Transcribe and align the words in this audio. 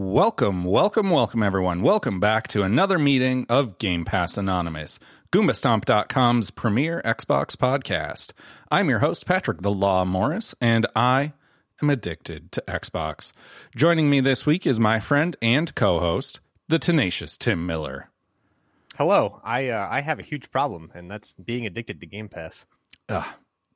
Welcome, 0.00 0.62
welcome, 0.62 1.10
welcome, 1.10 1.42
everyone. 1.42 1.82
Welcome 1.82 2.20
back 2.20 2.46
to 2.48 2.62
another 2.62 3.00
meeting 3.00 3.46
of 3.48 3.78
Game 3.78 4.04
Pass 4.04 4.38
Anonymous, 4.38 5.00
GoombaStomp.com's 5.32 6.52
premier 6.52 7.02
Xbox 7.04 7.56
podcast. 7.56 8.30
I'm 8.70 8.88
your 8.88 9.00
host, 9.00 9.26
Patrick 9.26 9.60
the 9.60 9.72
Law 9.72 10.04
Morris, 10.04 10.54
and 10.60 10.86
I 10.94 11.32
am 11.82 11.90
addicted 11.90 12.52
to 12.52 12.62
Xbox. 12.68 13.32
Joining 13.74 14.08
me 14.08 14.20
this 14.20 14.46
week 14.46 14.68
is 14.68 14.78
my 14.78 15.00
friend 15.00 15.36
and 15.42 15.74
co 15.74 15.98
host, 15.98 16.38
the 16.68 16.78
tenacious 16.78 17.36
Tim 17.36 17.66
Miller. 17.66 18.08
Hello, 18.96 19.40
I 19.42 19.70
uh, 19.70 19.88
I 19.90 20.02
have 20.02 20.20
a 20.20 20.22
huge 20.22 20.52
problem, 20.52 20.92
and 20.94 21.10
that's 21.10 21.34
being 21.34 21.66
addicted 21.66 22.00
to 22.02 22.06
Game 22.06 22.28
Pass. 22.28 22.66
Ugh, 23.08 23.26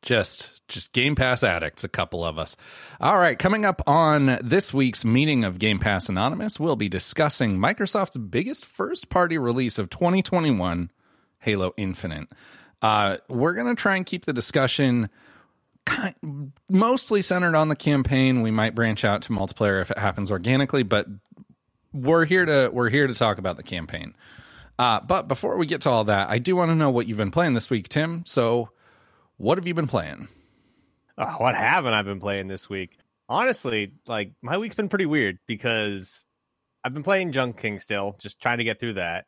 just 0.02 0.66
just 0.68 0.92
Game 0.92 1.14
Pass 1.14 1.42
addicts, 1.42 1.84
a 1.84 1.88
couple 1.88 2.24
of 2.24 2.38
us. 2.38 2.56
All 3.00 3.18
right, 3.18 3.38
coming 3.38 3.64
up 3.64 3.82
on 3.86 4.38
this 4.42 4.72
week's 4.72 5.04
meeting 5.04 5.44
of 5.44 5.58
Game 5.58 5.78
Pass 5.78 6.08
Anonymous, 6.08 6.58
we'll 6.58 6.76
be 6.76 6.88
discussing 6.88 7.58
Microsoft's 7.58 8.16
biggest 8.16 8.64
first 8.64 9.08
party 9.08 9.38
release 9.38 9.78
of 9.78 9.91
2021, 9.91 10.91
Halo 11.41 11.74
Infinite. 11.76 12.28
Uh, 12.80 13.18
we're 13.28 13.54
going 13.54 13.68
to 13.74 13.80
try 13.80 13.96
and 13.96 14.06
keep 14.06 14.24
the 14.24 14.32
discussion 14.32 15.08
kind, 15.84 16.52
mostly 16.68 17.22
centered 17.22 17.54
on 17.54 17.68
the 17.68 17.76
campaign. 17.76 18.42
We 18.42 18.50
might 18.50 18.74
branch 18.74 19.04
out 19.04 19.22
to 19.22 19.32
multiplayer 19.32 19.80
if 19.80 19.91
it 19.91 19.98
happens 19.98 20.30
organically, 20.30 20.82
but 20.82 21.06
we're 21.92 22.24
here 22.24 22.44
to 22.44 22.70
we're 22.72 22.88
here 22.88 23.06
to 23.06 23.14
talk 23.14 23.38
about 23.38 23.56
the 23.56 23.62
campaign. 23.62 24.14
Uh, 24.78 25.00
but 25.00 25.28
before 25.28 25.56
we 25.56 25.66
get 25.66 25.82
to 25.82 25.91
all 25.91 26.04
that, 26.04 26.30
I 26.30 26.38
do 26.38 26.56
want 26.56 26.70
to 26.70 26.74
know 26.74 26.91
what 26.91 27.06
you've 27.06 27.18
been 27.18 27.30
playing 27.30 27.54
this 27.54 27.70
week, 27.70 27.88
Tim. 27.88 28.24
So, 28.26 28.70
what 29.42 29.58
have 29.58 29.66
you 29.66 29.75
been 29.75 29.88
playing? 29.88 30.28
Oh, 31.19 31.26
what 31.38 31.56
haven't 31.56 31.92
I 31.92 32.03
been 32.03 32.20
playing 32.20 32.47
this 32.47 32.70
week? 32.70 32.97
Honestly, 33.28 33.92
like 34.06 34.32
my 34.41 34.56
week's 34.56 34.76
been 34.76 34.88
pretty 34.88 35.06
weird 35.06 35.38
because 35.47 36.26
I've 36.84 36.94
been 36.94 37.03
playing 37.03 37.32
Jump 37.32 37.58
King 37.58 37.80
still, 37.80 38.16
just 38.20 38.41
trying 38.41 38.58
to 38.58 38.64
get 38.64 38.78
through 38.78 38.94
that. 38.94 39.26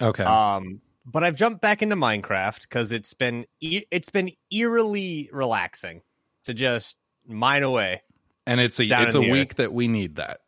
Okay. 0.00 0.22
Um, 0.22 0.80
but 1.04 1.24
I've 1.24 1.34
jumped 1.34 1.60
back 1.60 1.82
into 1.82 1.96
Minecraft 1.96 2.62
because 2.62 2.92
it's 2.92 3.14
been 3.14 3.46
e- 3.60 3.84
it's 3.90 4.10
been 4.10 4.30
eerily 4.52 5.28
relaxing 5.32 6.02
to 6.44 6.54
just 6.54 6.96
mine 7.26 7.64
away. 7.64 8.02
and 8.46 8.60
it's 8.60 8.78
a 8.78 8.84
it's 8.84 9.16
a 9.16 9.20
week 9.20 9.56
that 9.56 9.72
we 9.72 9.88
need 9.88 10.16
that. 10.16 10.38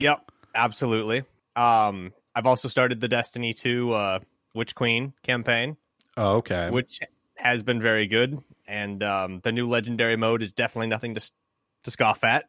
Yep, 0.00 0.30
absolutely. 0.54 1.24
Um, 1.56 2.12
I've 2.34 2.46
also 2.46 2.68
started 2.68 3.00
the 3.00 3.08
Destiny 3.08 3.54
2 3.54 3.92
uh, 3.92 4.18
Witch 4.54 4.74
Queen 4.74 5.14
campaign. 5.22 5.78
Oh, 6.16 6.36
okay. 6.36 6.68
which 6.70 7.00
has 7.36 7.62
been 7.62 7.80
very 7.80 8.06
good. 8.06 8.38
And 8.66 9.02
um, 9.02 9.40
the 9.42 9.52
new 9.52 9.68
legendary 9.68 10.16
mode 10.16 10.42
is 10.42 10.52
definitely 10.52 10.88
nothing 10.88 11.14
to 11.14 11.30
to 11.84 11.90
scoff 11.90 12.24
at. 12.24 12.46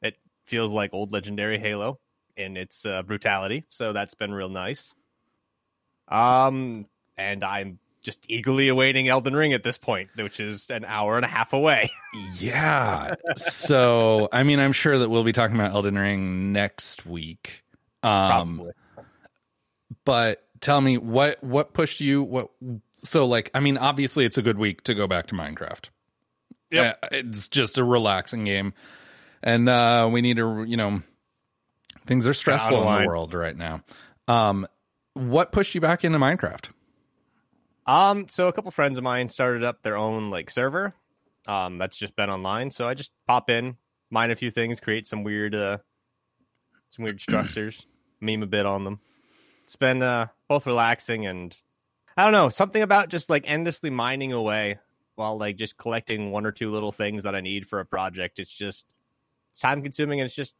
It 0.00 0.16
feels 0.46 0.72
like 0.72 0.94
old 0.94 1.12
legendary 1.12 1.58
Halo 1.58 1.98
in 2.36 2.56
its 2.56 2.86
uh, 2.86 3.02
brutality, 3.02 3.64
so 3.68 3.92
that's 3.92 4.14
been 4.14 4.32
real 4.32 4.48
nice. 4.48 4.94
Um, 6.08 6.86
and 7.18 7.44
I'm 7.44 7.78
just 8.02 8.24
eagerly 8.28 8.68
awaiting 8.68 9.08
Elden 9.08 9.36
Ring 9.36 9.52
at 9.52 9.62
this 9.62 9.76
point, 9.76 10.08
which 10.16 10.40
is 10.40 10.70
an 10.70 10.84
hour 10.84 11.16
and 11.16 11.24
a 11.24 11.28
half 11.28 11.52
away. 11.52 11.90
Yeah. 12.38 13.16
so, 13.36 14.30
I 14.32 14.42
mean, 14.42 14.60
I'm 14.60 14.72
sure 14.72 14.98
that 14.98 15.10
we'll 15.10 15.24
be 15.24 15.32
talking 15.32 15.54
about 15.54 15.72
Elden 15.72 15.98
Ring 15.98 16.52
next 16.54 17.04
week. 17.04 17.62
Um, 18.02 18.56
Probably. 18.56 18.72
but 20.06 20.42
tell 20.60 20.80
me 20.80 20.96
what 20.96 21.42
what 21.44 21.74
pushed 21.74 22.00
you 22.00 22.22
what 22.22 22.48
so 23.02 23.26
like 23.26 23.50
I 23.54 23.60
mean 23.60 23.76
obviously 23.78 24.24
it's 24.24 24.38
a 24.38 24.42
good 24.42 24.58
week 24.58 24.82
to 24.84 24.94
go 24.94 25.06
back 25.06 25.26
to 25.28 25.34
Minecraft. 25.34 25.88
Yeah, 26.70 26.94
Uh, 27.02 27.08
it's 27.12 27.48
just 27.48 27.78
a 27.78 27.84
relaxing 27.84 28.44
game. 28.44 28.74
And 29.42 29.68
uh 29.68 30.08
we 30.12 30.20
need 30.20 30.36
to 30.36 30.64
you 30.64 30.76
know 30.76 31.02
things 32.06 32.26
are 32.26 32.34
stressful 32.34 32.76
in 32.76 33.02
the 33.02 33.06
world 33.06 33.34
right 33.34 33.56
now. 33.56 33.82
Um 34.26 34.66
what 35.14 35.52
pushed 35.52 35.74
you 35.74 35.80
back 35.80 36.04
into 36.04 36.18
Minecraft? 36.18 36.70
Um, 37.86 38.26
so 38.28 38.48
a 38.48 38.52
couple 38.52 38.70
friends 38.70 38.98
of 38.98 39.04
mine 39.04 39.30
started 39.30 39.64
up 39.64 39.82
their 39.82 39.96
own 39.96 40.30
like 40.30 40.50
server. 40.50 40.92
Um, 41.46 41.78
that's 41.78 41.96
just 41.96 42.14
been 42.14 42.28
online. 42.28 42.70
So 42.70 42.86
I 42.86 42.92
just 42.92 43.10
pop 43.26 43.48
in, 43.48 43.76
mine 44.10 44.30
a 44.30 44.36
few 44.36 44.50
things, 44.50 44.78
create 44.78 45.06
some 45.06 45.24
weird 45.24 45.54
uh 45.54 45.78
some 46.90 47.04
weird 47.04 47.20
structures, 47.20 47.86
meme 48.20 48.42
a 48.42 48.46
bit 48.46 48.66
on 48.66 48.84
them. 48.84 49.00
It's 49.64 49.76
been 49.76 50.02
uh 50.02 50.26
both 50.48 50.66
relaxing 50.66 51.26
and 51.26 51.56
I 52.18 52.24
don't 52.24 52.32
know, 52.32 52.48
something 52.48 52.82
about 52.82 53.10
just 53.10 53.30
like 53.30 53.44
endlessly 53.46 53.90
mining 53.90 54.32
away 54.32 54.80
while 55.14 55.38
like 55.38 55.54
just 55.54 55.76
collecting 55.76 56.32
one 56.32 56.46
or 56.46 56.50
two 56.50 56.68
little 56.72 56.90
things 56.90 57.22
that 57.22 57.36
I 57.36 57.40
need 57.40 57.64
for 57.68 57.78
a 57.78 57.86
project. 57.86 58.40
It's 58.40 58.50
just 58.52 58.92
it's 59.52 59.60
time 59.60 59.82
consuming 59.82 60.18
and 60.18 60.26
it's 60.26 60.34
just 60.34 60.56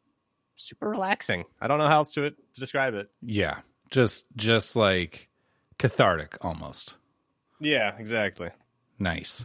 super 0.55 0.89
relaxing. 0.89 1.47
I 1.61 1.67
don't 1.67 1.79
know 1.79 1.89
how 1.89 1.97
else 1.97 2.13
to 2.13 2.23
it 2.23 2.37
to 2.55 2.61
describe 2.61 2.95
it. 2.95 3.11
Yeah. 3.23 3.59
Just 3.91 4.27
just 4.37 4.77
like 4.77 5.31
cathartic 5.79 6.37
almost. 6.43 6.95
Yeah, 7.59 7.93
exactly. 7.99 8.51
Nice. 9.01 9.45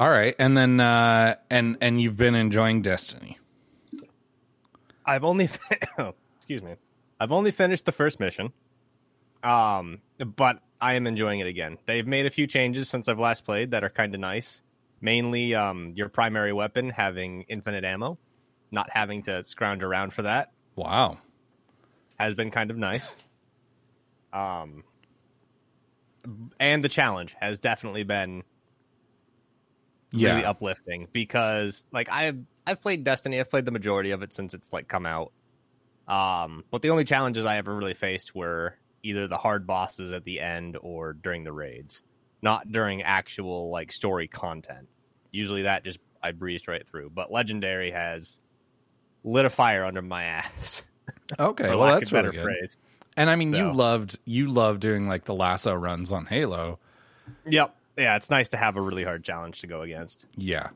All 0.00 0.08
right. 0.08 0.34
And 0.38 0.56
then 0.56 0.80
uh 0.80 1.34
and 1.50 1.76
and 1.82 2.00
you've 2.00 2.16
been 2.16 2.34
enjoying 2.34 2.80
Destiny. 2.80 3.38
I've 5.04 5.24
only 5.24 5.50
oh, 5.98 6.14
excuse 6.38 6.62
me. 6.62 6.76
I've 7.20 7.32
only 7.32 7.50
finished 7.50 7.84
the 7.84 7.92
first 7.92 8.20
mission. 8.20 8.54
Um, 9.42 10.02
but 10.18 10.60
I 10.80 10.94
am 10.94 11.06
enjoying 11.06 11.40
it 11.40 11.46
again. 11.46 11.78
They've 11.86 12.06
made 12.06 12.26
a 12.26 12.30
few 12.30 12.46
changes 12.46 12.88
since 12.88 13.08
I've 13.08 13.18
last 13.18 13.44
played 13.44 13.70
that 13.70 13.84
are 13.84 13.90
kind 13.90 14.14
of 14.14 14.20
nice. 14.20 14.62
Mainly, 15.00 15.54
um, 15.54 15.92
your 15.94 16.08
primary 16.08 16.52
weapon 16.52 16.90
having 16.90 17.42
infinite 17.42 17.84
ammo, 17.84 18.18
not 18.70 18.88
having 18.90 19.22
to 19.24 19.44
scrounge 19.44 19.82
around 19.82 20.12
for 20.12 20.22
that 20.22 20.52
Wow. 20.76 21.18
has 22.18 22.34
been 22.34 22.50
kind 22.50 22.70
of 22.70 22.76
nice. 22.76 23.14
Um, 24.32 24.84
and 26.58 26.82
the 26.82 26.88
challenge 26.88 27.34
has 27.40 27.58
definitely 27.58 28.04
been 28.04 28.42
Yeah. 30.12 30.28
really 30.30 30.44
uplifting 30.44 31.08
because 31.12 31.86
like 31.92 32.08
I've 32.10 32.38
I've 32.66 32.80
played 32.80 33.04
Destiny, 33.04 33.38
I've 33.40 33.50
played 33.50 33.64
the 33.64 33.70
majority 33.72 34.10
of 34.10 34.22
it 34.22 34.32
since 34.32 34.54
it's 34.54 34.72
like 34.72 34.88
come 34.88 35.06
out. 35.06 35.32
Um, 36.08 36.64
but 36.70 36.82
the 36.82 36.90
only 36.90 37.04
challenges 37.04 37.44
I 37.44 37.56
ever 37.58 37.74
really 37.74 37.94
faced 37.94 38.34
were 38.34 38.78
either 39.02 39.28
the 39.28 39.38
hard 39.38 39.66
bosses 39.66 40.12
at 40.12 40.24
the 40.24 40.40
end 40.40 40.76
or 40.82 41.12
during 41.12 41.44
the 41.44 41.52
raids, 41.52 42.02
not 42.42 42.70
during 42.70 43.02
actual 43.02 43.70
like 43.70 43.92
story 43.92 44.28
content. 44.28 44.88
Usually 45.32 45.62
that 45.62 45.84
just 45.84 45.98
I 46.22 46.32
breezed 46.32 46.68
right 46.68 46.86
through. 46.86 47.10
But 47.10 47.30
Legendary 47.30 47.90
has 47.90 48.40
lit 49.24 49.44
a 49.44 49.50
fire 49.50 49.84
under 49.84 50.02
my 50.02 50.24
ass. 50.24 50.82
okay. 51.38 51.74
Well, 51.74 51.86
that's 51.94 52.12
really 52.12 52.32
good. 52.32 52.42
phrase. 52.42 52.78
And 53.16 53.30
I 53.30 53.36
mean, 53.36 53.54
you 53.54 53.72
loved 53.72 54.18
you 54.26 54.48
loved 54.48 54.80
doing 54.80 55.08
like 55.08 55.24
the 55.24 55.34
LASO 55.34 55.80
runs 55.80 56.12
on 56.12 56.26
Halo. 56.26 56.78
Yep. 57.46 57.74
Yeah, 57.96 58.16
it's 58.16 58.28
nice 58.28 58.50
to 58.50 58.58
have 58.58 58.76
a 58.76 58.80
really 58.80 59.04
hard 59.04 59.24
challenge 59.24 59.62
to 59.62 59.66
go 59.66 59.82
against. 59.82 60.26
Yeah. 60.36 60.68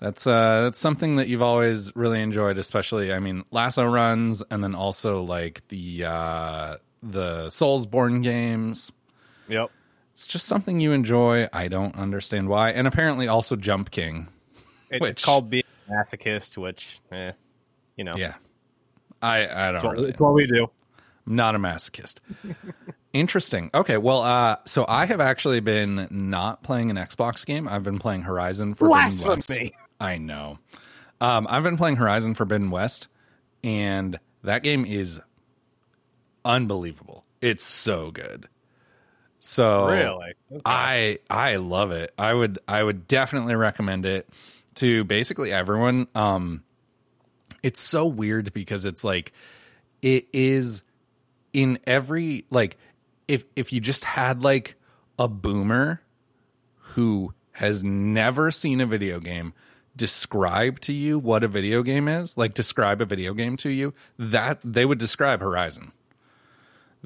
That's 0.00 0.26
uh 0.26 0.62
that's 0.62 0.78
something 0.78 1.16
that 1.16 1.28
you've 1.28 1.42
always 1.42 1.94
really 1.94 2.22
enjoyed, 2.22 2.56
especially 2.56 3.12
I 3.12 3.18
mean 3.18 3.44
LASO 3.52 3.90
runs 3.92 4.42
and 4.50 4.64
then 4.64 4.74
also 4.74 5.22
like 5.22 5.66
the 5.68 6.04
uh 6.04 6.76
the 7.02 7.46
Soulsborne 7.48 8.22
games. 8.22 8.90
Yep. 9.48 9.70
It's 10.12 10.26
just 10.28 10.46
something 10.46 10.80
you 10.80 10.92
enjoy. 10.92 11.48
I 11.52 11.68
don't 11.68 11.94
understand 11.96 12.48
why. 12.48 12.70
And 12.70 12.86
apparently 12.86 13.28
also 13.28 13.54
Jump 13.56 13.90
King. 13.90 14.28
It, 14.90 15.00
Which- 15.00 15.12
It's 15.12 15.24
called 15.24 15.48
being 15.50 15.62
a 15.88 15.92
masochist, 15.92 16.56
which, 16.56 17.00
eh, 17.12 17.32
you 17.96 18.04
know, 18.04 18.14
Yeah. 18.16 18.34
I 19.20 19.68
I 19.68 19.72
don't 19.72 19.84
what, 19.84 19.92
really 19.94 20.10
it's 20.10 20.20
what 20.20 20.34
we 20.34 20.46
do. 20.46 20.70
I'm 21.26 21.34
not 21.36 21.54
a 21.54 21.58
masochist. 21.58 22.20
Interesting. 23.12 23.70
Okay, 23.74 23.96
well, 23.96 24.22
uh, 24.22 24.56
so 24.64 24.84
I 24.88 25.06
have 25.06 25.20
actually 25.20 25.60
been 25.60 26.06
not 26.10 26.62
playing 26.62 26.90
an 26.90 26.96
Xbox 26.96 27.44
game. 27.44 27.66
I've 27.68 27.82
been 27.82 27.98
playing 27.98 28.22
Horizon 28.22 28.74
Forbidden 28.74 29.26
West. 29.28 29.52
I 30.00 30.18
know. 30.18 30.58
Um, 31.20 31.46
I've 31.50 31.62
been 31.64 31.76
playing 31.76 31.96
Horizon 31.96 32.34
Forbidden 32.34 32.70
West, 32.70 33.08
and 33.64 34.20
that 34.44 34.62
game 34.62 34.84
is 34.84 35.20
unbelievable. 36.48 37.24
It's 37.40 37.64
so 37.64 38.10
good. 38.10 38.48
So 39.38 39.86
Really? 39.86 40.32
Okay. 40.50 40.62
I 40.64 41.18
I 41.30 41.56
love 41.56 41.92
it. 41.92 42.12
I 42.18 42.34
would 42.34 42.58
I 42.66 42.82
would 42.82 43.06
definitely 43.06 43.54
recommend 43.54 44.04
it 44.04 44.28
to 44.76 45.04
basically 45.04 45.52
everyone. 45.52 46.08
Um 46.14 46.64
it's 47.62 47.80
so 47.80 48.06
weird 48.06 48.52
because 48.52 48.84
it's 48.84 49.04
like 49.04 49.32
it 50.02 50.26
is 50.32 50.82
in 51.52 51.78
every 51.86 52.46
like 52.50 52.76
if 53.28 53.44
if 53.54 53.72
you 53.72 53.80
just 53.80 54.04
had 54.04 54.42
like 54.42 54.74
a 55.18 55.28
boomer 55.28 56.00
who 56.76 57.32
has 57.52 57.84
never 57.84 58.50
seen 58.50 58.80
a 58.80 58.86
video 58.86 59.20
game 59.20 59.52
describe 59.96 60.78
to 60.80 60.92
you 60.92 61.18
what 61.18 61.42
a 61.42 61.48
video 61.48 61.82
game 61.82 62.08
is, 62.08 62.36
like 62.38 62.54
describe 62.54 63.00
a 63.00 63.04
video 63.04 63.34
game 63.34 63.56
to 63.58 63.68
you, 63.68 63.92
that 64.18 64.60
they 64.64 64.84
would 64.84 64.98
describe 64.98 65.40
Horizon. 65.40 65.92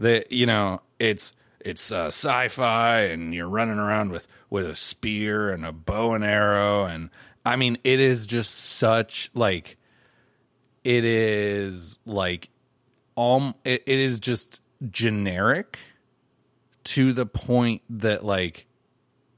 That 0.02 0.32
you 0.32 0.46
know, 0.46 0.82
it's 0.98 1.32
it's 1.60 1.92
uh, 1.92 2.06
sci-fi 2.06 3.02
and 3.02 3.32
you're 3.32 3.48
running 3.48 3.78
around 3.78 4.10
with 4.10 4.26
with 4.50 4.66
a 4.66 4.74
spear 4.74 5.50
and 5.50 5.64
a 5.64 5.72
bow 5.72 6.14
and 6.14 6.24
arrow. 6.24 6.84
And 6.84 7.10
I 7.44 7.56
mean 7.56 7.78
it 7.84 8.00
is 8.00 8.26
just 8.26 8.52
such 8.52 9.30
like 9.34 9.76
it 10.84 11.04
is 11.04 11.98
like 12.04 12.50
um 13.16 13.54
it, 13.64 13.84
it 13.86 13.98
is 13.98 14.18
just 14.18 14.60
generic 14.90 15.78
to 16.84 17.12
the 17.12 17.26
point 17.26 17.82
that 17.88 18.24
like 18.24 18.66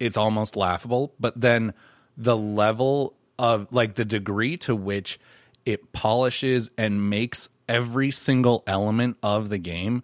it's 0.00 0.16
almost 0.16 0.56
laughable. 0.56 1.14
But 1.20 1.40
then 1.40 1.74
the 2.16 2.36
level 2.36 3.14
of 3.38 3.68
like 3.70 3.96
the 3.96 4.04
degree 4.04 4.56
to 4.58 4.74
which 4.74 5.20
it 5.66 5.92
polishes 5.92 6.70
and 6.78 7.10
makes 7.10 7.48
every 7.68 8.10
single 8.10 8.62
element 8.66 9.16
of 9.22 9.48
the 9.48 9.58
game 9.58 10.02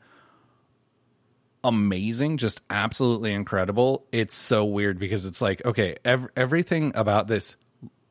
amazing 1.63 2.37
just 2.37 2.63
absolutely 2.71 3.33
incredible. 3.33 4.07
It's 4.13 4.35
so 4.35 4.65
weird 4.65 4.99
because 4.99 5.27
it's 5.27 5.43
like 5.43 5.65
okay 5.65 5.97
ev- 6.05 6.31
everything 6.37 6.93
about 6.95 7.27
this 7.27 7.57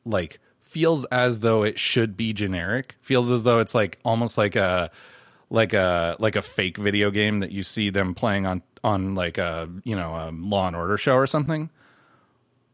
like 0.05 0.39
feels 0.61 1.05
as 1.05 1.39
though 1.39 1.63
it 1.63 1.79
should 1.79 2.15
be 2.15 2.33
generic. 2.33 2.95
Feels 3.01 3.31
as 3.31 3.43
though 3.43 3.59
it's 3.59 3.73
like 3.73 3.99
almost 4.05 4.37
like 4.37 4.55
a 4.55 4.91
like 5.49 5.73
a 5.73 6.15
like 6.19 6.35
a 6.35 6.41
fake 6.41 6.77
video 6.77 7.09
game 7.11 7.39
that 7.39 7.51
you 7.51 7.63
see 7.63 7.89
them 7.89 8.13
playing 8.13 8.45
on 8.45 8.61
on 8.83 9.15
like 9.15 9.37
a 9.37 9.69
you 9.83 9.95
know 9.95 10.13
a 10.13 10.31
law 10.31 10.67
and 10.67 10.75
order 10.75 10.97
show 10.97 11.15
or 11.15 11.27
something. 11.27 11.69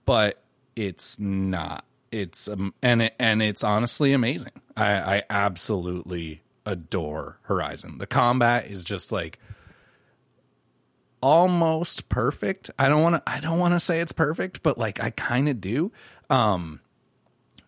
But 0.06 0.42
it's 0.76 1.18
not. 1.20 1.86
It's 2.12 2.48
um, 2.48 2.74
and 2.82 3.02
it, 3.04 3.16
and 3.20 3.42
it's 3.42 3.64
honestly 3.64 4.14
amazing. 4.14 4.52
I 4.76 5.18
i 5.18 5.24
absolutely 5.30 6.42
adore 6.66 7.40
horizon. 7.44 7.98
The 7.98 8.08
combat 8.08 8.68
is 8.68 8.84
just 8.84 9.12
like 9.12 9.40
almost 11.26 12.08
perfect 12.10 12.70
i 12.78 12.88
don't 12.88 13.02
want 13.02 13.16
to 13.16 13.24
i 13.26 13.40
don't 13.40 13.58
want 13.58 13.74
to 13.74 13.80
say 13.80 14.00
it's 14.00 14.12
perfect 14.12 14.62
but 14.62 14.78
like 14.78 15.00
i 15.00 15.10
kind 15.10 15.50
of 15.50 15.60
do 15.60 15.92
um 16.30 16.80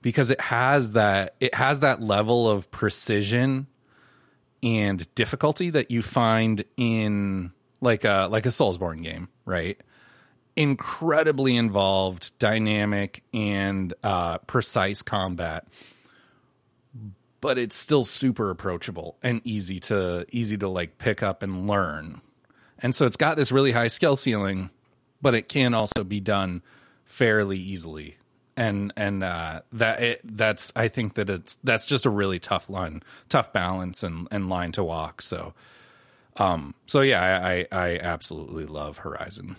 because 0.01 0.29
it 0.29 0.39
has 0.39 0.93
that 0.93 1.35
it 1.39 1.55
has 1.55 1.79
that 1.79 2.01
level 2.01 2.49
of 2.49 2.69
precision 2.71 3.67
and 4.63 5.13
difficulty 5.15 5.69
that 5.69 5.91
you 5.91 6.01
find 6.01 6.63
in 6.77 7.51
like 7.81 8.03
a 8.03 8.27
like 8.29 8.45
a 8.45 8.49
Soulsborne 8.49 9.03
game, 9.03 9.29
right? 9.45 9.79
Incredibly 10.55 11.55
involved, 11.55 12.37
dynamic, 12.39 13.23
and 13.33 13.93
uh, 14.03 14.39
precise 14.39 15.01
combat, 15.03 15.67
but 17.41 17.57
it's 17.57 17.75
still 17.75 18.03
super 18.03 18.49
approachable 18.49 19.17
and 19.21 19.41
easy 19.43 19.79
to 19.81 20.25
easy 20.31 20.57
to 20.57 20.67
like 20.67 20.97
pick 20.97 21.21
up 21.21 21.43
and 21.43 21.67
learn. 21.67 22.21
And 22.79 22.93
so 22.93 23.05
it's 23.05 23.17
got 23.17 23.37
this 23.37 23.51
really 23.51 23.71
high 23.71 23.87
skill 23.87 24.15
ceiling, 24.15 24.69
but 25.21 25.33
it 25.35 25.49
can 25.49 25.73
also 25.73 26.03
be 26.03 26.19
done 26.19 26.61
fairly 27.05 27.57
easily 27.57 28.17
and 28.57 28.91
and 28.97 29.23
uh, 29.23 29.61
that 29.73 30.01
it, 30.01 30.21
that's 30.23 30.73
I 30.75 30.87
think 30.87 31.13
that 31.13 31.29
it's 31.29 31.55
that's 31.63 31.85
just 31.85 32.05
a 32.05 32.09
really 32.09 32.39
tough 32.39 32.69
line, 32.69 33.03
tough 33.29 33.53
balance 33.53 34.03
and 34.03 34.27
and 34.31 34.49
line 34.49 34.71
to 34.73 34.83
walk. 34.83 35.21
So, 35.21 35.53
um, 36.37 36.73
so 36.87 37.01
yeah, 37.01 37.21
I 37.21 37.59
I, 37.59 37.67
I 37.71 37.99
absolutely 37.99 38.65
love 38.65 38.97
Horizon. 38.97 39.55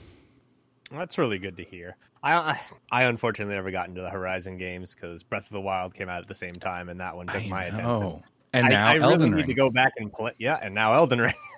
That's 0.91 1.17
really 1.17 1.39
good 1.39 1.57
to 1.59 1.65
hear. 1.65 1.97
I, 2.21 2.59
I 2.91 3.05
unfortunately 3.05 3.55
never 3.55 3.71
got 3.71 3.89
into 3.89 4.01
the 4.01 4.11
Horizon 4.11 4.59
games 4.59 4.95
because 4.95 5.23
Breath 5.23 5.45
of 5.45 5.53
the 5.53 5.61
Wild 5.61 5.95
came 5.95 6.09
out 6.09 6.23
at 6.23 6.29
the 6.29 6.35
same 6.35 6.55
time, 6.55 6.89
and 6.89 6.99
that 7.01 7.15
one 7.15 7.29
took 7.29 7.45
I 7.45 7.47
my 7.47 7.65
attention. 7.65 7.87
know. 7.87 8.23
And 8.53 8.67
I, 8.67 8.71
now 8.71 8.89
I 8.89 8.95
really 8.95 9.13
Elden 9.13 9.31
need 9.37 9.47
to 9.47 9.55
go 9.55 9.71
back 9.71 9.93
and 9.99 10.13
play. 10.13 10.33
Yeah, 10.39 10.59
and 10.61 10.75
now 10.75 10.95
Elden 10.95 11.21
Ring. 11.21 11.35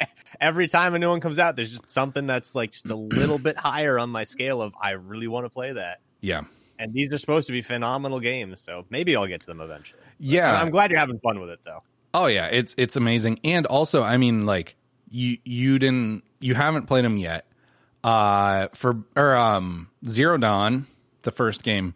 Every 0.40 0.68
time 0.68 0.94
a 0.94 0.98
new 0.98 1.08
one 1.08 1.20
comes 1.20 1.38
out, 1.38 1.56
there's 1.56 1.70
just 1.70 1.90
something 1.90 2.26
that's 2.26 2.54
like 2.54 2.72
just 2.72 2.90
a 2.90 2.96
little 2.96 3.38
bit 3.38 3.56
higher 3.56 3.98
on 3.98 4.10
my 4.10 4.24
scale 4.24 4.60
of 4.60 4.74
I 4.80 4.92
really 4.92 5.28
want 5.28 5.46
to 5.46 5.50
play 5.50 5.72
that. 5.72 6.00
yeah, 6.20 6.42
And 6.78 6.92
these 6.92 7.12
are 7.12 7.18
supposed 7.18 7.46
to 7.46 7.52
be 7.52 7.62
phenomenal 7.62 8.20
games, 8.20 8.60
so 8.60 8.84
maybe 8.90 9.16
I'll 9.16 9.26
get 9.26 9.40
to 9.40 9.46
them 9.46 9.60
eventually. 9.60 10.02
yeah. 10.18 10.60
I'm 10.60 10.70
glad 10.70 10.90
you're 10.90 11.00
having 11.00 11.18
fun 11.20 11.40
with 11.40 11.50
it, 11.50 11.60
though. 11.64 11.82
Oh 12.14 12.26
yeah, 12.26 12.46
it's 12.46 12.74
it's 12.78 12.96
amazing. 12.96 13.40
And 13.44 13.66
also, 13.66 14.02
I 14.02 14.16
mean, 14.16 14.46
like 14.46 14.76
you 15.10 15.38
you 15.44 15.78
didn't 15.78 16.22
you 16.40 16.54
haven't 16.54 16.86
played 16.86 17.04
them 17.04 17.16
yet. 17.18 17.46
Uh, 18.02 18.68
for 18.74 19.02
or 19.16 19.36
um 19.36 19.88
Zero 20.06 20.38
Dawn, 20.38 20.86
the 21.22 21.30
first 21.30 21.62
game. 21.62 21.94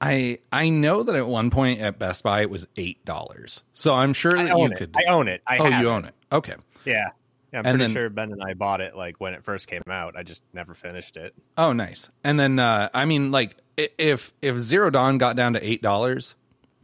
I 0.00 0.38
I 0.52 0.70
know 0.70 1.02
that 1.02 1.14
at 1.14 1.26
one 1.26 1.50
point 1.50 1.80
at 1.80 1.98
Best 1.98 2.22
Buy 2.24 2.42
it 2.42 2.50
was 2.50 2.66
eight 2.76 3.04
dollars. 3.04 3.62
So 3.74 3.94
I'm 3.94 4.12
sure 4.12 4.32
that 4.32 4.56
you 4.56 4.64
it. 4.66 4.76
could. 4.76 4.96
I 4.96 5.10
own 5.10 5.28
it. 5.28 5.42
I 5.46 5.58
oh, 5.58 5.68
you 5.68 5.88
own 5.88 6.04
it. 6.04 6.14
Okay. 6.32 6.54
Yeah. 6.84 7.08
Yeah, 7.52 7.60
I'm 7.60 7.66
And 7.66 7.78
pretty 7.78 7.84
then- 7.84 7.92
sure 7.94 8.10
Ben 8.10 8.32
and 8.32 8.42
I 8.42 8.54
bought 8.54 8.80
it 8.82 8.94
like 8.94 9.20
when 9.20 9.32
it 9.34 9.42
first 9.42 9.68
came 9.68 9.82
out. 9.88 10.16
I 10.16 10.22
just 10.22 10.42
never 10.52 10.74
finished 10.74 11.16
it. 11.16 11.34
Oh, 11.56 11.72
nice. 11.72 12.10
And 12.22 12.38
then 12.38 12.58
uh, 12.58 12.90
I 12.92 13.04
mean, 13.06 13.30
like 13.30 13.56
if 13.76 14.32
if 14.42 14.58
Zero 14.58 14.90
Dawn 14.90 15.16
got 15.18 15.34
down 15.36 15.54
to 15.54 15.66
eight 15.66 15.80
dollars, 15.80 16.34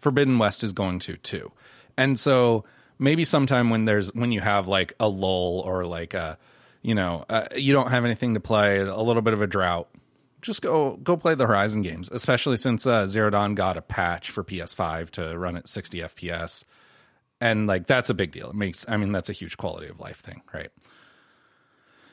Forbidden 0.01 0.39
West 0.39 0.65
is 0.65 0.73
going 0.73 1.01
to 1.01 1.17
too. 1.19 1.53
And 1.99 2.19
so 2.19 2.65
maybe 2.99 3.25
sometime 3.25 3.69
when 3.71 3.85
there's 3.85 4.15
when 4.15 4.33
you 4.33 4.41
have 4.41 4.67
like 4.67 4.95
a 4.99 5.09
lull 5.09 5.61
or 5.67 5.85
like 5.85 6.15
a 6.15 6.39
you 6.81 6.95
know 6.95 7.25
uh, 7.29 7.47
you 7.55 7.73
don't 7.75 7.91
have 7.91 8.05
anything 8.07 8.33
to 8.35 8.41
play, 8.41 8.79
a 8.79 8.97
little 9.01 9.23
bit 9.23 9.35
of 9.35 9.43
a 9.43 9.47
drought, 9.47 9.89
just 10.41 10.63
go 10.63 10.97
go 11.03 11.15
play 11.17 11.35
the 11.35 11.47
Horizon 11.47 11.83
games. 11.83 12.09
Especially 12.11 12.57
since 12.57 12.87
uh, 12.87 13.07
Zero 13.07 13.29
Dawn 13.29 13.55
got 13.55 13.77
a 13.77 13.83
patch 13.83 14.31
for 14.31 14.43
PS5 14.43 15.11
to 15.11 15.37
run 15.39 15.57
at 15.59 15.69
60 15.69 15.99
FPS. 15.99 16.65
And 17.45 17.67
like 17.67 17.87
that's 17.87 18.09
a 18.09 18.15
big 18.15 18.33
deal. 18.33 18.49
It 18.49 18.57
makes 18.57 18.87
I 18.89 18.97
mean 18.97 19.13
that's 19.13 19.29
a 19.29 19.35
huge 19.35 19.59
quality 19.59 19.87
of 19.89 20.01
life 20.01 20.21
thing, 20.21 20.41
right? 20.55 20.71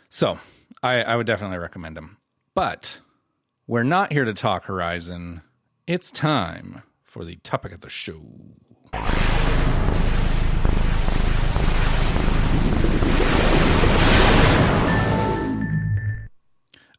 So 0.09 0.37
I, 0.83 1.03
I 1.03 1.15
would 1.15 1.25
definitely 1.25 1.57
recommend 1.57 1.95
them. 1.95 2.17
But 2.53 2.99
We're 3.65 3.83
not 3.83 4.11
here 4.11 4.25
to 4.25 4.33
talk 4.33 4.65
Horizon. 4.65 5.41
It's 5.87 6.11
time 6.11 6.81
for 7.03 7.23
the 7.23 7.37
topic 7.37 7.71
of 7.71 7.79
the 7.79 7.89
show. 7.89 8.21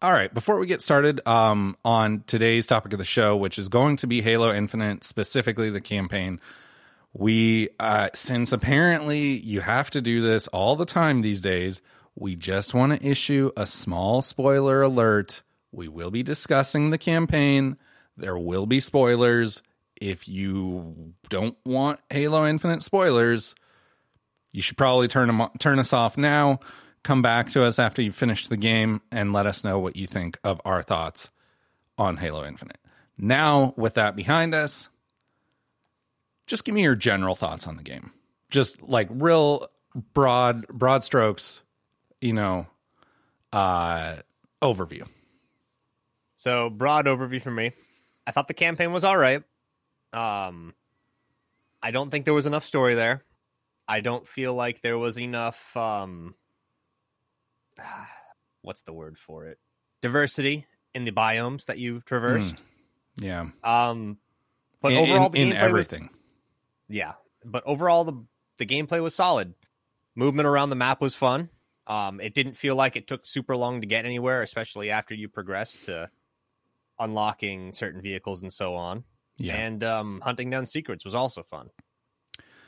All 0.01 0.13
right, 0.13 0.33
before 0.35 0.59
we 0.59 0.67
get 0.67 0.81
started 0.83 1.21
um, 1.29 1.77
on 1.85 2.25
today's 2.27 2.67
topic 2.67 2.93
of 2.93 2.99
the 2.99 3.05
show, 3.05 3.37
which 3.37 3.57
is 3.59 3.69
going 3.69 3.99
to 3.99 4.09
be 4.09 4.21
Halo 4.21 4.53
Infinite, 4.53 5.05
specifically 5.05 5.71
the 5.71 5.81
campaign, 5.81 6.41
we, 7.13 7.69
uh, 7.79 8.09
since 8.15 8.53
apparently 8.53 9.39
you 9.39 9.61
have 9.61 9.91
to 9.91 10.01
do 10.01 10.23
this 10.23 10.49
all 10.49 10.77
the 10.77 10.87
time 10.87 11.21
these 11.21 11.41
days, 11.43 11.83
we 12.15 12.37
just 12.37 12.75
want 12.75 12.99
to 12.99 13.07
issue 13.07 13.51
a 13.57 13.67
small 13.67 14.23
spoiler 14.23 14.83
alert. 14.83 15.43
We 15.73 15.89
will 15.89 16.11
be 16.11 16.23
discussing 16.23 16.91
the 16.91 16.99
campaign. 16.99 17.77
There 18.17 18.39
will 18.39 18.67
be 18.67 18.81
spoilers. 18.81 19.63
If 20.01 20.29
you 20.29 21.15
don't 21.29 21.57
want 21.65 22.01
Halo 22.11 22.47
Infinite 22.47 22.83
spoilers, 22.83 23.55
you 24.53 24.61
should 24.63 24.77
probably 24.77 25.09
turn 25.09 25.29
them 25.29 25.49
turn 25.59 25.79
us 25.79 25.93
off 25.93 26.19
now. 26.19 26.61
Come 27.03 27.23
back 27.23 27.51
to 27.51 27.65
us 27.65 27.79
after 27.79 28.01
you've 28.03 28.15
finished 28.15 28.49
the 28.49 28.57
game 28.57 29.01
and 29.11 29.33
let 29.33 29.47
us 29.47 29.65
know 29.65 29.79
what 29.79 29.97
you 29.97 30.07
think 30.07 30.39
of 30.45 30.61
our 30.65 30.83
thoughts 30.83 31.31
on 31.99 32.17
Halo 32.17 32.45
Infinite. 32.45 32.79
Now, 33.19 33.75
with 33.77 33.95
that 33.95 34.17
behind 34.17 34.55
us, 34.55 34.89
just 36.47 36.65
give 36.65 36.75
me 36.75 36.83
your 36.83 36.95
general 36.97 37.35
thoughts 37.35 37.67
on 37.67 37.77
the 37.77 37.83
game. 37.83 38.13
Just 38.51 38.83
like 38.83 39.09
real 39.11 39.69
broad 40.15 40.67
broad 40.69 41.05
strokes, 41.05 41.63
you 42.21 42.33
know, 42.33 42.67
uh 43.53 44.17
overview. 44.61 45.07
So 46.35 46.71
broad 46.71 47.07
overview 47.07 47.41
for 47.41 47.51
me. 47.51 47.73
I 48.27 48.33
thought 48.33 48.49
the 48.49 48.55
campaign 48.55 48.93
was 48.93 49.05
all 49.05 49.17
right. 49.17 49.43
Um, 50.13 50.75
I 51.83 51.91
don't 51.91 52.11
think 52.11 52.25
there 52.25 52.35
was 52.35 52.47
enough 52.47 52.65
story 52.65 52.95
there. 52.95 53.23
I 53.89 54.01
don't 54.01 54.27
feel 54.27 54.55
like 54.55 54.81
there 54.83 54.99
was 54.99 55.19
enough. 55.19 55.77
Um, 55.77 56.35
what's 58.63 58.83
the 58.83 58.93
word 58.93 59.19
for 59.19 59.47
it? 59.47 59.59
Diversity 60.01 60.67
in 60.95 61.05
the 61.05 61.13
biomes 61.13 61.67
that 61.67 61.79
you 61.79 62.01
traversed. 62.07 62.63
Yeah. 63.17 63.47
Um, 63.65 64.19
but 64.81 64.93
in, 64.93 64.99
overall, 64.99 65.33
in, 65.33 65.43
in 65.43 65.49
gameplay 65.49 65.63
was- 65.63 65.71
everything. 65.71 66.11
Yeah, 66.89 67.13
but 67.45 67.63
overall 67.67 68.05
the 68.05 68.25
the 68.59 68.67
gameplay 68.67 69.03
was 69.03 69.15
solid. 69.15 69.55
Movement 70.15 70.47
around 70.47 70.71
the 70.71 70.77
map 70.77 71.01
was 71.01 71.15
fun. 71.15 71.49
Um, 71.87 72.21
it 72.21 72.35
didn't 72.35 72.55
feel 72.55 72.77
like 72.77 72.97
it 72.97 73.07
took 73.07 73.27
super 73.27 73.57
long 73.57 73.81
to 73.81 73.87
get 73.87 74.05
anywhere, 74.05 74.43
especially 74.43 74.91
after 74.91 75.15
you 75.15 75.29
progressed 75.29 75.85
to 75.87 76.11
unlocking 76.99 77.73
certain 77.73 78.01
vehicles 78.03 78.43
and 78.43 78.53
so 78.53 78.75
on. 78.77 79.05
Yeah. 79.39 79.57
And 79.57 79.83
um, 79.83 80.21
hunting 80.23 80.51
down 80.51 80.67
secrets 80.67 81.05
was 81.05 81.15
also 81.15 81.43
fun. 81.43 81.71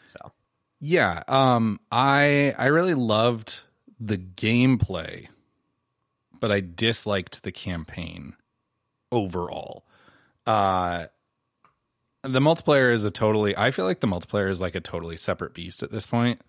So 0.06 0.33
Yeah, 0.80 1.23
um 1.28 1.80
I 1.90 2.54
I 2.59 2.66
really 2.66 2.94
loved 2.94 3.62
the 4.00 4.18
gameplay, 4.18 5.28
but 6.40 6.50
I 6.52 6.61
disliked 6.61 7.42
the 7.42 7.52
campaign 7.52 8.35
overall. 9.11 9.87
Uh 10.47 11.06
the 12.25 12.40
multiplayer 12.40 12.93
is 12.93 13.04
a 13.04 13.11
totally 13.11 13.57
I 13.57 13.71
feel 13.71 13.85
like 13.85 14.00
the 14.00 14.07
multiplayer 14.07 14.50
is 14.50 14.61
like 14.61 14.75
a 14.75 14.81
totally 14.81 15.16
separate 15.16 15.54
beast 15.54 15.83
at 15.83 15.90
this 15.90 16.07
point. 16.07 16.40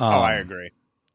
Um, 0.00 0.12
oh, 0.12 0.18
I 0.20 0.34
agree. 0.34 0.70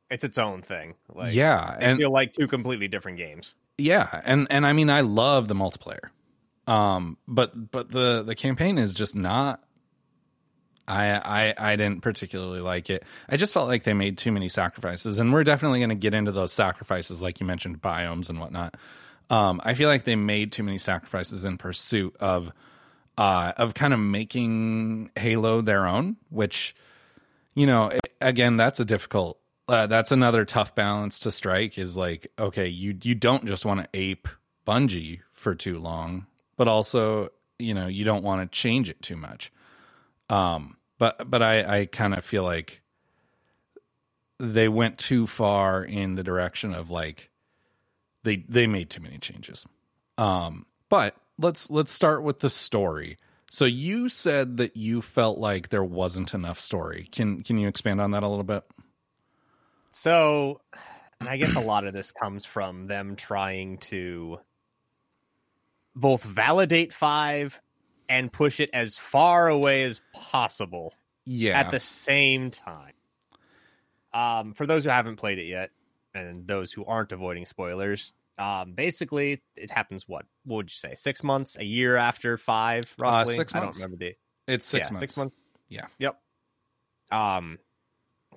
It's 0.10 0.24
its 0.24 0.38
own 0.38 0.62
thing. 0.62 0.96
Like, 1.14 1.34
yeah, 1.34 1.76
and 1.80 1.98
feel 1.98 2.12
like 2.12 2.34
two 2.34 2.48
completely 2.48 2.88
different 2.88 3.18
games. 3.18 3.56
yeah, 3.78 4.22
and 4.24 4.48
and 4.50 4.66
I 4.66 4.74
mean 4.74 4.90
I 4.90 5.02
love 5.02 5.48
the 5.48 5.56
multiplayer. 5.56 6.10
Um 6.68 7.18
but 7.28 7.72
but 7.72 7.92
the 7.92 8.24
the 8.24 8.36
campaign 8.36 8.78
is 8.78 8.94
just 8.94 9.16
not 9.16 9.64
I, 10.88 11.54
I 11.58 11.72
I 11.72 11.76
didn't 11.76 12.02
particularly 12.02 12.60
like 12.60 12.90
it. 12.90 13.04
I 13.30 13.38
just 13.38 13.54
felt 13.54 13.68
like 13.68 13.84
they 13.84 13.94
made 13.94 14.18
too 14.18 14.32
many 14.32 14.50
sacrifices, 14.50 15.18
and 15.20 15.32
we're 15.32 15.46
definitely 15.46 15.80
going 15.80 15.90
to 15.90 15.96
get 15.96 16.14
into 16.14 16.32
those 16.32 16.52
sacrifices, 16.52 17.22
like 17.22 17.40
you 17.40 17.46
mentioned, 17.46 17.82
biomes 17.82 18.30
and 18.30 18.40
whatnot. 18.40 18.76
Um, 19.30 19.62
I 19.64 19.76
feel 19.76 19.88
like 19.88 20.04
they 20.04 20.16
made 20.18 20.52
too 20.52 20.64
many 20.64 20.78
sacrifices 20.78 21.46
in 21.46 21.58
pursuit 21.58 22.16
of 22.20 22.52
uh, 23.18 23.54
of 23.58 23.74
kind 23.74 23.94
of 23.94 24.00
making 24.00 25.12
Halo 25.16 25.62
their 25.62 25.86
own, 25.88 26.18
which 26.30 26.76
you 27.56 27.68
know, 27.68 27.88
it- 27.90 28.00
again, 28.22 28.58
that's 28.58 28.80
a 28.80 28.86
difficult. 28.86 29.40
Uh, 29.68 29.88
that's 29.88 30.12
another 30.12 30.44
tough 30.44 30.76
balance 30.76 31.20
to 31.20 31.32
strike. 31.32 31.78
Is 31.78 31.96
like, 31.96 32.28
okay, 32.38 32.68
you 32.68 32.98
you 33.02 33.16
don't 33.16 33.46
just 33.46 33.66
want 33.66 33.80
to 33.82 33.88
ape 33.94 34.28
Bungie 34.68 35.20
for 35.34 35.56
too 35.56 35.78
long, 35.80 36.26
but 36.58 36.68
also, 36.68 37.30
you 37.60 37.74
know, 37.74 37.88
you 37.88 38.04
don't 38.04 38.24
want 38.24 38.42
to 38.52 38.58
change 38.58 38.90
it 38.90 39.02
too 39.02 39.16
much. 39.16 39.52
Um, 40.30 40.78
but 40.98 41.30
but 41.30 41.42
I 41.42 41.80
I 41.82 41.86
kind 41.86 42.14
of 42.14 42.26
feel 42.26 42.44
like 42.44 42.82
they 44.40 44.68
went 44.68 44.98
too 44.98 45.28
far 45.28 45.84
in 45.84 46.16
the 46.16 46.24
direction 46.24 46.74
of 46.74 46.90
like 46.90 47.30
they 48.24 48.38
they 48.50 48.68
made 48.68 48.90
too 48.90 49.02
many 49.02 49.18
changes. 49.18 49.66
Um, 50.18 50.66
but 50.90 51.16
let's 51.38 51.70
let's 51.70 51.92
start 51.92 52.24
with 52.24 52.40
the 52.40 52.50
story. 52.50 53.18
So 53.52 53.66
you 53.66 54.10
said 54.10 54.58
that 54.58 54.76
you 54.76 55.02
felt 55.02 55.38
like 55.38 55.70
there 55.70 55.84
wasn't 55.84 56.34
enough 56.34 56.60
story. 56.60 57.08
Can 57.12 57.44
can 57.44 57.58
you 57.58 57.68
expand 57.68 58.02
on 58.02 58.12
that 58.12 58.24
a 58.24 58.28
little 58.28 58.44
bit? 58.44 58.64
So, 59.92 60.62
and 61.20 61.30
I 61.30 61.38
guess 61.38 61.56
a 61.56 61.60
lot 61.60 61.86
of 61.86 61.94
this 61.94 62.12
comes 62.12 62.46
from 62.46 62.88
them 62.88 63.16
trying 63.16 63.78
to 63.80 64.40
both 65.96 66.24
validate 66.24 66.92
five 66.94 67.62
and 68.10 68.32
push 68.34 68.60
it 68.60 68.72
as 68.74 68.98
far 68.98 69.48
away 69.50 69.84
as 69.84 70.02
possible 70.14 70.94
Yeah. 71.26 71.60
at 71.60 71.70
the 71.70 71.80
same 71.80 72.50
time. 72.50 72.94
Um, 74.14 74.54
for 74.54 74.66
those 74.66 74.84
who 74.84 74.90
haven't 74.90 75.18
played 75.18 75.38
it 75.38 75.46
yet, 75.46 75.70
and 76.16 76.48
those 76.48 76.72
who 76.72 76.86
aren't 76.86 77.12
avoiding 77.12 77.46
spoilers, 77.46 78.14
um, 78.38 78.74
basically 78.74 79.42
it 79.56 79.72
happens. 79.72 80.08
What? 80.08 80.26
What 80.46 80.58
would 80.58 80.72
you 80.72 80.76
say? 80.76 80.96
Six 80.96 81.24
months, 81.24 81.58
a 81.58 81.64
year 81.64 81.98
after 81.98 82.38
five, 82.38 82.84
roughly. 82.98 83.34
Uh, 83.34 83.38
six 83.38 83.56
I 83.56 83.60
months. 83.60 83.78
don't 83.78 83.86
remember 83.86 84.06
the 84.06 84.54
it's 84.54 84.66
six 84.66 84.90
yeah, 84.90 84.94
months. 84.94 85.00
Six 85.00 85.18
months. 85.18 85.46
Yeah. 85.70 85.86
Yep. 86.00 86.20
Um, 87.12 87.60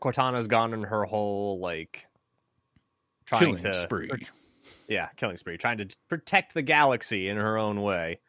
Cortana's 0.01 0.49
gone 0.49 0.75
in 0.75 0.83
her 0.83 1.05
whole 1.05 1.59
like 1.61 2.07
trying 3.27 3.41
Killing 3.41 3.63
to 3.63 3.73
spree. 3.73 4.11
yeah, 4.89 5.09
killing 5.17 5.37
spree, 5.37 5.57
trying 5.57 5.79
to 5.79 5.89
protect 6.09 6.55
the 6.55 6.63
galaxy 6.63 7.29
in 7.29 7.37
her 7.37 7.57
own 7.57 7.81
way 7.83 8.21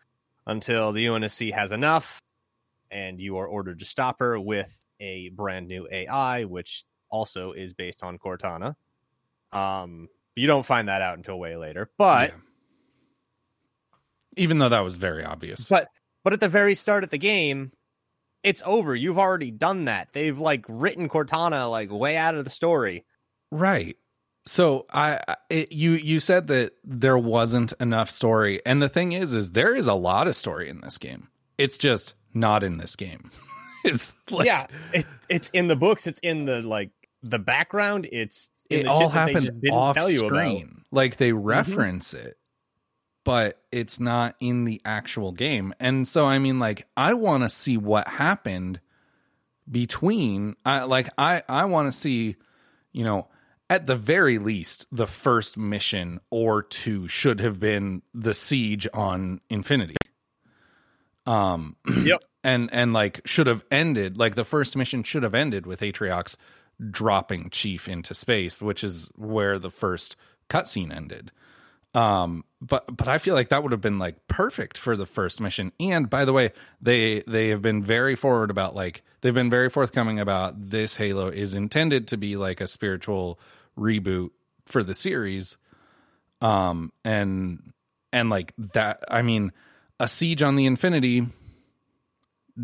until 0.45 0.91
the 0.91 1.05
UNSC 1.05 1.53
has 1.53 1.71
enough, 1.71 2.21
and 2.89 3.19
you 3.19 3.37
are 3.37 3.47
ordered 3.47 3.79
to 3.79 3.85
stop 3.85 4.19
her 4.19 4.39
with 4.39 4.71
a 4.99 5.29
brand 5.29 5.67
new 5.67 5.87
AI, 5.91 6.45
which 6.45 6.83
also 7.09 7.51
is 7.51 7.73
based 7.73 8.03
on 8.03 8.17
Cortana. 8.17 8.75
Um, 9.51 10.07
you 10.37 10.47
don't 10.47 10.65
find 10.65 10.87
that 10.87 11.01
out 11.01 11.17
until 11.17 11.39
way 11.39 11.55
later, 11.55 11.89
but 11.97 12.29
Yeah. 12.29 12.35
Even 14.37 14.59
though 14.59 14.69
that 14.69 14.81
was 14.81 14.95
very 14.97 15.23
obvious. 15.25 15.67
but 15.67 15.89
but 16.23 16.33
at 16.33 16.39
the 16.39 16.49
very 16.49 16.75
start 16.75 17.03
of 17.03 17.09
the 17.09 17.17
game, 17.17 17.71
it's 18.43 18.61
over. 18.65 18.95
You've 18.95 19.17
already 19.17 19.49
done 19.51 19.85
that. 19.85 20.09
They've 20.13 20.37
like 20.37 20.65
written 20.67 21.09
Cortana 21.09 21.69
like 21.69 21.89
way 21.91 22.17
out 22.17 22.35
of 22.35 22.43
the 22.43 22.51
story. 22.51 23.05
Right. 23.51 23.97
So 24.45 24.85
I 24.93 25.35
it, 25.49 25.71
you 25.71 25.93
you 25.93 26.19
said 26.19 26.47
that 26.47 26.73
there 26.83 27.17
wasn't 27.17 27.73
enough 27.79 28.09
story, 28.09 28.61
and 28.65 28.81
the 28.81 28.89
thing 28.89 29.11
is, 29.11 29.33
is 29.33 29.51
there 29.51 29.75
is 29.75 29.87
a 29.87 29.93
lot 29.93 30.27
of 30.27 30.35
story 30.35 30.69
in 30.69 30.81
this 30.81 30.97
game. 30.97 31.27
It's 31.57 31.77
just 31.77 32.13
not 32.33 32.63
in 32.63 32.77
this 32.77 32.95
game. 32.95 33.31
it's 33.83 34.11
like, 34.31 34.45
yeah, 34.45 34.67
it, 34.93 35.05
it's 35.27 35.49
in 35.49 35.67
the 35.67 35.75
books. 35.75 36.07
It's 36.07 36.19
in 36.19 36.45
the 36.45 36.61
like 36.61 36.91
the 37.23 37.39
background. 37.39 38.07
It's 38.11 38.49
it 38.69 38.87
all 38.87 39.01
shit 39.01 39.13
that 39.13 39.25
they 39.27 39.33
just 39.33 39.45
happened 39.45 39.69
off 39.71 39.95
tell 39.95 40.09
you 40.09 40.19
about. 40.19 40.31
Mm-hmm. 40.31 40.57
screen. 40.57 40.81
Like 40.91 41.17
they 41.17 41.31
reference 41.33 42.13
it, 42.13 42.37
but 43.23 43.61
it's 43.71 43.99
not 43.99 44.35
in 44.39 44.63
the 44.65 44.81
actual 44.85 45.31
game. 45.31 45.73
And 45.79 46.07
so 46.07 46.25
I 46.25 46.39
mean, 46.39 46.59
like 46.59 46.87
I 46.95 47.13
want 47.13 47.43
to 47.43 47.49
see 47.49 47.77
what 47.77 48.07
happened 48.07 48.79
between. 49.69 50.55
I 50.65 50.83
like 50.83 51.09
I 51.17 51.43
I 51.49 51.65
want 51.65 51.87
to 51.91 51.97
see, 51.97 52.35
you 52.91 53.03
know. 53.03 53.27
At 53.69 53.85
the 53.85 53.97
very 53.97 54.37
least, 54.37 54.87
the 54.93 55.07
first 55.07 55.57
mission 55.57 56.21
or 56.29 56.63
two 56.63 57.09
should 57.09 57.41
have 57.41 57.59
been 57.59 58.01
the 58.13 58.33
siege 58.33 58.87
on 58.93 59.41
Infinity. 59.49 59.97
Um, 61.25 61.75
Yep. 62.05 62.23
and 62.45 62.69
and 62.71 62.93
like 62.93 63.19
should 63.25 63.47
have 63.47 63.65
ended 63.69 64.17
like 64.17 64.35
the 64.35 64.45
first 64.45 64.77
mission 64.77 65.03
should 65.03 65.23
have 65.23 65.35
ended 65.35 65.65
with 65.65 65.81
Atriox 65.81 66.37
dropping 66.91 67.49
Chief 67.49 67.87
into 67.87 68.13
space, 68.13 68.61
which 68.61 68.83
is 68.83 69.11
where 69.15 69.59
the 69.59 69.71
first 69.71 70.15
cutscene 70.49 70.95
ended. 70.95 71.31
Um, 71.93 72.43
but 72.61 72.95
but 72.95 73.07
I 73.07 73.17
feel 73.17 73.33
like 73.33 73.49
that 73.49 73.63
would 73.63 73.71
have 73.71 73.81
been 73.81 73.99
like 73.99 74.27
perfect 74.27 74.77
for 74.77 74.95
the 74.95 75.05
first 75.05 75.39
mission. 75.39 75.71
And 75.79 76.09
by 76.09 76.25
the 76.25 76.33
way, 76.33 76.51
they 76.81 77.23
they 77.27 77.49
have 77.49 77.61
been 77.61 77.81
very 77.81 78.15
forward 78.15 78.51
about 78.51 78.75
like 78.75 79.03
they've 79.21 79.33
been 79.33 79.49
very 79.49 79.69
forthcoming 79.69 80.19
about 80.19 80.69
this 80.69 80.97
Halo 80.97 81.29
is 81.29 81.53
intended 81.53 82.07
to 82.09 82.17
be 82.17 82.35
like 82.35 82.61
a 82.61 82.67
spiritual 82.67 83.39
reboot 83.77 84.31
for 84.65 84.83
the 84.83 84.93
series. 84.93 85.57
Um, 86.41 86.91
and 87.03 87.73
and 88.11 88.29
like 88.29 88.53
that 88.73 89.03
i 89.09 89.21
mean 89.21 89.51
a 89.99 90.07
siege 90.07 90.41
on 90.41 90.55
the 90.55 90.65
infinity 90.65 91.27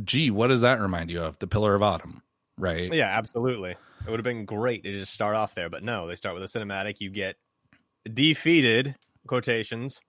gee 0.03 0.32
what 0.32 0.48
does 0.48 0.62
that 0.62 0.79
remind 0.79 1.12
you 1.12 1.22
of 1.22 1.38
the 1.39 1.48
pillar 1.48 1.75
of 1.75 1.84
autumn 1.84 2.22
right 2.58 2.94
Yeah, 2.94 3.08
absolutely. 3.18 3.72
It 3.72 4.10
would 4.10 4.20
have 4.20 4.24
been 4.26 4.46
great 4.46 4.84
to 4.84 4.92
just 4.92 5.14
start 5.14 5.36
off 5.36 5.56
there, 5.56 5.70
but 5.70 5.84
no, 5.84 6.08
they 6.08 6.16
start 6.16 6.36
with 6.36 6.44
a 6.44 6.48
cinematic. 6.60 6.98
You 7.00 7.10
get 7.10 7.36
defeated 8.12 8.96
quotations 9.28 10.02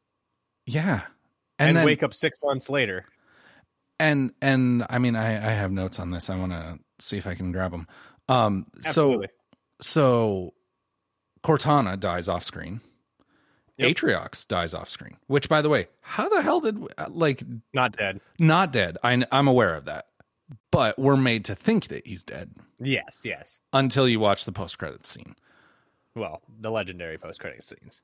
yeah 0.66 1.02
and, 1.58 1.68
and, 1.68 1.76
then 1.76 1.84
wake 1.84 2.02
up 2.02 2.12
six 2.12 2.38
months 2.42 2.68
later. 2.68 3.04
and 4.00 4.32
and 4.42 4.84
i 4.90 4.98
mean 4.98 5.14
i 5.14 5.28
i 5.36 5.52
have 5.52 5.70
notes 5.70 6.00
on 6.00 6.10
this 6.10 6.28
i 6.28 6.36
want 6.36 6.50
to 6.50 6.76
see 6.98 7.16
if 7.16 7.26
i 7.26 7.34
can 7.34 7.52
grab 7.52 7.70
them 7.70 7.86
um 8.28 8.66
Absolutely. 8.84 9.28
so 9.80 10.50
so 10.50 10.54
cortana 11.44 11.98
dies 11.98 12.28
off 12.28 12.42
screen 12.42 12.80
Yep. 13.76 13.90
atriox 13.96 14.46
dies 14.46 14.74
off 14.74 14.88
screen 14.88 15.16
which 15.28 15.48
by 15.48 15.60
the 15.62 15.68
way 15.68 15.86
how 16.00 16.28
the 16.28 16.42
hell 16.42 16.60
did 16.60 16.78
like 17.10 17.44
Not 17.72 17.96
dead. 17.96 18.20
not 18.40 18.72
dead 18.72 18.98
I, 19.04 19.24
i'm 19.30 19.46
aware 19.46 19.74
of 19.76 19.84
that 19.84 20.06
but 20.70 20.98
we're 20.98 21.16
made 21.16 21.44
to 21.46 21.54
think 21.54 21.88
that 21.88 22.06
he's 22.06 22.24
dead 22.24 22.50
Yes, 22.80 23.20
yes. 23.24 23.60
until 23.72 24.08
you 24.08 24.20
watch 24.20 24.44
the 24.44 24.52
post-credits 24.52 25.08
scene 25.10 25.34
Well, 26.14 26.42
the 26.60 26.70
legendary 26.70 27.18
post 27.18 27.40
credit 27.40 27.62
scenes. 27.62 28.02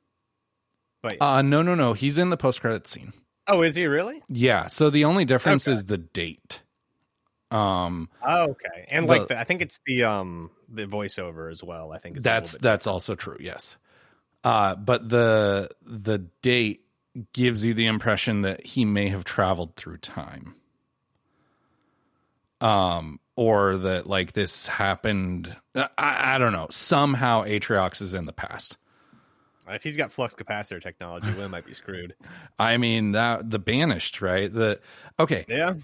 But 1.03 1.13
yes. 1.15 1.21
uh 1.23 1.43
no 1.43 1.63
no 1.63 1.75
no 1.75 1.93
he's 1.95 2.19
in 2.19 2.31
the 2.31 2.37
post-credits 2.37 2.91
scene 2.91 3.13
oh, 3.49 3.63
is 3.63 3.75
he 3.77 3.87
really? 3.87 4.23
yeah 4.29 4.67
so 4.69 4.91
the 4.91 5.05
only 5.05 5.25
difference 5.25 5.67
Okay. 5.67 5.75
is 5.75 5.85
the 5.87 5.99
date 5.99 6.63
um 7.51 8.09
Oh, 8.25 8.51
okay. 8.51 8.87
And 8.91 9.09
The- 9.09 9.13
like 9.13 9.29
the, 9.29 9.39
I 9.41 9.45
think 9.45 9.61
it's 9.63 9.81
the 9.87 10.05
um 10.05 10.51
the 10.69 10.85
voiceover 10.87 11.51
as 11.51 11.65
well. 11.65 11.91
I 11.93 11.99
think 11.99 12.21
that's 12.23 12.57
that's 12.59 12.87
also 12.87 13.15
true 13.17 13.37
yes 13.41 13.77
uh 14.45 14.77
but 14.77 15.09
the 15.09 15.69
the 15.83 16.19
date 16.43 16.85
gives 17.33 17.65
you 17.65 17.75
the 17.75 17.87
impression 17.87 18.43
that 18.43 18.65
he 18.65 18.85
may 18.85 19.09
have 19.09 19.25
traveled 19.25 19.75
through 19.75 19.97
time 19.99 20.55
um 22.61 23.19
or 23.37 23.77
that 23.79 24.07
like 24.07 24.33
this 24.33 24.67
happened 24.67 25.55
i, 25.75 25.89
I 26.35 26.39
don't 26.39 26.53
know 26.53 26.67
somehow 26.71 27.45
atriox 27.45 28.03
is 28.03 28.15
in 28.15 28.27
the 28.27 28.33
past 28.33 28.77
if 29.69 29.85
he's 29.85 29.97
got 29.97 30.13
flux 30.13 30.35
capacitor 30.35 30.83
technology, 30.83 31.33
Will 31.37 31.49
might 31.49 31.65
be 31.65 31.75
screwed. 31.75 32.17
i 32.59 32.77
mean 32.77 33.13
that 33.13 33.49
the 33.51 33.59
banished 33.61 34.21
right 34.21 34.53
the 34.53 34.81
okay 35.19 35.45
Yeah. 35.49 35.75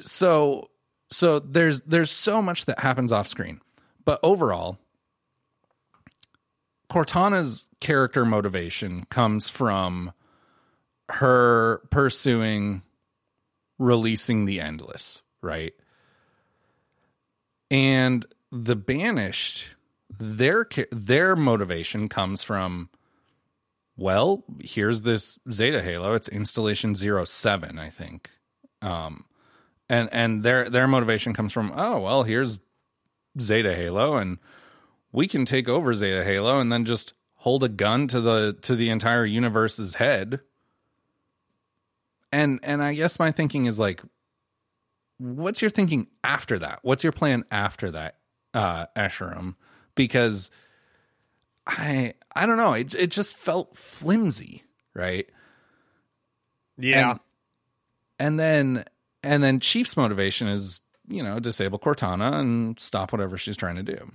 so 0.00 0.70
so 1.10 1.38
there's 1.38 1.82
there's 1.82 2.10
so 2.10 2.40
much 2.40 2.64
that 2.64 2.78
happens 2.78 3.12
off 3.12 3.28
screen 3.28 3.60
but 4.04 4.18
overall 4.22 4.78
cortana's 6.90 7.66
character 7.80 8.24
motivation 8.24 9.04
comes 9.06 9.48
from 9.48 10.12
her 11.10 11.82
pursuing 11.90 12.82
releasing 13.78 14.44
the 14.44 14.60
endless 14.60 15.20
right 15.42 15.74
and 17.72 18.26
the 18.52 18.76
banished 18.76 19.74
their 20.20 20.68
their 20.92 21.34
motivation 21.34 22.08
comes 22.08 22.42
from 22.42 22.90
well 23.96 24.44
here's 24.62 25.02
this 25.02 25.38
zeta 25.50 25.82
halo. 25.82 26.14
It's 26.14 26.28
installation 26.28 26.94
07 26.94 27.78
i 27.78 27.88
think. 27.88 28.30
Um 28.82 29.24
and 29.88 30.08
and 30.12 30.42
their 30.42 30.68
their 30.68 30.86
motivation 30.86 31.32
comes 31.32 31.52
from 31.52 31.72
oh 31.74 31.98
well 31.98 32.22
here's 32.22 32.58
zeta 33.40 33.74
halo 33.74 34.16
and 34.16 34.38
we 35.10 35.26
can 35.26 35.44
take 35.44 35.68
over 35.68 35.94
zeta 35.94 36.22
halo 36.22 36.60
and 36.60 36.70
then 36.70 36.84
just 36.84 37.14
hold 37.36 37.64
a 37.64 37.68
gun 37.68 38.06
to 38.08 38.20
the 38.20 38.56
to 38.62 38.76
the 38.76 38.90
entire 38.90 39.24
universe's 39.24 39.94
head. 39.94 40.40
And 42.30 42.60
and 42.62 42.82
i 42.82 42.92
guess 42.92 43.18
my 43.18 43.30
thinking 43.30 43.64
is 43.64 43.78
like 43.78 44.02
what's 45.22 45.62
your 45.62 45.70
thinking 45.70 46.08
after 46.24 46.58
that 46.58 46.80
what's 46.82 47.04
your 47.04 47.12
plan 47.12 47.44
after 47.50 47.90
that 47.90 48.16
uh 48.54 48.86
Escharum 48.96 49.54
because 49.94 50.50
i 51.66 52.12
i 52.34 52.44
don't 52.44 52.56
know 52.56 52.72
it, 52.72 52.92
it 52.94 53.10
just 53.10 53.36
felt 53.36 53.76
flimsy 53.76 54.64
right 54.94 55.28
Yeah. 56.76 57.10
and, 57.12 57.20
and 58.18 58.40
then 58.40 58.84
and 59.22 59.42
then 59.44 59.60
Chief's 59.60 59.96
motivation 59.96 60.48
is, 60.48 60.80
you 61.06 61.22
know, 61.22 61.38
disable 61.38 61.78
Cortana 61.78 62.40
and 62.40 62.80
stop 62.80 63.12
whatever 63.12 63.36
she's 63.38 63.56
trying 63.56 63.76
to 63.76 63.84
do. 63.84 64.12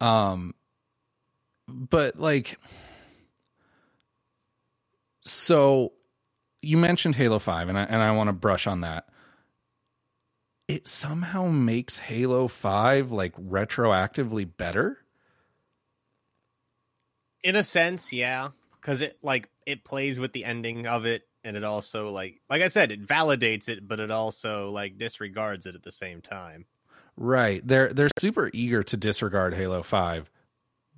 Um 0.00 0.54
but 1.66 2.16
like 2.20 2.56
so 5.22 5.92
you 6.62 6.76
mentioned 6.78 7.16
Halo 7.16 7.38
5 7.38 7.68
and 7.68 7.78
I 7.78 7.82
and 7.82 8.02
I 8.02 8.12
want 8.12 8.28
to 8.28 8.32
brush 8.32 8.66
on 8.66 8.82
that. 8.82 9.08
It 10.66 10.88
somehow 10.88 11.46
makes 11.46 11.98
Halo 11.98 12.48
5 12.48 13.12
like 13.12 13.36
retroactively 13.36 14.48
better. 14.56 15.04
in 17.44 17.56
a 17.56 17.62
sense, 17.62 18.12
yeah, 18.12 18.48
because 18.72 19.02
it 19.02 19.18
like 19.22 19.48
it 19.66 19.84
plays 19.84 20.18
with 20.18 20.32
the 20.32 20.44
ending 20.44 20.86
of 20.86 21.04
it, 21.04 21.22
and 21.44 21.56
it 21.56 21.62
also 21.62 22.08
like 22.10 22.40
like 22.50 22.62
I 22.62 22.68
said, 22.68 22.90
it 22.90 23.06
validates 23.06 23.68
it, 23.68 23.86
but 23.86 24.00
it 24.00 24.10
also 24.10 24.70
like 24.70 24.98
disregards 24.98 25.66
it 25.66 25.76
at 25.76 25.82
the 25.84 25.92
same 25.92 26.22
time. 26.22 26.64
Right. 27.16 27.64
They're 27.64 27.92
they're 27.92 28.08
super 28.18 28.50
eager 28.52 28.82
to 28.82 28.96
disregard 28.96 29.54
Halo 29.54 29.82
5. 29.82 30.30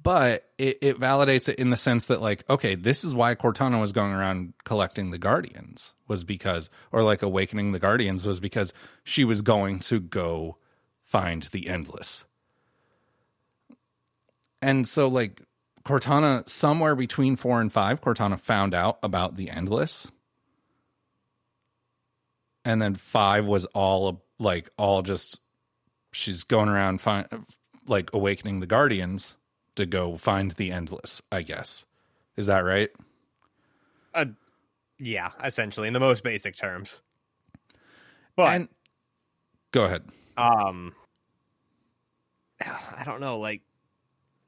But 0.07 0.45
it, 0.57 0.79
it 0.83 1.01
validates 1.01 1.49
it 1.49 1.59
in 1.59 1.71
the 1.71 1.77
sense 1.77 2.07
that 2.07 2.23
like, 2.23 2.49
okay, 2.49 2.77
this 2.77 3.03
is 3.03 3.13
why 3.13 3.35
Cortana 3.35 3.81
was 3.81 3.91
going 3.91 4.13
around 4.13 4.53
collecting 4.63 5.11
the 5.11 5.19
Guardians, 5.19 5.95
was 6.07 6.23
because 6.23 6.71
or 6.93 7.03
like 7.03 7.23
awakening 7.23 7.73
the 7.73 7.81
Guardians 7.81 8.25
was 8.25 8.39
because 8.39 8.73
she 9.03 9.25
was 9.25 9.43
going 9.43 9.81
to 9.81 9.99
go 9.99 10.59
find 11.03 11.43
the 11.51 11.69
endless. 11.69 12.25
And 14.63 14.87
so 14.87 15.09
like 15.09 15.43
Cortana 15.85 16.49
somewhere 16.49 16.95
between 16.95 17.35
4 17.35 17.61
and 17.61 17.73
5, 17.73 18.01
Cortana 18.01 18.39
found 18.39 18.75
out 18.75 19.01
about 19.03 19.35
the 19.35 19.51
endless. 19.51 20.07
And 22.65 22.81
then 22.81 22.95
5 22.95 23.45
was 23.45 23.65
all 23.67 24.25
like 24.39 24.71
all 24.79 25.03
just 25.03 25.41
she's 26.13 26.45
going 26.45 26.69
around 26.69 27.01
find, 27.01 27.27
like 27.89 28.11
awakening 28.13 28.61
the 28.61 28.69
guardians 28.69 29.35
to 29.77 29.87
go 29.87 30.17
find 30.17 30.51
the 30.53 30.71
endless 30.73 31.23
i 31.33 31.43
guess 31.43 31.85
is 32.37 32.47
that 32.47 32.61
right 32.61 32.91
Uh, 34.15 34.27
yeah, 34.99 35.31
essentially 35.45 35.89
in 35.89 35.95
the 35.95 36.01
most 36.01 36.23
basic 36.25 36.57
terms. 36.57 37.01
But 38.35 38.55
and 38.55 38.69
go 39.73 39.85
ahead 39.85 40.05
um, 40.39 40.95
I 42.61 43.03
don't 43.05 43.21
know, 43.21 43.39
like. 43.39 43.63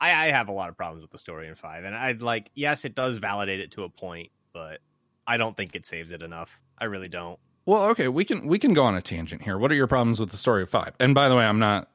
I, 0.01 0.11
I 0.29 0.31
have 0.31 0.49
a 0.49 0.53
lot 0.53 0.69
of 0.69 0.77
problems 0.77 1.03
with 1.03 1.11
the 1.11 1.19
story 1.19 1.49
in 1.49 1.57
five, 1.57 1.85
and 1.85 1.93
I'd 1.95 2.23
like, 2.23 2.51
yes, 2.55 2.85
it 2.85 2.95
does 2.95 3.19
validate 3.19 3.59
it 3.59 3.73
to 3.73 3.83
a 3.83 3.89
point, 3.89 4.31
but 4.53 4.79
I 5.27 5.39
don't 5.39 5.57
think 5.57 5.75
it 5.75 5.85
saves 5.85 6.13
it 6.13 6.23
enough. 6.23 6.57
I 6.79 6.85
really 6.85 7.09
don't. 7.09 7.39
well 7.67 7.87
okay 7.87 8.07
we 8.07 8.25
can 8.25 8.47
we 8.47 8.59
can 8.61 8.73
go 8.75 8.85
on 8.85 8.95
a 8.95 9.03
tangent 9.03 9.43
here 9.43 9.59
what 9.59 9.73
are 9.73 9.75
your 9.75 9.89
problems 9.89 10.21
with 10.21 10.31
the 10.31 10.37
story 10.37 10.63
of 10.63 10.71
five 10.71 10.95
and 11.01 11.15
by 11.15 11.29
the 11.29 11.35
way 11.35 11.45
i'm 11.45 11.59
not 11.59 11.91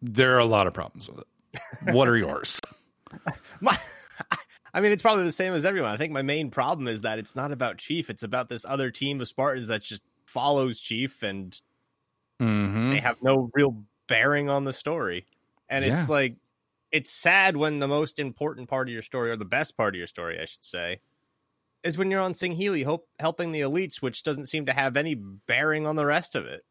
there 0.00 0.34
are 0.34 0.38
a 0.38 0.44
lot 0.46 0.66
of 0.66 0.72
problems 0.72 1.08
with 1.10 1.18
it 1.18 1.26
what 1.92 2.08
are 2.08 2.16
yours 2.16 2.60
My, 3.60 3.76
I 4.72 4.80
mean, 4.80 4.92
it's 4.92 5.02
probably 5.02 5.24
the 5.24 5.32
same 5.32 5.52
as 5.52 5.64
everyone. 5.64 5.90
I 5.90 5.96
think 5.96 6.12
my 6.12 6.22
main 6.22 6.50
problem 6.50 6.88
is 6.88 7.02
that 7.02 7.18
it's 7.18 7.34
not 7.34 7.52
about 7.52 7.78
Chief. 7.78 8.08
It's 8.08 8.22
about 8.22 8.48
this 8.48 8.64
other 8.64 8.90
team 8.90 9.20
of 9.20 9.28
Spartans 9.28 9.68
that 9.68 9.82
just 9.82 10.02
follows 10.26 10.80
Chief, 10.80 11.22
and 11.22 11.60
hmm 12.38 12.92
they 12.92 13.00
have 13.00 13.16
no 13.22 13.50
real 13.54 13.82
bearing 14.06 14.48
on 14.48 14.64
the 14.64 14.72
story. 14.72 15.26
And 15.68 15.84
Yeah. 15.84 16.00
it's 16.00 16.08
like, 16.08 16.36
it's 16.92 17.10
sad 17.10 17.56
when 17.56 17.78
the 17.78 17.88
most 17.88 18.18
important 18.18 18.68
part 18.68 18.88
of 18.88 18.92
your 18.92 19.02
story, 19.02 19.30
or 19.30 19.36
the 19.36 19.44
best 19.44 19.76
part 19.76 19.94
of 19.94 19.98
your 19.98 20.06
story, 20.06 20.40
I 20.40 20.44
should 20.44 20.64
say, 20.64 21.00
is 21.82 21.98
when 21.98 22.10
you're 22.10 22.20
on 22.20 22.32
Sanghelios, 22.32 23.00
helping 23.18 23.52
the 23.52 23.60
elites, 23.62 23.96
which 23.96 24.22
doesn't 24.22 24.46
seem 24.46 24.66
to 24.66 24.72
have 24.72 24.96
any 24.96 25.14
bearing 25.14 25.86
on 25.86 25.96
the 25.96 26.06
rest 26.06 26.34
of 26.36 26.46
it. 26.46 26.64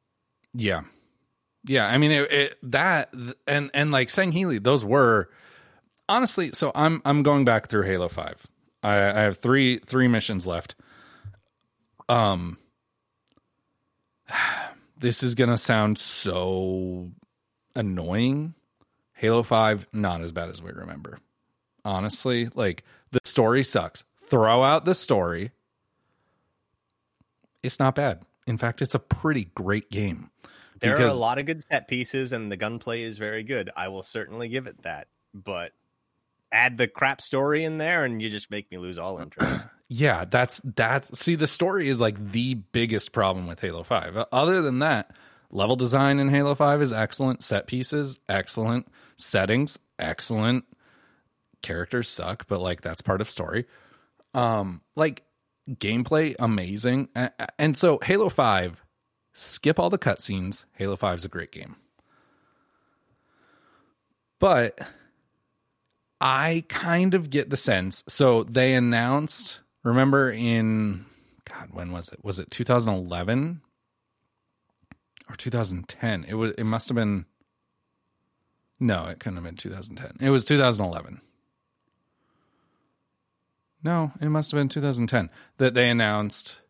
yeah 0.54 0.82
yeah 1.66 1.88
i 1.88 1.98
mean 1.98 2.12
it, 2.12 2.32
it 2.32 2.58
that 2.64 3.14
and 3.48 3.70
and 3.74 3.92
like 3.92 4.08
Sanghelios 4.08 4.64
those 4.64 4.86
were 4.86 5.30
honestly 6.08 6.52
so 6.54 6.72
i'm 6.76 7.02
i'm 7.06 7.24
going 7.24 7.46
back 7.46 7.68
through 7.68 7.84
halo 7.84 8.08
5 8.08 8.48
i 8.84 8.94
i 8.94 9.22
have 9.22 9.38
three 9.38 9.78
three 9.80 10.08
missions 10.08 10.48
left. 10.48 10.76
Um 12.08 12.58
this 14.98 15.24
is 15.24 15.36
gonna 15.36 15.58
sound 15.58 15.98
so 15.98 17.12
annoying. 17.76 18.54
Halo 19.14 19.44
5 19.44 19.88
not 19.94 20.22
as 20.22 20.32
bad 20.32 20.50
as 20.50 20.62
we 20.62 20.72
remember. 20.72 21.20
Honestly 21.84 22.50
like 22.56 22.84
the 23.12 23.20
story 23.24 23.64
sucks. 23.64 24.04
Throw 24.28 24.64
out 24.64 24.86
the 24.86 24.96
story. 24.96 25.52
It's 27.62 27.80
not 27.80 27.96
bad. 27.96 28.22
In 28.48 28.58
fact 28.58 28.82
it's 28.82 28.96
a 28.96 29.00
pretty 29.00 29.46
great 29.56 29.92
game 29.92 30.30
There 30.80 30.98
are 30.98 31.08
a 31.08 31.14
lot 31.14 31.40
of 31.40 31.46
good 31.46 31.64
set 31.70 31.88
pieces, 31.88 32.32
and 32.32 32.52
the 32.52 32.58
gunplay 32.58 33.04
is 33.04 33.18
very 33.18 33.44
good. 33.44 33.70
I 33.76 33.90
will 33.90 34.04
certainly 34.04 34.50
give 34.50 34.68
it 34.68 34.82
that. 34.84 35.08
But 35.34 35.72
add 36.52 36.78
the 36.78 36.88
crap 36.88 37.22
story 37.22 37.64
in 37.64 37.78
there, 37.78 38.06
and 38.06 38.22
you 38.22 38.30
just 38.30 38.50
make 38.50 38.72
me 38.72 38.78
lose 38.78 38.98
all 38.98 39.20
interest. 39.20 39.66
yeah, 39.90 40.26
that's 40.26 40.62
that's 40.64 41.18
see 41.20 41.36
the 41.36 41.48
story 41.48 41.90
is 41.90 42.00
like 42.00 42.32
the 42.32 42.56
biggest 42.56 43.12
problem 43.12 43.48
with 43.48 43.60
Halo 43.60 43.84
5. 43.84 44.26
Other 44.32 44.62
than 44.62 44.80
that, 44.80 45.16
level 45.52 45.76
design 45.76 46.20
in 46.20 46.30
Halo 46.30 46.56
5 46.56 46.82
is 46.82 46.94
excellent, 46.94 47.44
set 47.44 47.68
pieces 47.68 48.20
excellent, 48.30 48.88
settings 49.18 49.80
excellent. 49.98 50.66
Characters 51.62 52.08
suck, 52.08 52.48
but 52.48 52.62
like 52.62 52.82
that's 52.82 53.02
part 53.02 53.22
of 53.22 53.30
story. 53.30 53.66
Um 54.34 54.82
like 54.96 55.24
gameplay 55.70 56.36
amazing. 56.40 57.10
And 57.58 57.76
so 57.76 58.00
Halo 58.02 58.30
5 58.30 58.84
skip 59.40 59.80
all 59.80 59.90
the 59.90 59.98
cutscenes. 59.98 60.66
Halo 60.74 60.96
5 60.96 61.18
is 61.20 61.26
a 61.26 61.30
great 61.30 61.52
game. 61.52 61.76
But 64.40 64.80
I 66.22 66.64
kind 66.68 67.14
of 67.14 67.30
get 67.30 67.50
the 67.50 67.58
sense. 67.58 68.04
So 68.08 68.44
they 68.44 68.74
announced, 68.74 69.60
remember 69.84 70.32
in 70.32 71.06
God, 71.46 71.70
when 71.72 71.92
was 71.92 72.10
it? 72.10 72.24
Was 72.24 72.40
it 72.40 72.52
2011 72.52 73.62
or 75.30 75.36
2010? 75.36 76.26
It 76.28 76.36
was. 76.36 76.52
It 76.54 76.64
must 76.64 76.90
have 76.90 76.96
been. 76.96 77.26
No, 78.80 79.06
it 79.08 79.20
couldn't 79.20 79.36
have 79.36 79.44
been 79.44 79.56
2010. 79.56 80.26
It 80.26 80.30
was 80.30 80.46
2011. 80.46 81.22
No, 83.84 84.12
it 84.22 84.30
must 84.30 84.52
have 84.52 84.60
been 84.60 84.70
2010 84.70 85.30
that 85.58 85.74
they 85.74 85.90
announced 85.90 86.62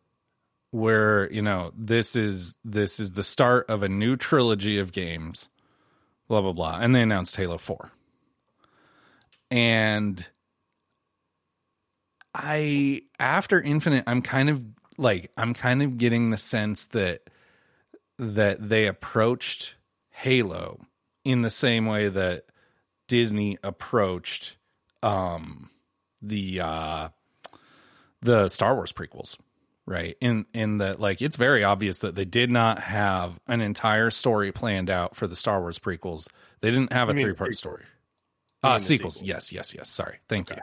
where 0.70 1.30
you 1.32 1.42
know 1.42 1.72
this 1.76 2.14
is 2.14 2.54
this 2.64 3.00
is 3.00 3.12
the 3.12 3.22
start 3.22 3.68
of 3.68 3.82
a 3.82 3.88
new 3.88 4.16
trilogy 4.16 4.78
of 4.78 4.92
games 4.92 5.48
blah 6.28 6.40
blah 6.40 6.52
blah. 6.52 6.78
And 6.80 6.94
they 6.94 7.02
announced 7.02 7.36
halo 7.36 7.58
4 7.58 7.90
and 9.50 10.28
i 12.34 13.02
after 13.18 13.60
infinite 13.60 14.04
i'm 14.06 14.22
kind 14.22 14.48
of 14.48 14.62
like 14.96 15.32
i'm 15.36 15.54
kind 15.54 15.82
of 15.82 15.98
getting 15.98 16.30
the 16.30 16.36
sense 16.36 16.86
that 16.86 17.28
that 18.18 18.68
they 18.68 18.86
approached 18.86 19.74
halo 20.10 20.80
in 21.24 21.42
the 21.42 21.50
same 21.50 21.86
way 21.86 22.08
that 22.08 22.44
disney 23.08 23.58
approached 23.64 24.56
um 25.02 25.68
the 26.22 26.60
uh 26.60 27.08
the 28.22 28.48
star 28.48 28.76
wars 28.76 28.92
prequels 28.92 29.36
right. 29.90 30.16
In 30.20 30.46
in 30.54 30.78
that 30.78 31.00
like 31.00 31.20
it's 31.20 31.36
very 31.36 31.64
obvious 31.64 31.98
that 31.98 32.14
they 32.14 32.24
did 32.24 32.50
not 32.50 32.78
have 32.78 33.38
an 33.46 33.60
entire 33.60 34.10
story 34.10 34.52
planned 34.52 34.88
out 34.88 35.16
for 35.16 35.26
the 35.26 35.36
star 35.36 35.60
wars 35.60 35.78
prequels. 35.78 36.28
They 36.60 36.70
didn't 36.70 36.92
have 36.92 37.08
a 37.10 37.14
three 37.14 37.34
part 37.34 37.54
story. 37.56 37.82
Uh 38.62 38.78
sequels. 38.78 39.16
sequels. 39.16 39.28
yes 39.28 39.52
yes 39.52 39.74
yes. 39.74 39.90
Sorry. 39.90 40.18
Thank 40.28 40.50
you. 40.50 40.56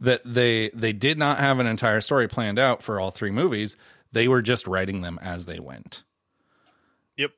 That 0.00 0.22
they 0.24 0.70
they 0.70 0.92
did 0.92 1.18
not 1.18 1.38
have 1.38 1.58
an 1.58 1.66
entire 1.66 2.00
story 2.00 2.28
planned 2.28 2.58
out 2.58 2.82
for 2.82 3.00
all 3.00 3.10
three 3.10 3.30
movies. 3.30 3.76
They 4.12 4.28
were 4.28 4.42
just 4.42 4.66
writing 4.66 5.02
them 5.02 5.18
as 5.20 5.44
they 5.44 5.58
went. 5.58 6.04
Yep. 7.16 7.30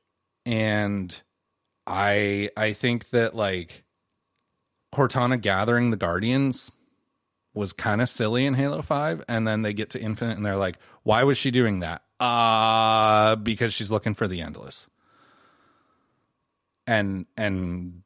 and 0.45 1.21
i 1.85 2.49
i 2.57 2.73
think 2.73 3.09
that 3.11 3.35
like 3.35 3.83
cortana 4.93 5.39
gathering 5.39 5.91
the 5.91 5.97
guardians 5.97 6.71
was 7.57 7.73
kind 7.73 8.01
of 8.01 8.09
silly 8.09 8.45
in 8.45 8.53
halo 8.53 8.81
5 8.81 9.23
and 9.27 9.47
then 9.47 9.61
they 9.61 9.73
get 9.73 9.91
to 9.91 10.01
infinite 10.01 10.37
and 10.37 10.45
they're 10.45 10.55
like 10.55 10.77
why 11.03 11.23
was 11.23 11.37
she 11.37 11.51
doing 11.51 11.81
that 11.81 12.03
uh 12.19 13.35
because 13.35 13.73
she's 13.73 13.91
looking 13.91 14.13
for 14.13 14.27
the 14.27 14.41
endless 14.41 14.87
and 16.87 17.25
and 17.35 18.01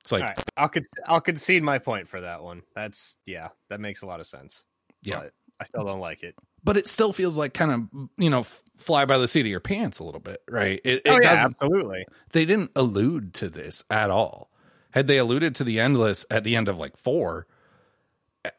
it's 0.00 0.12
like 0.12 0.22
right, 0.22 0.38
I'll 0.56 0.68
con- 0.68 0.84
I'll 1.06 1.20
concede 1.20 1.62
my 1.62 1.78
point 1.78 2.08
for 2.08 2.22
that 2.22 2.42
one. 2.42 2.62
That's 2.74 3.18
yeah, 3.26 3.48
that 3.68 3.80
makes 3.80 4.00
a 4.00 4.06
lot 4.06 4.20
of 4.20 4.26
sense. 4.26 4.64
Yeah. 5.02 5.20
but 5.20 5.32
I 5.60 5.64
still 5.64 5.84
don't 5.84 6.00
like 6.00 6.22
it. 6.22 6.34
but 6.64 6.76
it 6.76 6.86
still 6.86 7.12
feels 7.12 7.36
like 7.36 7.52
kind 7.52 7.72
of 7.72 8.08
you 8.16 8.30
know 8.30 8.44
fly 8.78 9.04
by 9.04 9.18
the 9.18 9.28
seat 9.28 9.40
of 9.40 9.48
your 9.48 9.60
pants 9.60 9.98
a 9.98 10.04
little 10.04 10.20
bit 10.20 10.40
right 10.48 10.80
it, 10.84 11.02
it 11.04 11.08
oh, 11.08 11.14
yeah, 11.14 11.20
doesn't 11.20 11.50
absolutely. 11.60 12.06
they 12.32 12.44
didn't 12.44 12.70
allude 12.74 13.34
to 13.34 13.48
this 13.48 13.84
at 13.90 14.10
all. 14.10 14.50
Had 14.92 15.08
they 15.08 15.18
alluded 15.18 15.54
to 15.56 15.64
the 15.64 15.78
endless 15.78 16.24
at 16.30 16.44
the 16.44 16.56
end 16.56 16.68
of 16.68 16.78
like 16.78 16.96
four, 16.96 17.46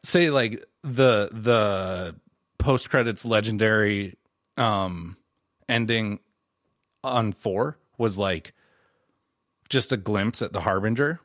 say 0.02 0.30
like 0.30 0.64
the 0.82 1.30
the 1.32 2.16
post 2.58 2.90
credits 2.90 3.24
legendary 3.24 4.16
um 4.56 5.16
ending 5.68 6.18
on 7.02 7.32
four 7.32 7.78
was 7.98 8.18
like 8.18 8.54
just 9.68 9.92
a 9.92 9.96
glimpse 9.96 10.42
at 10.42 10.52
the 10.52 10.60
harbinger, 10.60 11.20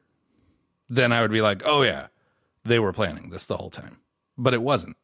then 0.88 1.12
I 1.12 1.22
would 1.22 1.32
be 1.32 1.42
like, 1.42 1.64
oh 1.66 1.82
yeah, 1.82 2.08
they 2.64 2.80
were 2.80 2.94
planning 2.94 3.30
this 3.30 3.48
the 3.48 3.58
whole 3.58 3.72
time. 3.72 3.98
But 4.38 4.54
it 4.54 4.62
wasn't. 4.62 4.98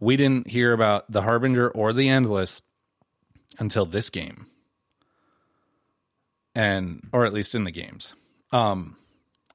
We 0.00 0.16
didn't 0.16 0.48
hear 0.48 0.72
about 0.72 1.10
the 1.10 1.22
harbinger 1.22 1.68
or 1.70 1.92
the 1.92 2.08
endless 2.08 2.62
until 3.58 3.86
this 3.86 4.10
game 4.10 4.46
and 6.54 7.08
or 7.12 7.24
at 7.24 7.32
least 7.32 7.54
in 7.54 7.64
the 7.64 7.70
games. 7.70 8.14
Um, 8.52 8.96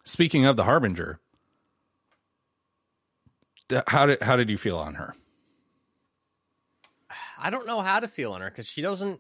speaking 0.04 0.46
of 0.46 0.58
the 0.58 0.66
Harbinger, 0.66 1.20
how 3.88 4.06
did 4.06 4.22
how 4.22 4.36
did 4.36 4.50
you 4.50 4.58
feel 4.58 4.78
on 4.78 4.96
her? 4.96 5.16
I 7.38 7.50
don't 7.50 7.66
know 7.66 7.82
how 7.82 8.00
to 8.00 8.08
feel 8.08 8.34
on 8.34 8.42
her 8.42 8.50
because 8.50 8.68
she 8.68 8.82
doesn't 8.82 9.20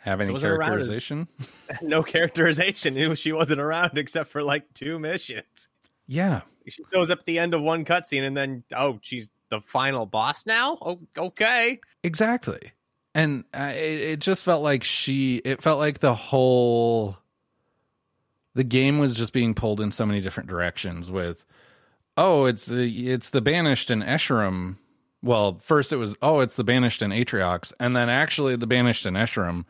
Have 0.00 0.20
any 0.20 0.38
characterization? 0.38 1.28
no 1.82 2.02
characterization. 2.02 3.14
She 3.14 3.32
wasn't 3.32 3.60
around 3.60 3.96
except 3.98 4.30
for 4.30 4.42
like 4.42 4.72
two 4.74 4.98
missions. 4.98 5.68
yeah, 6.06 6.42
She 6.66 6.82
shows 6.92 7.10
up 7.10 7.20
at 7.20 7.24
the 7.26 7.38
end 7.38 7.54
of 7.54 7.62
one 7.62 7.84
cutscene 7.84 8.26
and 8.26 8.36
then 8.36 8.64
oh, 8.74 8.98
she's 9.00 9.30
the 9.50 9.60
final 9.60 10.06
boss 10.06 10.46
now. 10.46 10.76
Oh, 10.82 11.00
okay. 11.16 11.80
exactly. 12.02 12.72
And 13.14 13.44
uh, 13.54 13.70
it, 13.72 14.00
it 14.00 14.20
just 14.20 14.44
felt 14.44 14.62
like 14.64 14.82
she. 14.82 15.36
It 15.36 15.62
felt 15.62 15.78
like 15.78 16.00
the 16.00 16.14
whole. 16.14 17.16
The 18.54 18.64
game 18.64 18.98
was 18.98 19.14
just 19.14 19.32
being 19.32 19.54
pulled 19.54 19.80
in 19.80 19.92
so 19.92 20.04
many 20.04 20.20
different 20.20 20.48
directions. 20.48 21.12
With, 21.12 21.44
oh, 22.16 22.46
it's 22.46 22.70
uh, 22.70 22.76
it's 22.78 23.30
the 23.30 23.40
banished 23.40 23.90
and 23.90 24.02
Escharum. 24.02 24.76
Well, 25.22 25.58
first 25.62 25.92
it 25.92 25.96
was 25.96 26.16
oh, 26.22 26.40
it's 26.40 26.56
the 26.56 26.64
banished 26.64 27.02
and 27.02 27.12
Atriox, 27.12 27.72
and 27.80 27.96
then 27.96 28.08
actually 28.08 28.56
the 28.56 28.66
banished 28.66 29.06
and 29.06 29.16
Escharum. 29.16 29.64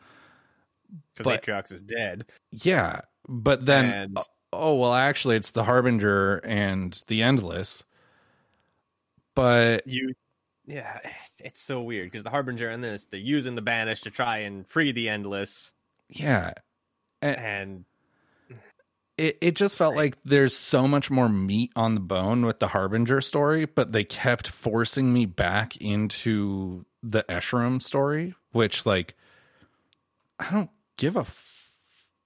Because 1.15 1.39
Atriox 1.39 1.71
is 1.71 1.81
dead. 1.81 2.25
Yeah, 2.51 3.01
but 3.27 3.65
then 3.65 3.85
And- 3.85 4.17
oh 4.51 4.75
well, 4.75 4.93
actually, 4.93 5.37
it's 5.37 5.51
the 5.51 5.63
Harbinger 5.63 6.37
and 6.37 7.01
the 7.07 7.23
Endless. 7.23 7.85
But 9.33 9.85
You, 9.87 10.13
yeah, 10.65 10.99
it's, 11.03 11.41
it's 11.43 11.59
so 11.61 11.81
weird 11.81 12.07
because 12.07 12.23
the 12.23 12.29
Harbinger 12.29 12.69
and 12.69 12.83
this 12.83 13.05
they're 13.05 13.19
using 13.19 13.55
the 13.55 13.61
Banish 13.61 14.01
to 14.01 14.11
try 14.11 14.39
and 14.39 14.67
free 14.67 14.91
the 14.91 15.09
Endless, 15.09 15.73
yeah, 16.09 16.53
and 17.21 17.85
it 19.17 19.37
it 19.41 19.55
just 19.55 19.77
felt 19.77 19.95
like 19.95 20.17
there's 20.25 20.55
so 20.55 20.87
much 20.87 21.09
more 21.09 21.29
meat 21.29 21.71
on 21.75 21.93
the 21.95 22.01
bone 22.01 22.45
with 22.45 22.59
the 22.59 22.67
Harbinger 22.67 23.21
story, 23.21 23.65
but 23.65 23.91
they 23.91 24.03
kept 24.03 24.47
forcing 24.47 25.13
me 25.13 25.25
back 25.25 25.77
into 25.77 26.85
the 27.03 27.23
Escharum 27.29 27.81
story, 27.81 28.33
which 28.51 28.85
like 28.85 29.15
I 30.39 30.51
don't 30.51 30.69
give 30.97 31.15
a 31.15 31.21
f- 31.21 31.69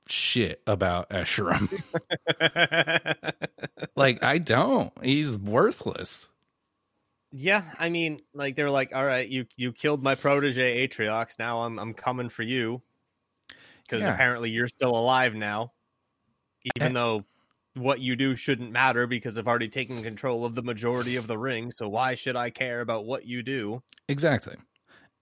shit 0.08 0.62
about 0.66 1.10
Escharum. 1.12 1.70
like 3.96 4.24
I 4.24 4.38
don't. 4.40 4.92
He's 5.04 5.38
worthless. 5.38 6.28
yeah, 7.32 7.64
I 7.78 7.90
mean, 7.90 8.22
like 8.34 8.56
they're 8.56 8.72
like, 8.72 8.92
all 8.96 9.06
right, 9.06 9.28
you 9.28 9.46
you 9.56 9.72
killed 9.74 10.02
my 10.04 10.16
protege 10.16 10.88
Atriox. 10.88 11.38
Now 11.38 11.62
I'm 11.62 11.78
I'm 11.80 11.94
coming 11.94 12.30
for 12.30 12.44
you 12.44 12.82
because 13.84 14.02
Yeah. 14.02 14.14
apparently 14.14 14.50
you're 14.50 14.68
still 14.68 14.96
alive 14.98 15.36
now, 15.36 15.72
Eh. 16.78 16.84
even 16.84 16.94
though 16.94 17.26
what 17.76 18.00
you 18.00 18.16
do 18.16 18.36
shouldn't 18.36 18.72
matter 18.72 19.08
because 19.08 19.38
I've 19.38 19.48
already 19.48 19.70
taken 19.70 20.04
control 20.04 20.46
of 20.46 20.56
the 20.56 20.64
majority 20.64 21.16
of 21.16 21.28
the 21.28 21.38
ring. 21.38 21.72
So 21.76 21.88
why 21.88 22.16
should 22.16 22.36
I 22.36 22.50
care 22.50 22.82
about 22.82 23.06
what 23.06 23.26
you 23.26 23.44
do? 23.44 23.84
Exactly. 24.08 24.56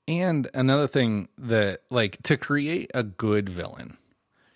And 0.07 0.49
another 0.53 0.88
thing 0.88 1.27
that 1.38 1.81
like 1.91 2.21
to 2.23 2.38
create 2.38 2.89
a 2.93 3.03
good 3.03 3.49
villain, 3.49 3.97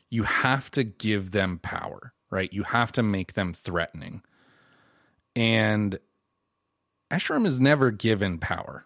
you 0.10 0.24
have 0.24 0.72
to 0.72 0.84
give 0.84 1.32
them 1.32 1.60
power, 1.60 2.14
right? 2.30 2.52
You 2.54 2.64
have 2.64 2.92
to 2.94 3.04
make 3.04 3.34
them 3.34 3.54
threatening. 3.54 4.24
And 5.36 6.00
Escharum 7.12 7.46
is 7.46 7.60
never 7.60 7.92
given 7.92 8.40
power. 8.40 8.86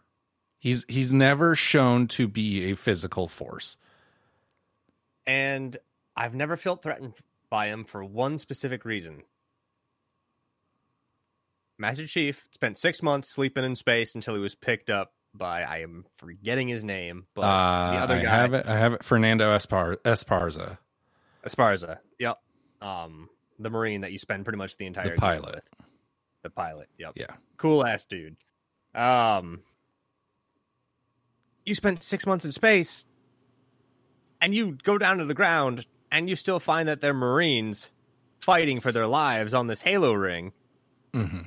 He's 0.59 0.85
he's 0.89 1.13
never 1.13 1.55
shown 1.55 2.07
to 2.09 2.27
be 2.27 2.71
a 2.71 2.75
physical 2.75 3.27
force. 3.27 3.77
and 5.27 5.77
I've 6.17 6.33
never 6.35 6.57
felt 6.57 6.81
threatened 6.81 7.13
by 7.55 7.67
him 7.67 7.85
for 7.85 8.03
one 8.03 8.37
specific 8.37 8.83
reason. 8.83 9.23
Master 11.77 12.05
Chief 12.05 12.45
spent 12.51 12.77
six 12.77 13.01
months 13.01 13.29
sleeping 13.33 13.63
in 13.63 13.77
space 13.77 14.13
until 14.13 14.33
he 14.35 14.41
was 14.41 14.55
picked 14.55 14.89
up 14.89 15.13
by 15.33 15.63
I 15.63 15.77
am 15.77 16.03
forgetting 16.17 16.67
his 16.67 16.83
name, 16.83 17.27
but 17.33 17.43
uh, 17.43 17.91
the 17.91 17.97
other 17.99 18.15
I 18.15 18.23
guy, 18.23 18.29
have 18.29 18.53
it. 18.53 18.65
I 18.65 18.77
have 18.77 18.91
it. 18.91 19.05
Fernando 19.05 19.55
Espar- 19.55 19.95
Esparza, 20.03 20.77
Esparza. 21.45 21.99
Yep. 22.19 22.39
Um, 22.81 23.29
the 23.57 23.69
Marine 23.69 24.01
that 24.01 24.11
you 24.11 24.19
spend 24.19 24.43
pretty 24.43 24.57
much 24.57 24.75
the 24.75 24.85
entire 24.85 25.11
the 25.11 25.15
pilot. 25.15 25.55
with. 25.55 25.87
The 26.43 26.49
pilot. 26.49 26.89
Yep. 26.97 27.13
Yeah. 27.15 27.35
Cool 27.55 27.85
ass 27.85 28.05
dude. 28.05 28.35
Um, 28.93 29.61
you 31.65 31.73
spent 31.73 32.03
six 32.03 32.25
months 32.27 32.43
in 32.43 32.51
space, 32.51 33.05
and 34.41 34.53
you 34.53 34.77
go 34.83 34.97
down 34.97 35.19
to 35.19 35.25
the 35.25 35.33
ground, 35.33 35.85
and 36.15 36.29
you 36.29 36.35
still 36.35 36.59
find 36.59 36.87
that 36.87 37.01
they're 37.01 37.13
Marines 37.13 37.91
fighting 38.39 38.79
for 38.79 38.91
their 38.91 39.07
lives 39.07 39.53
on 39.53 39.67
this 39.67 39.81
Halo 39.81 40.13
ring, 40.13 40.53
hmm 41.13 41.41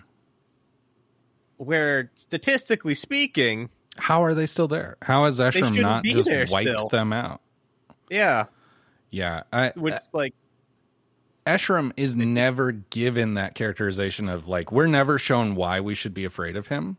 where 1.56 2.10
statistically 2.14 2.94
speaking, 2.94 3.68
How 3.96 4.22
are 4.22 4.32
they 4.34 4.46
still 4.46 4.68
there? 4.68 4.96
How 5.02 5.24
has 5.24 5.40
Escharum 5.40 5.74
shouldn't 5.74 6.04
just 6.04 6.52
wiped 6.52 6.68
still. 6.68 6.88
them 6.88 7.12
out? 7.12 7.40
yeah, 8.08 8.44
Yeah, 9.10 9.42
I, 9.52 9.72
which 9.74 9.94
like 10.12 10.34
Escharum 11.46 11.92
is 11.96 12.14
never 12.14 12.72
given 12.72 13.34
that 13.34 13.54
characterization 13.54 14.28
of 14.28 14.46
like 14.46 14.70
we're 14.70 14.86
never 14.86 15.18
shown 15.18 15.54
why 15.56 15.80
we 15.80 15.94
should 15.94 16.14
be 16.14 16.24
afraid 16.24 16.56
of 16.56 16.68
him. 16.68 16.96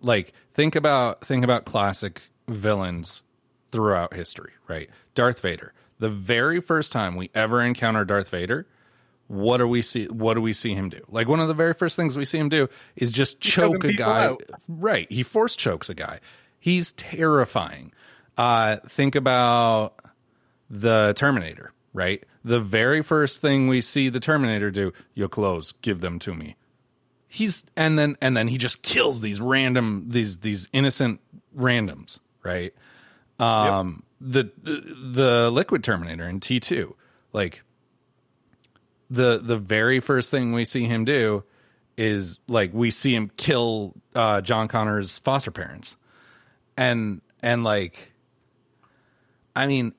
Like 0.00 0.32
think 0.52 0.74
about 0.74 1.24
think 1.24 1.44
about 1.44 1.64
classic 1.64 2.22
villains 2.48 3.22
throughout 3.70 4.14
history, 4.14 4.52
right? 4.66 4.90
Darth 5.14 5.40
Vader. 5.40 5.72
The 5.98 6.10
very 6.10 6.60
first 6.60 6.92
time 6.92 7.16
we 7.16 7.30
ever 7.34 7.62
encounter 7.62 8.04
Darth 8.04 8.30
Vader, 8.30 8.66
what 9.28 9.58
do 9.58 9.66
we 9.66 9.82
see 9.82 10.06
what 10.06 10.34
do 10.34 10.40
we 10.40 10.52
see 10.52 10.74
him 10.74 10.88
do? 10.88 11.00
Like 11.08 11.28
one 11.28 11.40
of 11.40 11.48
the 11.48 11.54
very 11.54 11.74
first 11.74 11.96
things 11.96 12.16
we 12.16 12.24
see 12.24 12.38
him 12.38 12.48
do 12.48 12.68
is 12.96 13.10
just 13.10 13.40
choke 13.40 13.84
a 13.84 13.92
guy. 13.92 14.24
out. 14.26 14.42
Right. 14.68 15.10
He 15.10 15.22
force 15.22 15.56
chokes 15.56 15.88
a 15.88 15.94
guy. 15.94 16.20
He's 16.58 16.92
terrifying. 16.92 17.92
Uh 18.36 18.76
think 18.88 19.14
about 19.14 19.94
the 20.68 21.14
Terminator, 21.16 21.72
right? 21.92 22.22
The 22.44 22.60
very 22.60 23.02
first 23.02 23.40
thing 23.40 23.68
we 23.68 23.80
see 23.80 24.08
the 24.08 24.20
Terminator 24.20 24.70
do, 24.70 24.92
your 25.14 25.28
clothes, 25.28 25.72
give 25.80 26.00
them 26.00 26.18
to 26.20 26.34
me. 26.34 26.56
He's 27.28 27.64
and 27.76 27.98
then 27.98 28.16
and 28.20 28.36
then 28.36 28.48
he 28.48 28.58
just 28.58 28.82
kills 28.82 29.20
these 29.20 29.40
random 29.40 30.06
these 30.08 30.38
these 30.38 30.68
innocent 30.72 31.20
randoms, 31.56 32.20
right? 32.42 32.74
Um 33.38 34.02
the, 34.06 34.13
the 34.24 34.50
the 34.56 35.50
liquid 35.50 35.84
Terminator 35.84 36.28
in 36.28 36.40
T2, 36.40 36.94
like 37.32 37.62
the 39.10 39.40
the 39.42 39.58
very 39.58 40.00
first 40.00 40.30
thing 40.30 40.52
we 40.52 40.64
see 40.64 40.84
him 40.84 41.04
do 41.04 41.44
is 41.96 42.40
like 42.48 42.72
we 42.72 42.90
see 42.90 43.14
him 43.14 43.30
kill 43.36 43.94
uh 44.14 44.40
John 44.40 44.66
Connor's 44.68 45.18
foster 45.18 45.50
parents. 45.50 45.96
And 46.76 47.20
and 47.42 47.62
like 47.64 48.12
I 49.54 49.66
mean, 49.66 49.92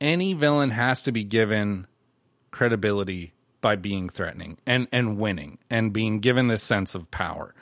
any 0.00 0.34
villain 0.34 0.70
has 0.70 1.04
to 1.04 1.12
be 1.12 1.24
given 1.24 1.86
credibility 2.50 3.32
by 3.60 3.76
being 3.76 4.08
threatening 4.08 4.58
and 4.66 4.88
and 4.90 5.16
winning 5.16 5.58
and 5.70 5.92
being 5.92 6.18
given 6.18 6.48
this 6.48 6.62
sense 6.62 6.94
of 6.94 7.10
power. 7.10 7.54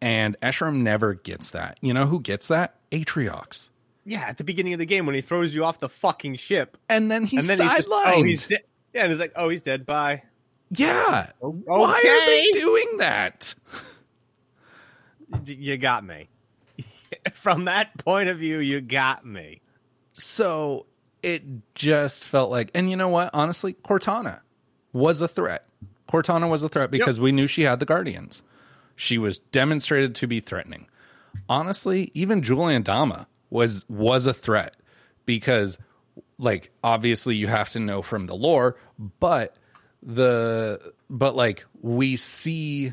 And 0.00 0.36
Escharum 0.40 0.78
never 0.78 1.14
gets 1.14 1.50
that. 1.50 1.78
You 1.80 1.92
know 1.92 2.06
who 2.06 2.20
gets 2.20 2.48
that? 2.48 2.76
Atriox. 2.90 3.70
Yeah, 4.04 4.22
at 4.22 4.36
the 4.38 4.44
beginning 4.44 4.72
of 4.72 4.78
the 4.78 4.86
game 4.86 5.06
when 5.06 5.14
he 5.14 5.20
throws 5.20 5.54
you 5.54 5.64
off 5.64 5.78
the 5.78 5.88
fucking 5.88 6.36
ship, 6.36 6.76
And 6.88 7.10
then 7.10 7.24
he's 7.24 7.48
and 7.48 7.58
then 7.60 7.68
he's 7.68 7.86
sidelined. 7.86 8.04
just, 8.04 8.16
oh, 8.16 8.22
he's 8.22 8.46
dead. 8.46 8.62
Yeah, 8.92 9.02
and 9.02 9.10
he's 9.12 9.20
like, 9.20 9.32
oh, 9.36 9.48
he's 9.48 9.62
dead. 9.62 9.86
Bye. 9.86 10.22
yeah. 10.70 11.30
Why 11.40 11.92
are 11.94 12.26
they 12.26 12.50
doing 12.60 12.96
that? 12.98 13.54
You 15.46 15.76
got 15.78 16.04
me. 16.04 16.28
From 17.34 17.64
that 17.66 17.96
point 17.98 18.28
of 18.28 18.38
view, 18.38 18.58
you 18.58 18.80
got 18.80 19.24
me. 19.24 19.60
So 20.12 20.86
it 21.22 21.42
just 21.74 22.28
felt 22.28 22.50
like, 22.50 22.70
and 22.74 22.90
you 22.90 22.96
know 22.96 23.08
what? 23.08 23.30
Honestly, 23.32 23.74
Cortana 23.74 24.40
was 24.92 25.20
a 25.20 25.28
threat. 25.28 25.66
Cortana 26.08 26.50
was 26.50 26.62
a 26.62 26.68
threat 26.68 26.90
because 26.90 27.18
we 27.18 27.32
knew 27.32 27.46
she 27.46 27.62
had 27.62 27.80
the 27.80 27.86
Guardians. 27.86 28.42
She 28.96 29.16
was 29.16 29.38
demonstrated 29.38 30.14
to 30.16 30.26
be 30.26 30.40
threatening. 30.40 30.86
Honestly, 31.48 32.10
even 32.14 32.42
Jul 32.42 32.58
'Mdama 32.58 33.26
was 33.52 33.84
was 33.88 34.26
a 34.26 34.34
threat 34.34 34.76
because, 35.26 35.78
like, 36.38 36.70
obviously 36.82 37.36
you 37.36 37.46
have 37.46 37.68
to 37.70 37.80
know 37.80 38.02
from 38.02 38.26
the 38.26 38.34
lore, 38.34 38.76
but 39.20 39.58
the 40.02 40.92
but 41.08 41.36
like 41.36 41.64
we 41.80 42.16
see 42.16 42.92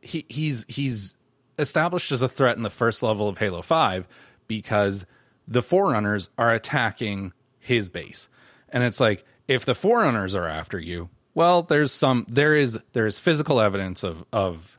he 0.00 0.24
he's 0.28 0.64
he's 0.68 1.16
established 1.58 2.12
as 2.12 2.22
a 2.22 2.28
threat 2.28 2.56
in 2.56 2.62
the 2.62 2.70
first 2.70 3.02
level 3.02 3.28
of 3.28 3.36
Halo 3.36 3.62
5 3.62 4.06
because 4.46 5.04
the 5.46 5.60
Forerunners 5.60 6.30
are 6.38 6.54
attacking 6.54 7.32
his 7.58 7.90
base. 7.90 8.28
And 8.70 8.84
it's 8.84 9.00
like 9.00 9.24
if 9.48 9.64
the 9.64 9.74
Forerunners 9.74 10.34
are 10.34 10.46
after 10.46 10.78
you, 10.78 11.08
well, 11.34 11.62
there's 11.62 11.92
some 11.92 12.26
there 12.28 12.54
is 12.54 12.78
there 12.92 13.06
is 13.06 13.18
physical 13.18 13.60
evidence 13.60 14.02
of 14.02 14.24
of 14.32 14.78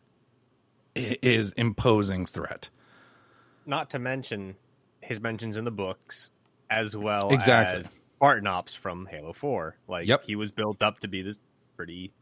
is 0.95 1.51
imposing 1.53 2.25
threat. 2.25 2.69
Not 3.65 3.89
to 3.91 3.99
mention 3.99 4.55
his 5.09 5.19
mentions 5.19 5.57
in 5.57 5.65
the 5.65 5.71
books, 5.71 6.29
as 6.69 6.95
well 6.95 7.29
Exactly. 7.33 7.79
as 7.79 7.91
Spartan 8.15 8.47
Ops 8.47 8.75
from 8.75 9.05
Halo 9.07 9.33
Four. 9.33 9.75
Like, 9.87 10.07
Yep. 10.07 10.23
he 10.23 10.35
was 10.35 10.51
built 10.51 10.81
up 10.81 10.99
to 11.01 11.07
be 11.07 11.21
this 11.23 11.39
pretty, 11.75 12.13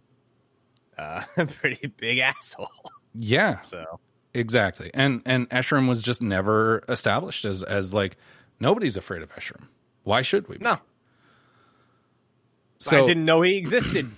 uh, 0.98 1.22
pretty 1.60 1.88
big 1.98 2.18
asshole. 2.20 2.70
Yeah, 3.14 3.62
So 3.62 4.00
exactly. 4.34 4.90
And 4.94 5.22
and 5.26 5.50
Escharum 5.50 5.88
was 5.88 6.02
just 6.02 6.22
never 6.22 6.84
established 6.90 7.46
as 7.46 7.62
as 7.64 7.94
like 7.94 8.18
nobody's 8.60 8.96
afraid 8.98 9.22
of 9.22 9.30
Escharum. 9.36 9.68
Why 10.04 10.22
should 10.22 10.48
we? 10.48 10.58
be? 10.58 10.64
no, 10.64 10.78
So 12.80 13.04
I 13.04 13.06
didn't 13.08 13.26
know 13.26 13.42
he 13.42 13.58
existed 13.58 14.10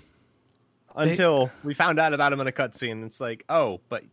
until 0.96 1.50
we 1.64 1.74
found 1.74 2.00
out 2.00 2.14
about 2.14 2.34
him 2.34 2.42
in 2.42 2.48
a 2.48 2.52
cutscene. 2.52 3.06
It's 3.06 3.20
like, 3.22 3.44
oh, 3.50 3.80
but 3.90 4.04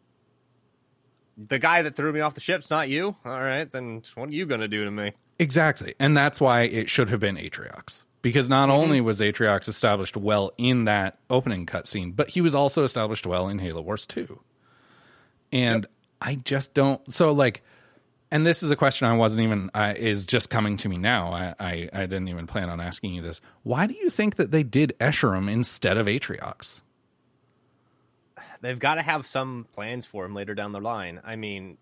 the 1.37 1.59
guy 1.59 1.83
that 1.83 1.97
threw 1.97 2.13
me 2.13 2.21
off 2.21 2.35
the 2.35 2.41
ship's 2.41 2.71
not 2.71 2.89
you. 2.89 3.17
All 3.25 3.41
right, 3.41 3.71
then 3.71 4.03
what 4.15 4.29
are 4.29 4.33
you 4.33 4.47
gonna 4.47 4.69
do 4.69 4.85
to 4.85 4.91
me? 4.91 5.13
Exactly. 5.39 5.95
And 5.99 6.17
that's 6.17 6.41
why 6.41 6.63
it 6.63 6.89
should 6.89 7.11
have 7.11 7.21
been 7.21 7.37
Atriox. 7.37 8.05
Because 8.23 8.49
not 8.49 8.71
only 8.71 9.01
was 9.01 9.21
Atriox 9.21 9.69
established 9.69 10.17
well 10.17 10.53
in 10.59 10.85
that 10.85 11.19
opening 11.31 11.67
cutscene, 11.67 12.17
but 12.17 12.31
he 12.31 12.41
was 12.41 12.55
also 12.55 12.83
established 12.83 13.27
well 13.27 13.49
in 13.49 13.59
Halo 13.59 13.83
Wars 13.83 14.07
2. 14.07 14.41
And 15.53 15.87
I 16.21 16.37
just 16.37 16.75
don't 16.75 17.13
so 17.13 17.31
like 17.33 17.63
and 18.31 18.45
this 18.45 18.63
is 18.63 18.71
a 18.71 18.77
question 18.77 19.07
I 19.07 19.17
wasn't 19.17 19.45
even 19.45 19.71
uh, 19.75 19.95
is 19.97 20.27
just 20.27 20.51
coming 20.51 20.77
to 20.79 20.89
me 20.89 20.99
now. 20.99 21.33
I, 21.33 21.55
I 21.61 21.89
I 21.93 22.01
didn't 22.01 22.29
even 22.29 22.47
plan 22.47 22.69
on 22.69 22.81
asking 22.81 23.15
you 23.15 23.23
this. 23.23 23.41
Why 23.63 23.87
do 23.87 23.95
you 23.95 24.11
think 24.11 24.37
that 24.37 24.51
they 24.51 24.65
did 24.65 24.95
Escharum 24.99 25.51
instead 25.51 25.97
of 25.97 26.07
Atriox? 26.07 26.81
They've 28.61 28.79
got 28.79 28.95
to 28.97 29.03
have 29.03 29.27
some 29.27 29.67
plans 29.73 30.07
for 30.07 30.25
him 30.25 30.35
later 30.35 30.55
down 30.55 30.73
the 30.73 30.81
line. 30.81 31.21
I 31.25 31.37
mean, 31.37 31.79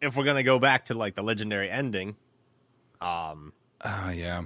if 0.00 0.16
we're 0.16 0.24
gonna 0.24 0.42
go 0.42 0.58
back 0.58 0.86
to 0.86 0.94
like 0.94 1.14
the 1.14 1.22
legendary 1.22 1.70
ending, 1.70 2.16
um, 3.00 3.52
Oh 3.84 4.10
yeah. 4.10 4.42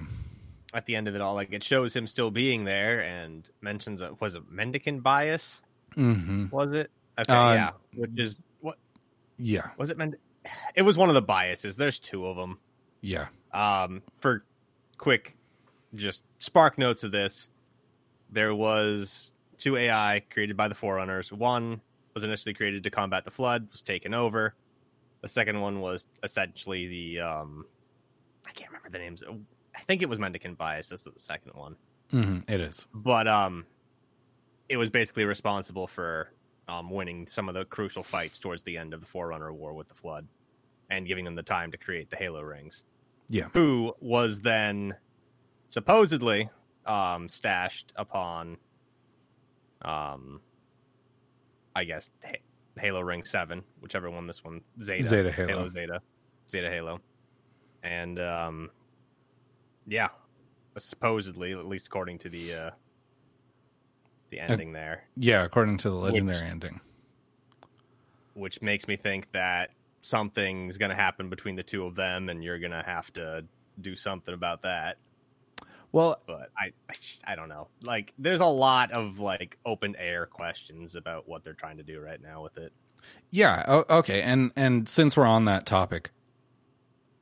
at 0.73 0.85
the 0.85 0.95
end 0.95 1.07
of 1.07 1.15
it 1.15 1.21
all, 1.21 1.33
like 1.35 1.51
it 1.53 1.63
shows 1.63 1.95
him 1.95 2.07
still 2.07 2.31
being 2.31 2.63
there 2.65 3.01
and 3.01 3.49
mentions 3.61 4.01
a 4.01 4.13
was 4.19 4.35
it 4.35 4.43
mendicant 4.49 5.03
bias? 5.03 5.61
Mm-hmm. 5.95 6.47
Was 6.51 6.73
it? 6.73 6.91
Okay, 7.19 7.33
Uh, 7.33 7.53
yeah. 7.53 7.71
Which 7.95 8.11
is 8.17 8.37
what 8.61 8.77
Yeah. 9.37 9.69
was 9.77 9.89
it? 9.89 9.97
Mend- 9.97 10.17
it 10.75 10.81
was 10.83 10.97
one 10.97 11.09
of 11.09 11.15
the 11.15 11.21
biases. 11.21 11.75
There's 11.77 11.99
two 11.99 12.25
of 12.27 12.35
them. 12.37 12.59
Yeah. 13.01 13.27
Um, 13.53 14.01
for 14.19 14.43
quick, 14.97 15.35
just 15.95 16.23
spark 16.37 16.77
notes 16.77 17.03
of 17.03 17.11
this, 17.11 17.49
there 18.31 18.53
was 18.53 19.33
two 19.57 19.75
AI 19.77 20.21
created 20.29 20.55
by 20.57 20.67
the 20.67 20.75
Forerunners. 20.75 21.31
One 21.31 21.81
was 22.13 22.23
initially 22.23 22.53
created 22.53 22.83
to 22.83 22.89
combat 22.89 23.25
the 23.25 23.31
Flood, 23.31 23.67
was 23.71 23.81
taken 23.81 24.13
over. 24.13 24.55
The 25.21 25.27
second 25.27 25.59
one 25.61 25.79
was 25.81 26.05
essentially 26.23 26.87
the 26.87 27.19
um, 27.21 27.65
I 28.47 28.51
can't 28.51 28.69
remember 28.69 28.89
the 28.89 28.99
names. 28.99 29.23
I 29.75 29.81
think 29.81 30.01
it 30.01 30.09
was 30.09 30.19
Mendicant 30.19 30.57
Bias. 30.57 30.89
This 30.89 31.05
is 31.05 31.13
the 31.13 31.19
second 31.19 31.53
one, 31.53 31.75
Mhm. 32.13 32.49
It 32.49 32.61
is. 32.61 32.85
but 32.93 33.27
um, 33.27 33.65
it 34.69 34.77
was 34.77 34.89
basically 34.89 35.25
responsible 35.25 35.87
for 35.87 36.31
um 36.67 36.89
winning 36.89 37.25
some 37.27 37.47
of 37.49 37.55
the 37.55 37.63
crucial 37.65 38.03
fights 38.03 38.39
towards 38.39 38.61
the 38.63 38.77
end 38.77 38.93
of 38.93 38.99
the 38.99 39.05
Forerunner 39.05 39.53
War 39.53 39.73
with 39.73 39.87
the 39.87 39.93
Flood, 39.95 40.27
and 40.89 41.07
giving 41.07 41.23
them 41.25 41.35
the 41.35 41.43
time 41.43 41.71
to 41.71 41.77
create 41.77 42.09
the 42.09 42.15
Halo 42.17 42.41
rings 42.41 42.83
Yeah. 43.29 43.47
who 43.53 43.93
was 43.99 44.41
then 44.41 44.95
supposedly 45.67 46.49
um, 46.85 47.27
stashed 47.27 47.91
upon, 47.97 48.57
um, 49.83 50.41
I 51.75 51.83
guess 51.83 52.09
Ha- 52.25 52.33
Halo 52.79 53.01
Ring 53.01 53.23
Seven, 53.23 53.63
whichever 53.81 54.09
one 54.09 54.27
this 54.27 54.43
one 54.43 54.61
Zeta 54.81 55.03
Zeta 55.03 55.31
Halo. 55.31 55.69
Zeta 55.69 56.01
Zeta 56.49 56.69
Halo, 56.69 56.99
and 57.83 58.19
um, 58.19 58.69
yeah, 59.87 60.09
supposedly 60.77 61.53
at 61.53 61.65
least 61.65 61.87
according 61.87 62.17
to 62.19 62.29
the 62.29 62.53
uh, 62.53 62.69
the 64.29 64.39
ending 64.39 64.71
there, 64.73 65.03
Yeah, 65.15 65.43
according 65.43 65.77
to 65.77 65.89
the 65.89 65.95
legendary 65.95 66.47
ending. 66.47 66.79
which 68.33 68.61
makes 68.61 68.87
me 68.87 68.95
think 68.97 69.31
that 69.31 69.71
something's 70.01 70.77
going 70.77 70.89
to 70.89 70.95
happen 70.95 71.29
between 71.29 71.55
the 71.55 71.63
two 71.63 71.85
of 71.85 71.95
them, 71.95 72.29
and 72.29 72.43
you're 72.43 72.59
going 72.59 72.71
to 72.71 72.83
have 72.85 73.11
to 73.13 73.43
do 73.81 73.95
something 73.95 74.33
about 74.33 74.61
that. 74.63 74.97
Well, 75.91 76.21
but 76.27 76.51
I, 76.57 76.73
I, 76.89 77.31
I 77.31 77.35
don't 77.35 77.49
know. 77.49 77.69
Like, 77.81 78.13
there's 78.17 78.41
a 78.41 78.45
lot 78.45 78.91
of 78.91 79.19
like 79.19 79.57
open 79.65 79.95
air 79.97 80.25
questions 80.25 80.95
about 80.95 81.27
what 81.27 81.43
they're 81.43 81.53
trying 81.53 81.77
to 81.77 81.83
do 81.83 81.99
right 81.99 82.21
now 82.21 82.43
with 82.43 82.57
it. 82.57 82.73
Yeah. 83.31 83.83
Okay. 83.89 84.21
And 84.21 84.51
and 84.55 84.87
since 84.89 85.15
we're 85.15 85.25
on 85.25 85.45
that 85.45 85.65
topic, 85.65 86.11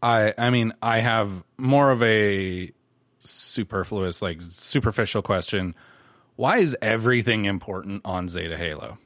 I 0.02 0.34
I 0.38 0.50
mean 0.50 0.74
I 0.82 1.00
have 1.00 1.44
more 1.58 1.92
of 1.92 2.02
a 2.02 2.72
superfluous, 3.20 4.22
like 4.22 4.42
superficial 4.42 5.22
question. 5.22 5.76
Why 6.36 6.58
is 6.58 6.76
everything 6.82 7.46
important 7.46 8.02
on 8.06 8.30
Zeta 8.30 8.58
Halo? 8.58 8.98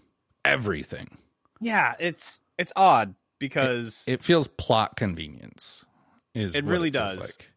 Everything. 0.45 1.17
Yeah, 1.59 1.95
it's 1.99 2.39
it's 2.57 2.71
odd 2.75 3.15
because 3.39 4.03
It 4.07 4.23
feels 4.23 4.47
plot 4.47 4.95
convenience. 4.95 5.85
Is 6.33 6.55
It 6.55 6.65
really 6.65 6.91
feels 6.91 7.15
does. 7.15 7.17
Like. 7.17 7.51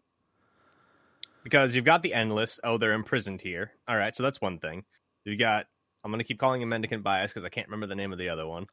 Because 1.42 1.74
you've 1.74 1.84
got 1.84 2.02
the 2.02 2.14
endless. 2.14 2.58
Oh, 2.64 2.78
they're 2.78 2.92
imprisoned 2.92 3.40
here. 3.42 3.72
All 3.88 3.96
right, 3.96 4.14
so 4.14 4.22
that's 4.22 4.40
one 4.40 4.58
thing. 4.58 4.84
You 5.24 5.36
got. 5.36 5.66
I'm 6.04 6.10
gonna 6.10 6.24
keep 6.24 6.38
calling 6.38 6.60
him 6.62 6.68
mendicant 6.70 7.02
bias 7.04 7.30
because 7.32 7.44
I 7.44 7.48
can't 7.48 7.68
remember 7.68 7.86
the 7.86 7.94
name 7.94 8.12
of 8.12 8.18
the 8.18 8.28
other 8.28 8.46
one. 8.46 8.66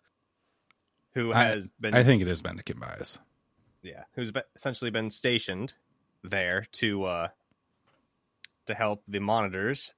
Who 1.14 1.32
I- 1.34 1.44
has 1.46 1.70
been? 1.80 1.94
I 1.94 2.04
think 2.04 2.22
it 2.22 2.28
is 2.28 2.44
Mendicant 2.44 2.80
bias. 2.80 3.20
yeah, 3.84 4.04
who's 4.16 4.32
be- 4.32 4.42
essentially 4.56 4.92
been 4.92 5.12
stationed 5.12 5.74
there 6.24 6.66
to 6.74 7.06
uh 7.06 7.28
to 8.66 8.74
help 8.74 9.04
the 9.08 9.20
monitors 9.20 9.92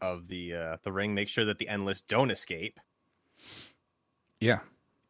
of 0.00 0.28
the 0.28 0.54
uh 0.54 0.76
the 0.82 0.92
ring 0.92 1.14
make 1.14 1.28
sure 1.28 1.44
that 1.46 1.58
the 1.58 1.68
endless 1.68 2.02
don't 2.02 2.30
escape. 2.30 2.78
Yeah. 4.38 4.60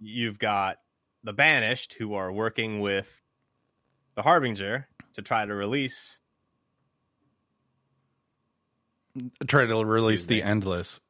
You've 0.01 0.39
got 0.39 0.79
the 1.25 1.33
banished 1.33 1.93
who 1.95 2.15
are 2.15 2.33
working 2.33 2.81
with 2.81 3.21
the 4.15 4.23
harbinger 4.23 4.87
to 5.15 5.23
try 5.23 5.45
to 5.45 5.55
release 5.55 6.19
Try 9.47 9.67
to 9.67 9.85
release 9.85 10.25
the 10.27 10.43
endless. 10.43 11.01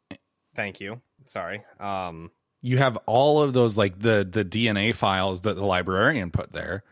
thank 0.56 0.80
you 0.80 1.00
sorry 1.26 1.62
um 1.78 2.30
you 2.62 2.78
have 2.78 2.96
all 3.06 3.42
of 3.42 3.52
those 3.52 3.76
like 3.76 3.98
the 3.98 4.26
the 4.30 4.44
DNA 4.44 4.94
files 4.94 5.42
that 5.42 5.54
the 5.56 5.64
librarian 5.64 6.30
put 6.30 6.52
there 6.52 6.82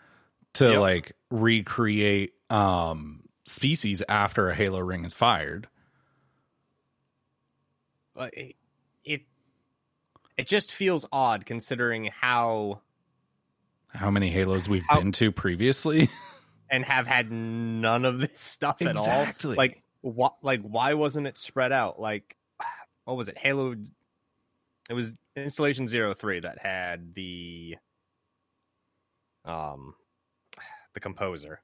to 0.55 0.71
Yep. 0.73 0.81
like 0.81 1.13
recreate 1.31 2.33
um 2.51 3.23
species 3.45 4.03
after 4.09 4.49
a 4.49 4.55
halo 4.55 4.81
ring 4.81 5.05
is 5.05 5.15
fired. 5.15 5.69
but 8.15 8.35
it, 8.35 8.57
it 9.05 9.23
it 10.37 10.47
just 10.47 10.73
feels 10.73 11.07
odd 11.13 11.47
considering 11.47 12.11
how 12.21 12.81
How 13.95 14.11
many 14.11 14.31
halos 14.31 14.69
we've 14.69 14.85
How- 14.89 14.99
been 15.01 15.13
to 15.13 15.33
previously? 15.33 16.09
and 16.71 16.85
have 16.85 17.07
had 17.07 17.33
none 17.33 18.05
of 18.05 18.21
this 18.21 18.41
stuff 18.41 18.77
Exactly. 18.81 19.53
at 19.53 19.57
all 19.57 19.57
like 19.57 19.83
what 20.09 20.35
like 20.43 20.61
why 20.63 20.95
wasn't 20.95 21.27
it 21.27 21.37
spread 21.39 21.73
out 21.73 22.01
like 22.01 22.37
what 23.05 23.17
was 23.17 23.29
it 23.29 23.37
halo 23.39 23.75
it 24.91 24.95
was 24.95 25.15
installation 25.37 25.87
03 25.87 26.41
that 26.41 26.59
had 26.59 27.15
the 27.15 27.77
um 29.45 29.95
the 30.95 31.01
composer 31.01 31.61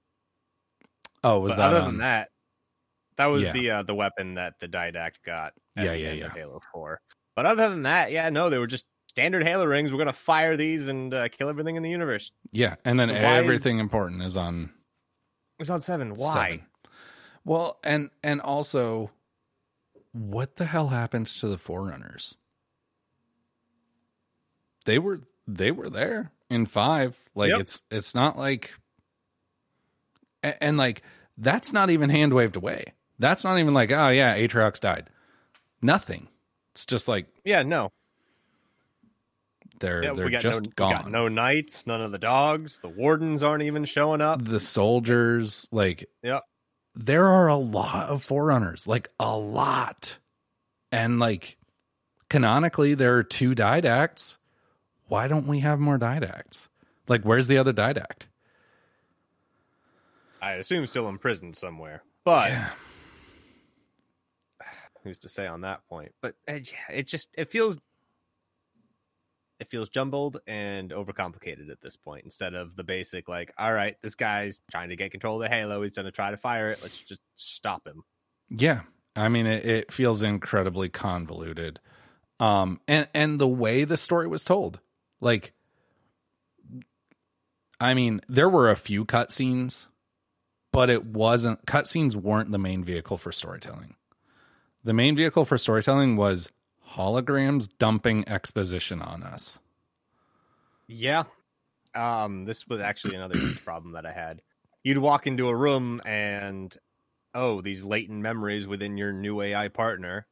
oh, 1.23 1.41
was 1.41 1.53
But 1.53 1.57
that 1.57 1.67
other 1.69 1.79
on? 1.81 1.85
than 1.87 1.99
that 1.99 2.29
that 3.17 3.27
was 3.27 3.45
Yeah. 3.45 3.53
the 3.53 3.71
uh 3.71 3.83
the 3.83 3.95
weapon 3.95 4.35
that 4.35 4.55
the 4.61 4.69
didact 4.69 5.23
got 5.25 5.53
Yeah, 5.77 5.95
yeah, 5.95 6.13
yeah. 6.13 6.29
halo 6.35 6.61
4 6.73 7.01
but 7.37 7.47
other 7.47 7.69
than 7.71 7.83
that 7.85 8.11
yeah 8.13 8.29
no 8.31 8.51
they 8.51 8.59
were 8.59 8.67
just 8.67 8.87
standard 9.09 9.43
halo 9.45 9.65
rings 9.65 9.93
we're 9.93 9.99
gonna 9.99 10.13
fire 10.13 10.57
these 10.57 10.89
and 10.89 11.15
uh, 11.15 11.29
kill 11.29 11.49
everything 11.49 11.77
in 11.77 11.83
the 11.83 11.91
universe 11.91 12.33
yeah, 12.53 12.75
and 12.85 12.99
then 12.99 13.07
So 13.09 13.13
why- 13.15 13.37
everything 13.39 13.79
important 13.79 14.23
is 14.23 14.37
on 14.37 14.71
it's 15.61 15.71
on 15.71 15.81
seven 15.81 16.15
why 16.15 16.33
seven. 16.33 16.67
Well, 17.45 17.79
and 17.85 18.11
and 18.23 18.41
also, 18.41 19.11
what 20.13 20.57
the 20.57 20.65
hell 20.67 20.89
happens 20.89 21.39
to 21.41 21.49
the 21.49 21.59
forerunners? 21.59 22.37
They 24.85 24.99
were 24.99 25.21
they 25.47 25.71
were 25.71 25.91
there 25.91 26.33
in 26.51 26.67
five. 26.67 27.23
Like 27.35 27.51
Yep. 27.51 27.61
it's 27.61 27.83
it's 27.91 28.15
not 28.15 28.39
like, 28.39 28.73
and, 30.43 30.57
and 30.61 30.77
like 30.79 31.03
that's 31.37 31.73
not 31.73 31.91
even 31.91 32.11
hand 32.11 32.33
waved 32.33 32.57
away. 32.57 32.85
That's 33.19 33.45
not 33.45 33.59
even 33.59 33.75
like 33.75 33.91
oh 33.91 34.09
yeah, 34.09 34.37
Atriox 34.37 34.81
died. 34.81 35.09
Nothing. 35.83 36.29
It's 36.73 36.87
just 36.87 37.09
like 37.09 37.27
yeah 37.45 37.63
no 37.63 37.91
they're 39.81 40.03
Yeah, 40.05 40.13
they're 40.15 40.31
just 40.31 40.63
no, 40.63 40.71
gone. 40.77 41.13
no 41.13 41.29
knights, 41.29 41.87
none 41.87 42.01
of 42.01 42.11
the 42.11 42.19
dogs, 42.19 42.79
the 42.81 42.89
wardens 42.89 43.43
aren't 43.43 43.63
even 43.65 43.85
showing 43.85 44.21
up. 44.21 44.45
the 44.45 44.61
soldiers 44.61 45.69
like 45.73 46.09
Yep. 46.23 46.43
There 46.95 47.27
are 47.27 47.49
a 47.49 47.57
lot 47.57 48.09
of 48.09 48.23
forerunners 48.23 48.87
like 48.87 49.09
a 49.19 49.37
lot 49.37 50.19
and 50.93 51.19
like 51.19 51.57
canonically 52.29 52.95
there 52.95 53.17
are 53.17 53.25
two 53.25 53.55
didacts 53.55 54.39
why 55.09 55.29
don't 55.29 55.47
we 55.47 55.61
have 55.61 55.79
more 55.81 55.99
didacts 55.99 56.69
like 57.09 57.23
where's 57.23 57.47
the 57.49 57.59
other 57.59 57.73
didact 57.73 58.27
I 60.45 60.57
assume 60.57 60.87
still 60.87 61.09
imprisoned 61.09 61.57
somewhere. 61.57 62.03
But 62.23 62.51
Yeah. 62.51 62.71
who's 65.03 65.19
to 65.21 65.29
say 65.31 65.47
on 65.47 65.63
that 65.63 65.81
point? 65.89 66.13
But 66.21 66.35
uh, 66.47 66.55
yeah, 66.55 66.93
it 66.93 67.07
just 67.07 67.31
it 67.39 67.51
feels 67.51 67.79
it 69.61 69.69
feels 69.69 69.89
jumbled 69.89 70.41
and 70.47 70.91
overcomplicated 70.91 71.71
at 71.71 71.81
this 71.81 71.97
point 71.97 72.25
instead 72.25 72.55
of 72.55 72.77
the 72.77 72.85
basic 72.85 73.29
like 73.29 73.53
all 73.59 73.73
right 73.73 73.97
this 74.03 74.15
guy's 74.15 74.61
trying 74.71 74.89
to 74.89 74.97
get 74.97 75.11
control 75.11 75.37
of 75.37 75.43
the 75.43 75.55
halo 75.55 75.83
he's 75.83 75.93
going 75.93 76.05
to 76.05 76.13
try 76.13 76.31
to 76.31 76.37
fire 76.37 76.71
it 76.71 76.79
let's 76.83 76.99
just 77.01 77.21
stop 77.35 77.87
him. 77.87 78.03
Yeah. 78.51 78.83
I 79.17 79.29
mean 79.29 79.47
it, 79.47 79.65
it 79.65 79.93
feels 79.93 80.23
incredibly 80.23 80.89
convoluted. 80.89 81.81
Um 82.41 82.81
and 82.89 83.09
and 83.15 83.41
the 83.41 83.49
way 83.49 83.85
the 83.85 83.97
story 83.97 84.27
was 84.27 84.45
told 84.45 84.81
like 85.21 85.53
i 87.81 87.95
mean 87.95 88.21
there 88.29 88.49
were 88.49 88.71
a 88.71 88.77
few 88.77 89.05
cutscenes 89.05 89.89
but 90.75 90.91
it 90.91 91.07
wasn't 91.07 91.65
cutscenes 91.67 92.17
weren't 92.17 92.51
the 92.51 92.59
main 92.59 92.83
vehicle 92.83 93.17
for 93.17 93.31
storytelling. 93.31 93.95
The 94.83 94.93
main 94.93 95.15
vehicle 95.15 95.45
for 95.45 95.57
storytelling 95.57 96.17
was 96.17 96.51
holograms 96.95 97.69
dumping 97.79 98.29
exposition 98.29 99.03
on 99.03 99.23
us 99.23 99.59
Yeah. 100.87 101.25
Um, 101.95 102.45
this 102.45 102.67
was 102.69 102.81
actually 102.81 103.15
another 103.15 103.39
huge 103.39 103.65
problem 103.65 103.93
that 103.93 104.05
I 104.05 104.13
had. 104.13 104.43
You'd 104.83 104.99
walk 104.99 105.27
into 105.27 105.49
a 105.49 105.57
room 105.57 106.03
and 106.05 106.77
oh, 107.35 107.61
these 107.61 107.85
latent 107.85 108.21
memories 108.21 108.67
within 108.67 108.97
your 108.97 109.13
new 109.13 109.41
AI 109.41 109.69
partner 109.69 110.27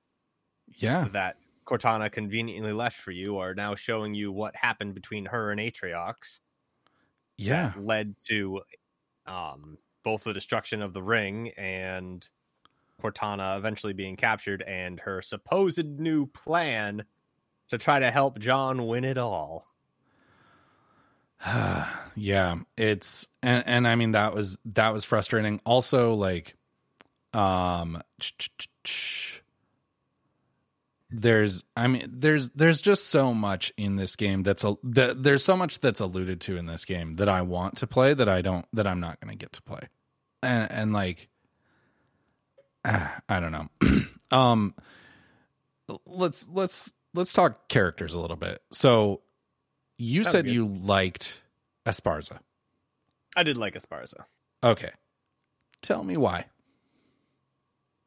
yeah 0.78 1.08
that 1.12 1.36
Cortana 1.66 2.10
conveniently 2.10 2.72
left 2.72 2.96
for 2.96 3.10
you 3.10 3.38
are 3.38 3.54
now 3.54 3.74
showing 3.74 4.14
you 4.14 4.32
what 4.32 4.54
happened 4.56 4.94
between 4.94 5.26
her 5.26 5.50
and 5.50 5.60
Atriox 5.60 6.40
yeah 7.36 7.72
led 7.78 8.14
to 8.26 8.60
um 9.26 9.78
both 10.04 10.24
the 10.24 10.32
destruction 10.32 10.82
of 10.82 10.92
the 10.92 11.02
ring 11.02 11.50
and 11.56 12.28
Cortana 13.02 13.56
eventually 13.58 13.92
being 13.92 14.16
captured 14.16 14.62
and 14.62 15.00
her 15.00 15.22
supposed 15.22 15.84
new 15.84 16.26
plan 16.26 17.04
to 17.70 17.78
try 17.78 17.98
to 17.98 18.10
help 18.10 18.38
John 18.38 18.86
win 18.86 19.04
it 19.04 19.18
all. 19.18 19.66
yeah 22.14 22.56
it's 22.76 23.28
and 23.42 23.64
and 23.66 23.88
i 23.88 23.96
mean 23.96 24.12
that 24.12 24.32
was 24.32 24.58
that 24.64 24.92
was 24.92 25.04
frustrating. 25.04 25.60
Also 25.66 26.14
like 26.14 26.54
um 27.34 28.00
there's 31.10 31.64
i 31.76 31.88
mean 31.88 32.08
there's 32.12 32.50
there's 32.50 32.80
just 32.80 33.08
so 33.08 33.34
much 33.34 33.72
in 33.76 33.96
this 33.96 34.14
game 34.16 34.42
that's 34.42 34.62
a 34.64 34.76
that, 34.84 35.22
there's 35.22 35.44
so 35.44 35.56
much 35.56 35.80
that's 35.80 36.00
alluded 36.00 36.40
to 36.40 36.56
in 36.56 36.66
this 36.66 36.84
game 36.84 37.16
that 37.16 37.28
i 37.28 37.42
want 37.42 37.76
to 37.76 37.86
play 37.86 38.14
that 38.14 38.28
i 38.28 38.40
don't 38.40 38.66
that 38.72 38.86
i'm 38.86 39.00
not 39.00 39.20
going 39.20 39.30
to 39.30 39.36
get 39.36 39.52
to 39.52 39.62
play. 39.62 39.80
And 40.42 40.70
and 40.70 40.92
like 40.92 41.28
i 42.84 43.40
don't 43.40 43.52
know 43.52 43.68
um 44.36 44.74
let's 46.06 46.48
let's 46.48 46.92
let's 47.14 47.32
talk 47.32 47.68
characters 47.68 48.14
a 48.14 48.18
little 48.18 48.36
bit 48.36 48.62
so 48.72 49.20
you 49.98 50.24
Sounds 50.24 50.32
said 50.32 50.48
you 50.48 50.66
liked 50.66 51.42
Esparza. 51.86 52.38
I 53.36 53.42
did 53.44 53.56
like 53.56 53.74
Esparza. 53.74 54.24
Okay. 54.64 54.90
Tell 55.80 56.02
me 56.02 56.16
why. 56.16 56.46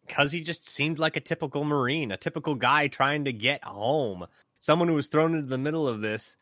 because 0.08 0.32
he 0.32 0.42
just 0.42 0.68
seemed 0.68 1.00
like 1.00 1.16
a 1.16 1.20
typical 1.20 1.64
marine 1.64 2.12
a 2.12 2.18
typical 2.18 2.56
guy 2.56 2.88
trying 2.88 3.26
to 3.26 3.34
get 3.34 3.64
home 3.64 4.26
someone 4.60 4.88
who 4.88 4.94
was 4.94 5.08
thrown 5.08 5.34
into 5.36 5.48
the 5.48 5.58
middle 5.58 5.88
of 5.88 6.02
this 6.02 6.38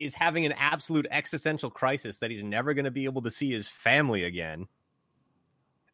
is 0.00 0.14
having 0.14 0.44
an 0.44 0.52
absolute 0.52 1.06
existential 1.10 1.70
crisis 1.70 2.18
that 2.18 2.30
he's 2.30 2.44
never 2.44 2.74
going 2.74 2.84
to 2.84 2.90
be 2.90 3.04
able 3.04 3.22
to 3.22 3.30
see 3.30 3.50
his 3.52 3.68
family 3.68 4.24
again 4.24 4.66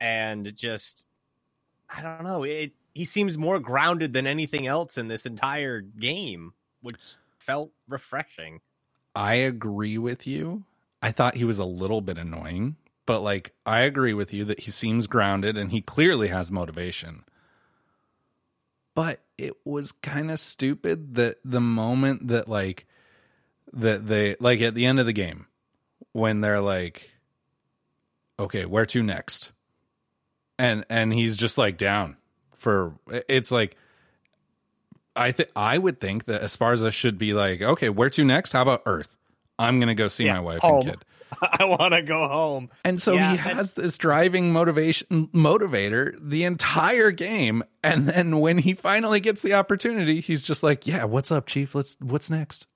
and 0.01 0.55
just 0.57 1.07
i 1.95 2.03
don't 2.03 2.25
know 2.25 2.43
it 2.45 2.73
he 2.95 3.05
seems 3.05 3.39
more 3.39 3.59
grounded 3.59 4.13
than 4.13 4.27
anything 4.27 4.67
else 4.67 4.99
in 4.99 5.09
this 5.09 5.27
entire 5.27 5.81
game 5.81 6.53
which 6.83 6.97
felt 7.39 7.71
refreshing 7.89 8.61
I 9.15 9.35
agree 9.35 9.99
with 9.99 10.27
you. 10.27 10.65
I 11.03 11.13
thought 11.13 11.37
he 11.37 11.45
was 11.45 11.59
a 11.59 11.65
little 11.65 12.01
bit 12.01 12.19
annoying, 12.19 12.77
but 13.07 13.21
like 13.21 13.53
I 13.67 13.81
agree 13.81 14.15
with 14.15 14.33
you 14.33 14.45
that 14.47 14.61
he 14.61 14.71
seems 14.71 15.07
grounded 15.07 15.57
and 15.57 15.71
he 15.71 15.81
clearly 15.81 16.29
has 16.29 16.53
motivation. 16.53 17.25
But 18.95 19.21
it 19.39 19.55
was 19.65 19.93
kind 19.93 20.31
of 20.31 20.39
stupid 20.39 21.15
that 21.15 21.39
the 21.45 21.61
moment 21.61 22.29
that 22.29 22.49
like 22.49 22.87
that 23.73 24.07
they 24.07 24.37
like 24.41 24.61
at 24.61 24.75
the 24.75 24.87
end 24.87 25.01
of 25.01 25.07
the 25.07 25.13
game 25.13 25.47
when 26.13 26.41
they're 26.41 26.61
like, 26.61 27.11
okay, 28.39 28.65
where 28.65 28.87
to 28.87 29.03
next? 29.03 29.53
And 30.61 30.85
and 30.91 31.11
he's 31.13 31.39
just 31.39 31.57
like 31.57 31.79
down 31.79 32.17
for 32.55 32.93
it's 33.09 33.51
like 33.51 33.77
I 35.17 35.33
think 35.33 35.49
I 35.57 35.79
would 35.79 36.01
think 36.01 36.27
that 36.27 36.43
Esparza 36.43 36.93
should 36.93 37.17
be 37.17 37.33
like, 37.33 37.63
okay, 37.63 37.89
where 37.89 38.11
to 38.11 38.25
next? 38.25 38.53
How 38.53 38.61
about 38.63 38.83
Earth? 38.85 39.17
I'm 39.59 39.81
gonna 39.81 39.95
go 39.95 40.09
see 40.09 40.25
Yeah, 40.27 40.35
my 40.35 40.41
wife 40.41 40.61
home. 40.61 40.81
and 40.83 40.85
kid. 40.91 41.05
I 41.43 41.65
want 41.65 41.95
to 41.95 42.03
go 42.03 42.29
home. 42.29 42.69
And 42.85 43.01
so 43.01 43.15
Yeah, 43.15 43.31
he 43.31 43.37
has 43.39 43.73
this 43.73 43.97
driving 43.97 44.53
motivation 44.53 45.29
motivator 45.29 46.15
the 46.21 46.45
entire 46.45 47.11
game. 47.11 47.63
And 47.83 48.07
then 48.07 48.41
when 48.41 48.59
he 48.59 48.75
finally 48.75 49.21
gets 49.21 49.41
the 49.41 49.55
opportunity, 49.55 50.21
he's 50.21 50.43
just 50.43 50.63
like, 50.63 50.87
Yeah, 50.87 51.05
what's 51.05 51.33
up, 51.33 51.47
Chief? 51.47 51.75
Let's 51.75 51.97
what's 52.01 52.29
next? 52.29 52.67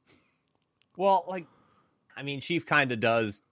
Well, 0.97 1.25
like, 1.29 1.47
I 2.17 2.23
mean, 2.23 2.41
Chief 2.41 2.65
kind 2.65 2.93
of 2.93 3.01
does 3.01 3.43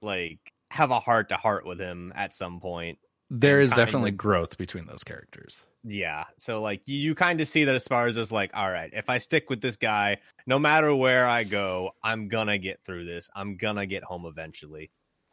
like 0.00 0.52
have 0.70 0.90
a 0.92 1.00
heart 1.00 1.30
to 1.30 1.36
heart 1.36 1.66
with 1.66 1.80
him 1.80 2.12
at 2.14 2.32
some 2.34 2.60
point. 2.60 2.98
There 3.30 3.60
is 3.60 3.70
definitely 3.70 4.10
of- 4.10 4.16
growth 4.16 4.58
between 4.58 4.86
those 4.86 5.04
characters. 5.04 5.64
Yeah. 5.84 6.24
So 6.36 6.60
like 6.60 6.82
you, 6.86 6.96
you 6.98 7.14
kind 7.14 7.40
of 7.40 7.48
see 7.48 7.64
that 7.64 7.74
Esparza's 7.74 8.30
like, 8.30 8.50
all 8.52 8.70
right, 8.70 8.90
if 8.92 9.08
I 9.08 9.18
stick 9.18 9.48
with 9.48 9.60
this 9.60 9.76
guy, 9.76 10.18
no 10.46 10.58
matter 10.58 10.94
where 10.94 11.26
I 11.26 11.44
go, 11.44 11.92
I'm 12.02 12.28
gonna 12.28 12.58
get 12.58 12.80
through 12.84 13.06
this. 13.06 13.30
I'm 13.34 13.56
gonna 13.56 13.86
get 13.86 14.02
home 14.02 14.26
eventually. 14.26 14.90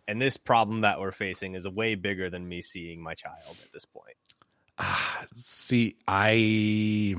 And 0.07 0.21
this 0.21 0.37
problem 0.37 0.81
that 0.81 1.01
we're 1.01 1.11
facing 1.11 1.55
is 1.55 1.67
way 1.67 1.95
bigger 1.95 2.29
than 2.29 2.47
me 2.47 2.61
seeing 2.61 3.01
my 3.01 3.13
child 3.13 3.57
at 3.61 3.71
this 3.73 3.83
point. 3.83 4.15
Ah, 4.77 5.25
see, 5.33 5.97
I 6.07 7.15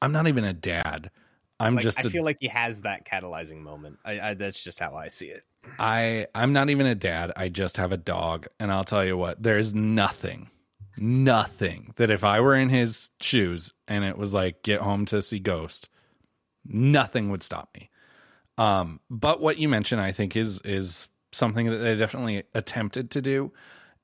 I'm 0.00 0.12
not 0.12 0.28
even 0.28 0.44
a 0.44 0.52
dad. 0.52 1.10
I'm 1.60 1.76
Like, 1.76 1.82
just 1.82 2.04
I 2.04 2.08
a, 2.08 2.10
feel 2.10 2.24
like 2.24 2.38
he 2.40 2.48
has 2.48 2.82
that 2.82 3.06
catalyzing 3.06 3.58
moment. 3.60 3.98
I, 4.04 4.20
I 4.20 4.34
that's 4.34 4.62
just 4.62 4.80
how 4.80 4.94
I 4.96 5.08
see 5.08 5.26
it. 5.26 5.44
I 5.78 6.26
I'm 6.34 6.52
not 6.52 6.70
even 6.70 6.86
a 6.86 6.94
dad. 6.94 7.32
I 7.36 7.48
just 7.48 7.76
have 7.78 7.92
a 7.92 7.96
dog, 7.96 8.46
and 8.60 8.70
I'll 8.70 8.84
tell 8.84 9.04
you 9.04 9.16
what, 9.16 9.42
there's 9.42 9.74
nothing, 9.74 10.50
nothing 10.96 11.92
that 11.96 12.10
if 12.10 12.24
I 12.24 12.40
were 12.40 12.54
in 12.54 12.68
his 12.68 13.10
shoes 13.20 13.72
and 13.88 14.04
it 14.04 14.18
was 14.18 14.34
like 14.34 14.62
get 14.62 14.80
home 14.80 15.06
to 15.06 15.22
see 15.22 15.38
Ghost, 15.38 15.88
nothing 16.66 17.30
would 17.30 17.42
stop 17.42 17.70
me. 17.74 17.90
Um, 18.58 19.00
but 19.10 19.40
what 19.40 19.58
you 19.58 19.68
mentioned, 19.68 20.00
I 20.00 20.12
think, 20.12 20.36
is 20.36 20.60
is 20.62 21.08
something 21.32 21.70
that 21.70 21.78
they 21.78 21.96
definitely 21.96 22.44
attempted 22.54 23.10
to 23.12 23.22
do, 23.22 23.52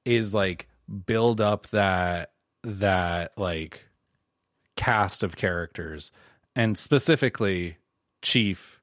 is 0.05 0.33
like 0.35 0.69
build 1.07 1.41
up 1.41 1.67
that 1.69 2.33
that 2.65 3.33
like 3.37 3.87
cast 4.77 5.23
of 5.23 5.37
characters, 5.37 6.11
and 6.57 6.77
specifically 6.77 7.77
Chief 8.23 8.81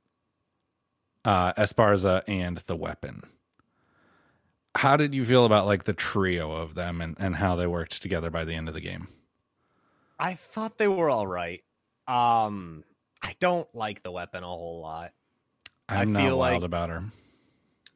uh, 1.25 1.53
Esparza 1.53 2.23
and 2.27 2.57
the 2.59 2.75
weapon. 2.75 3.23
How 4.75 4.95
did 4.95 5.13
you 5.15 5.25
feel 5.25 5.45
about 5.45 5.65
like 5.65 5.85
the 5.85 5.93
trio 5.93 6.51
of 6.51 6.75
them 6.75 7.01
and, 7.01 7.15
and 7.19 7.35
how 7.35 7.55
they 7.55 7.67
worked 7.67 8.01
together 8.01 8.29
by 8.29 8.45
the 8.45 8.53
end 8.53 8.67
of 8.67 8.73
the 8.73 8.81
game? 8.81 9.07
I 10.19 10.35
thought 10.35 10.77
they 10.77 10.87
were 10.87 11.09
all 11.09 11.27
right. 11.27 11.63
Um, 12.07 12.83
I 13.21 13.35
don't 13.39 13.67
like 13.75 14.03
the 14.03 14.11
weapon 14.11 14.43
a 14.43 14.47
whole 14.47 14.81
lot. 14.81 15.13
I 15.89 15.97
I'm 16.01 16.11
not 16.13 16.21
feel 16.23 16.37
wild 16.39 16.61
like- 16.61 16.65
about 16.65 16.89
her. 16.89 17.03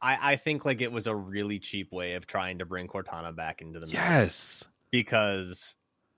I, 0.03 0.33
I 0.33 0.35
think 0.37 0.65
like 0.65 0.81
it 0.81 0.91
was 0.91 1.05
a 1.05 1.13
really 1.15 1.59
cheap 1.59 1.91
way 1.91 2.13
of 2.15 2.25
trying 2.25 2.57
to 2.57 2.65
bring 2.65 2.87
Cortana 2.87 3.35
back 3.35 3.61
into 3.61 3.79
the 3.79 3.85
mix. 3.85 3.93
Yes. 3.93 4.63
because 4.89 5.75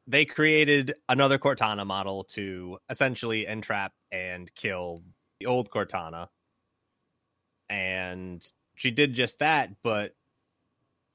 they 0.07 0.25
created 0.25 0.95
another 1.07 1.37
Cortana 1.37 1.85
model 1.85 2.23
to 2.25 2.77
essentially 2.89 3.45
entrap 3.45 3.93
and 4.11 4.53
kill 4.55 5.03
the 5.39 5.45
old 5.45 5.69
Cortana. 5.69 6.27
And 7.69 8.45
she 8.75 8.91
did 8.91 9.13
just 9.13 9.39
that, 9.39 9.69
but 9.81 10.15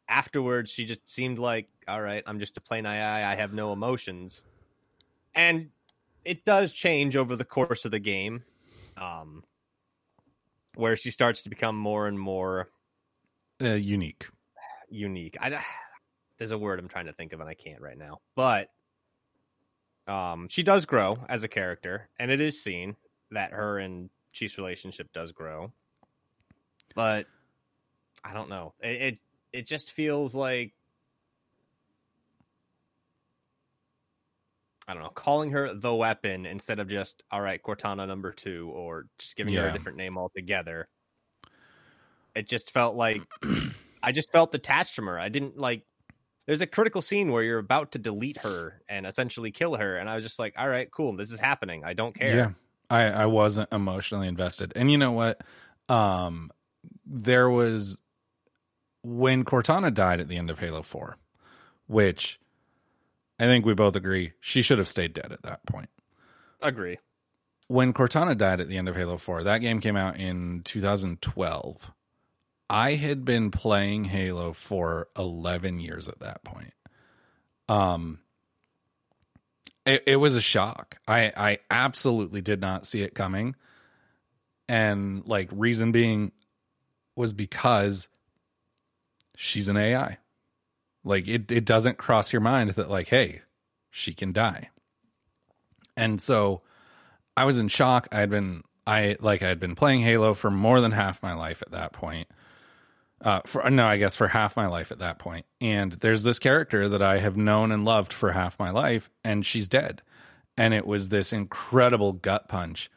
afterwards 0.09 0.71
she 0.71 0.87
just 0.87 1.09
seemed 1.09 1.39
like, 1.39 1.69
all 1.87 2.01
right, 2.01 2.23
I'm 2.27 2.39
just 2.41 2.57
a 2.57 2.61
plain 2.61 2.87
AI, 2.87 3.31
I 3.31 3.35
have 3.37 3.53
no 3.53 3.73
emotions. 3.73 4.43
And 5.35 5.71
it 6.25 6.45
does 6.45 6.73
change 6.73 7.15
over 7.17 7.37
the 7.37 7.45
course 7.45 7.85
of 7.85 7.91
the 7.91 7.99
game. 7.99 8.43
Um 8.97 9.45
where 10.75 10.97
she 10.97 11.11
starts 11.11 11.43
to 11.43 11.51
become 11.51 11.77
more 11.77 12.07
and 12.07 12.19
more 12.19 12.71
Uh, 13.61 13.71
unique. 13.75 14.27
unique. 14.89 15.37
I 15.41 15.63
there's 16.39 16.53
a 16.53 16.59
word 16.59 16.79
I'm 16.79 16.89
trying 16.89 17.07
to 17.07 17.13
think 17.13 17.33
of 17.33 17.41
and 17.41 17.49
I 17.49 17.55
can't 17.55 17.81
right 17.81 17.99
now. 17.99 18.21
But 18.37 18.71
um 20.09 20.49
she 20.49 20.63
does 20.63 20.85
grow 20.85 21.19
as 21.29 21.45
a 21.45 21.49
character 21.49 22.09
and 22.19 22.31
it 22.31 22.41
is 22.41 22.63
seen 22.63 22.97
that 23.31 23.53
her 23.53 23.79
and 23.79 24.11
Chief's 24.33 24.59
relationship 24.59 25.13
does 25.13 25.33
grow. 25.33 25.73
But 26.95 27.27
I 28.25 28.33
don't 28.35 28.49
know. 28.49 28.75
It 28.81 29.03
it, 29.03 29.19
it 29.53 29.67
just 29.67 29.93
feels 29.93 30.35
like 30.35 30.73
I 34.87 34.95
don't 34.95 35.03
know, 35.03 35.11
calling 35.11 35.51
her 35.51 35.75
the 35.75 35.95
weapon 35.95 36.47
instead 36.47 36.79
of 36.79 36.89
just 36.89 37.23
all 37.31 37.43
right, 37.43 37.63
Cortana 37.63 38.09
number 38.09 38.33
2 38.33 38.71
or 38.73 39.07
just 39.19 39.37
giving 39.37 39.55
her 39.55 39.69
a 39.69 39.73
different 39.73 39.99
name 39.99 40.17
altogether. 40.17 40.89
It 42.35 42.49
just 42.49 42.71
felt 42.71 42.97
like 42.97 43.21
I 44.03 44.13
just 44.13 44.33
felt 44.33 44.51
detached 44.51 44.95
from 44.95 45.07
her. 45.07 45.19
I 45.19 45.29
didn't 45.29 45.59
like. 45.59 45.83
There's 46.49 46.63
a 46.63 46.67
critical 46.67 47.03
scene 47.03 47.31
where 47.31 47.43
you're 47.43 47.59
about 47.59 47.93
to 47.93 47.99
delete 47.99 48.39
her 48.39 48.81
and 48.89 49.07
essentially 49.07 49.51
kill 49.53 49.77
her, 49.77 49.99
and 49.99 50.09
I 50.09 50.15
was 50.15 50.25
just 50.25 50.39
like, 50.39 50.55
"All 50.57 50.69
right, 50.69 50.91
cool, 50.91 51.15
this 51.15 51.31
is 51.31 51.39
happening. 51.39 51.85
I 51.85 51.93
don't 51.93 52.15
care." 52.15 52.35
Yeah. 52.35 52.51
I, 52.91 53.03
I 53.03 53.27
wasn't 53.27 53.71
emotionally 53.71 54.29
invested. 54.29 54.73
And 54.75 54.91
you 54.91 54.97
know 54.97 55.13
what? 55.13 55.43
Um 55.91 56.51
there 57.07 57.51
was 57.51 58.01
when 59.03 59.45
Cortana 59.45 59.93
died 59.93 60.21
at 60.21 60.29
the 60.29 60.39
end 60.39 60.49
of 60.51 60.59
Halo 60.59 60.83
4, 60.83 61.19
which 61.87 62.41
I 63.39 63.45
think 63.45 63.67
we 63.67 63.75
both 63.75 63.95
agree 63.95 64.33
she 64.41 64.63
should 64.63 64.79
have 64.79 64.89
stayed 64.89 65.13
dead 65.13 65.33
at 65.33 65.43
that 65.43 65.65
point. 65.67 65.91
Agree. 66.63 66.99
when 67.69 67.93
Cortana 67.93 68.37
died 68.37 68.61
at 68.61 68.69
the 68.69 68.79
end 68.79 68.89
of 68.89 68.97
Halo 68.97 69.19
4, 69.19 69.45
that 69.45 69.59
game 69.59 69.81
came 69.81 69.97
out 69.97 70.17
in 70.17 70.63
2012. 70.65 71.91
I 72.71 72.95
had 72.95 73.25
been 73.25 73.51
playing 73.51 74.05
Halo 74.05 74.53
for 74.53 75.09
11 75.17 75.81
years 75.81 76.09
at 76.09 76.21
that 76.21 76.45
point. 76.45 76.75
Um 77.69 78.21
it, 79.87 80.03
it 80.07 80.17
was 80.17 80.37
a 80.37 80.41
shock. 80.41 80.99
I 81.07 81.33
I 81.37 81.59
absolutely 81.71 82.41
did 82.41 82.61
not 82.61 82.87
see 82.87 83.03
it 83.03 83.15
coming. 83.15 83.57
And 84.69 85.27
like 85.27 85.49
reason 85.51 85.93
being 85.93 86.33
was 87.17 87.33
because 87.33 88.09
she's 89.35 89.69
an 89.69 89.77
AI. 89.77 90.19
Like 91.05 91.27
it 91.27 91.51
it 91.51 91.65
doesn't 91.65 91.97
cross 91.97 92.33
your 92.33 92.41
mind 92.41 92.71
that 92.71 92.91
like 92.91 93.09
hey, 93.09 93.43
she 93.91 94.13
can 94.13 94.33
die. 94.33 94.71
And 95.97 96.21
so 96.21 96.63
I 97.37 97.45
was 97.45 97.59
in 97.59 97.69
shock. 97.69 98.09
I 98.13 98.21
had 98.21 98.31
been 98.31 98.63
I 98.87 99.17
like 99.21 99.43
I 99.43 99.49
had 99.49 99.61
been 99.61 99.75
playing 99.75 100.01
Halo 100.01 100.35
for 100.35 100.51
more 100.51 100.81
than 100.81 100.93
half 100.93 101.23
my 101.23 101.35
life 101.35 101.63
at 101.63 101.73
that 101.73 101.93
point. 101.93 102.29
Uh, 103.21 103.41
for 103.47 103.69
no, 103.69 103.85
I 103.87 103.97
guess 103.97 104.15
for 104.15 104.29
half 104.29 104.57
my 104.57 104.67
life 104.67 104.93
at 104.93 105.01
that 105.01 105.19
point. 105.19 105.45
And 105.61 105.93
there's 105.93 106.23
this 106.23 106.39
character 106.39 106.89
that 106.89 107.03
I 107.03 107.19
have 107.19 107.37
known 107.37 107.73
and 107.73 107.85
loved 107.85 108.13
for 108.13 108.33
half 108.33 108.59
my 108.59 108.71
life, 108.71 109.11
and 109.25 109.45
she's 109.45 109.67
dead. 109.67 110.03
And 110.57 110.73
it 110.73 110.87
was 110.87 111.09
this 111.09 111.33
incredible 111.33 112.13
gut 112.13 112.49
punch. 112.49 112.91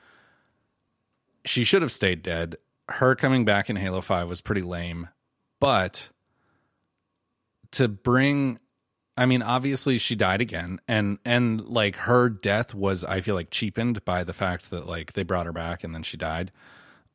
She 1.45 1.63
should 1.63 1.81
have 1.81 1.91
stayed 1.91 2.21
dead. 2.21 2.57
Her 2.87 3.15
coming 3.15 3.45
back 3.45 3.69
in 3.69 3.75
Halo 3.77 4.01
5 4.01 4.27
was 4.27 4.41
pretty 4.41 4.61
lame. 4.61 5.09
But 5.59 6.09
to 7.71 7.87
bring 7.87 8.59
I 9.17 9.25
mean, 9.25 9.41
obviously 9.41 9.97
she 9.97 10.15
died 10.15 10.41
again 10.41 10.79
and 10.87 11.19
and 11.25 11.61
like 11.61 11.95
her 11.95 12.29
death 12.29 12.73
was 12.73 13.03
I 13.03 13.21
feel 13.21 13.35
like 13.35 13.51
cheapened 13.51 14.03
by 14.05 14.23
the 14.23 14.33
fact 14.33 14.71
that 14.71 14.87
like 14.87 15.13
they 15.13 15.23
brought 15.23 15.45
her 15.45 15.53
back 15.53 15.83
and 15.83 15.93
then 15.93 16.03
she 16.03 16.17
died. 16.17 16.51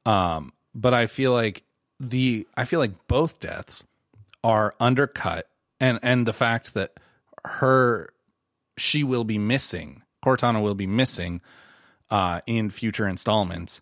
Um 0.05 0.53
but 0.75 0.95
I 0.95 1.07
feel 1.07 1.33
like 1.33 1.65
the 2.01 2.47
I 2.57 2.65
feel 2.65 2.81
like 2.81 3.07
both 3.09 3.41
deaths 3.41 3.85
are 4.45 4.75
undercut 4.81 5.49
and 5.81 5.99
and 6.03 6.27
the 6.27 6.33
fact 6.33 6.75
that 6.75 6.99
her 7.45 8.11
she 8.77 9.05
will 9.05 9.25
be 9.25 9.39
missing 9.39 10.03
Cortana 10.25 10.63
will 10.63 10.75
be 10.75 10.87
missing 10.87 11.41
uh 12.11 12.41
in 12.47 12.71
future 12.71 13.09
installments 13.09 13.81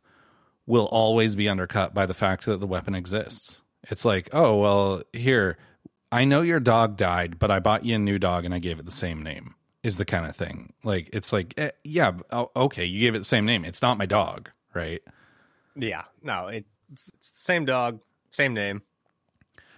will 0.67 0.87
always 0.87 1.37
be 1.37 1.49
undercut 1.49 1.93
by 1.95 2.07
the 2.07 2.15
fact 2.15 2.47
that 2.47 2.59
the 2.59 2.67
weapon 2.67 2.95
exists. 2.95 3.63
It's 3.91 4.05
like, 4.05 4.31
oh 4.33 4.57
well, 4.59 5.03
here 5.13 5.59
I 6.11 6.25
know 6.25 6.43
your 6.43 6.61
dog 6.61 6.97
died, 6.97 7.39
but 7.39 7.51
I 7.51 7.61
bought 7.61 7.85
you 7.85 7.97
a 7.97 7.99
new 7.99 8.19
dog 8.19 8.45
and 8.45 8.55
I 8.55 8.61
gave 8.61 8.79
it 8.79 8.87
the 8.87 8.93
same 8.93 9.23
name. 9.23 9.55
Is 9.83 9.99
the 9.99 10.07
kind 10.07 10.25
of 10.25 10.35
thing 10.35 10.73
like 10.83 11.11
it's 11.13 11.31
like 11.31 11.53
eh, 11.59 11.71
yeah, 11.83 12.13
oh, 12.31 12.51
okay, 12.57 12.87
you 12.87 13.01
gave 13.01 13.15
it 13.15 13.19
the 13.19 13.25
same 13.27 13.45
name. 13.45 13.67
It's 13.67 13.83
not 13.83 13.99
my 13.99 14.07
dog, 14.07 14.49
right? 14.73 15.03
Yeah. 15.77 16.05
No, 16.23 16.47
it, 16.47 16.65
it's, 16.95 17.09
it's 17.09 17.33
the 17.33 17.41
same 17.41 17.65
dog, 17.65 18.01
same 18.31 18.55
name. 18.55 18.83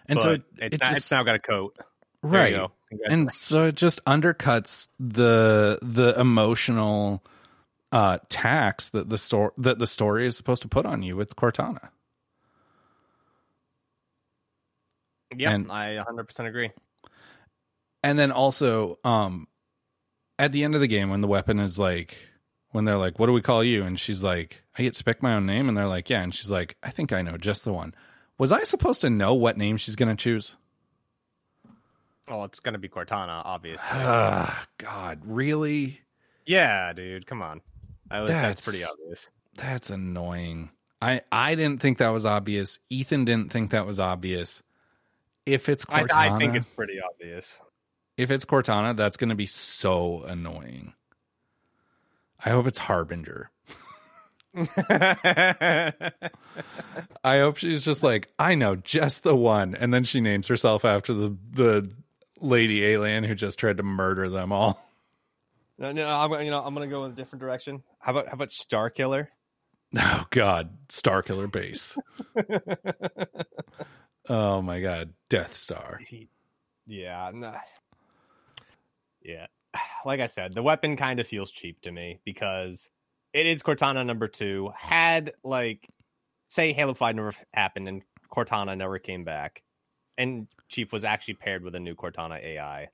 And 0.09 0.21
so 0.21 0.33
it, 0.33 0.43
it's, 0.59 0.75
it 0.77 0.83
just 0.83 0.97
it's 0.99 1.11
now 1.11 1.23
got 1.23 1.35
a 1.35 1.41
coat. 1.41 1.77
Right, 2.23 2.55
go. 2.55 2.73
and 3.09 3.33
so 3.33 3.64
it 3.64 3.75
just 3.75 4.05
undercuts 4.05 4.89
the 5.01 5.79
the 5.83 6.19
emotional 6.19 7.25
uh, 7.93 8.19
tax 8.29 8.91
that 8.91 9.09
the 9.09 9.19
story 9.19 9.51
that 9.59 9.79
the 9.79 9.87
story 9.87 10.27
is 10.27 10.37
supposed 10.37 10.62
to 10.62 10.69
put 10.69 10.87
on 10.87 11.03
you 11.03 11.17
with 11.17 11.35
Cortana. 11.37 11.89
Yeah, 15.37 15.59
I 15.69 16.03
100% 16.09 16.47
agree. 16.47 16.71
And 18.03 18.19
then 18.19 18.31
also, 18.31 18.99
um, 19.05 19.49
at 20.39 20.53
the 20.53 20.62
end 20.62 20.75
of 20.75 20.81
the 20.81 20.87
game, 20.87 21.11
when 21.11 21.21
the 21.21 21.27
weapon 21.27 21.59
is 21.59 21.79
like, 21.79 22.17
when 22.77 22.85
they're 22.85 22.97
like, 22.99 23.18
"What 23.18 23.27
do 23.27 23.33
we 23.33 23.41
call 23.43 23.64
you?" 23.64 23.83
and 23.85 23.99
she's 23.99 24.22
like, 24.22 24.62
"I 24.79 24.83
get 24.83 24.95
to 24.95 25.03
pick 25.03 25.22
my 25.22 25.35
own 25.35 25.47
name," 25.47 25.68
and 25.68 25.77
they're 25.77 25.89
like, 25.89 26.09
"Yeah," 26.09 26.22
and 26.22 26.33
she's 26.33 26.51
like, 26.51 26.77
"I 26.83 26.91
think 26.91 27.12
I 27.12 27.22
know 27.22 27.37
just 27.37 27.64
the 27.64 27.72
one." 27.72 27.95
Was 28.39 28.53
I 28.53 28.62
supposed 28.64 29.01
to 29.01 29.11
know 29.11 29.35
what 29.35 29.57
name 29.57 29.77
she's 29.79 29.97
going 29.97 30.14
to 30.14 30.22
choose? 30.22 30.57
Well, 32.29 32.45
it's 32.45 32.61
going 32.61 32.74
to 32.74 32.79
be 32.79 32.89
Cortana, 32.89 33.41
obviously. 33.45 33.89
God, 34.79 35.20
really? 35.24 36.01
yeah, 36.45 36.93
dude, 36.93 37.27
come 37.27 37.41
on. 37.43 37.61
I, 38.11 38.20
that's, 38.20 38.31
That's- 38.31 38.64
pretty 38.64 38.85
obvious. 38.85 39.29
That's 39.57 39.91
annoying. 39.91 40.70
I 41.01 41.22
I 41.33 41.55
didn't 41.55 41.81
think 41.81 41.99
that 41.99 42.09
was 42.09 42.24
obvious. 42.27 42.79
Ethan 42.91 43.24
didn't 43.24 43.53
think 43.53 43.70
that 43.70 43.87
was 43.87 43.99
obvious. 43.99 44.62
If 45.45 45.68
it's 45.68 45.85
I, 45.89 46.03
Cortana, 46.03 46.14
I 46.14 46.39
think 46.39 46.57
it's 46.57 46.66
pretty 46.66 47.01
obvious. 47.01 47.61
if 48.16 48.31
it's 48.31 48.45
Cortana, 48.45 48.97
that's 48.97 49.16
going 49.16 49.29
to 49.31 49.35
be 49.35 49.47
so 49.47 50.22
annoying. 50.27 50.93
I 52.45 52.51
hope 52.51 52.66
it's 52.66 52.78
Harbinger. 52.78 53.51
I 54.57 56.03
hope 57.24 57.59
she's 57.59 57.84
just 57.84 58.03
like, 58.03 58.28
I 58.39 58.55
know 58.55 58.76
just 58.76 59.22
the 59.22 59.37
one, 59.37 59.74
and 59.74 59.93
then 59.93 60.05
she 60.05 60.20
names 60.20 60.47
herself 60.49 60.84
after 60.84 61.12
the 61.12 61.37
the 61.53 61.91
lady 62.41 62.84
alien 62.84 63.24
who 63.24 63.34
just 63.34 63.59
tried 63.59 63.78
to 63.78 63.82
murder 63.82 64.28
them 64.28 64.53
all. 64.53 64.82
no, 65.78 65.93
no, 65.93 66.09
I'm, 66.09 66.30
you 66.45 66.51
know, 66.51 66.62
I'm 66.62 66.74
going 66.74 66.89
to 66.89 66.95
go 66.95 67.05
in 67.05 67.12
a 67.12 67.14
different 67.14 67.41
direction. 67.41 67.82
How 67.99 68.12
about 68.12 68.28
how 68.28 68.34
about 68.34 68.51
Star 68.51 68.91
Killer? 68.91 69.30
Oh 69.97 70.24
God, 70.30 70.70
Star 70.89 71.22
Killer 71.22 71.47
Base. 71.47 71.97
oh 74.28 74.62
my 74.62 74.80
God, 74.80 75.12
Death 75.28 75.57
Star. 75.57 76.01
Yeah, 76.87 77.30
nah. 77.34 77.59
yeah. 79.22 79.47
Like 80.05 80.20
I 80.20 80.27
said, 80.27 80.53
the 80.55 80.62
weapon 80.62 80.97
kind 80.97 81.18
of 81.18 81.27
feels 81.27 81.51
cheap 81.51 81.81
to 81.83 81.91
me 81.91 82.20
because 82.24 82.89
it 83.33 83.47
is 83.47 83.62
Cortana 83.62 84.07
number 84.07 84.29
two. 84.29 84.70
Had 84.77 85.33
like, 85.43 85.89
say, 86.47 86.72
Halo 86.72 86.95
Five 86.95 87.16
never 87.16 87.33
happened 87.53 87.89
and 87.89 88.03
Cortana 88.33 88.77
never 88.77 88.99
came 89.01 89.24
back, 89.24 89.62
and 90.16 90.47
Chief 90.68 90.93
was 90.93 91.05
actually 91.05 91.35
paired 91.35 91.64
with 91.64 91.74
a 91.74 91.81
new 91.81 91.95
Cortana 91.97 92.41
AI. 92.43 92.89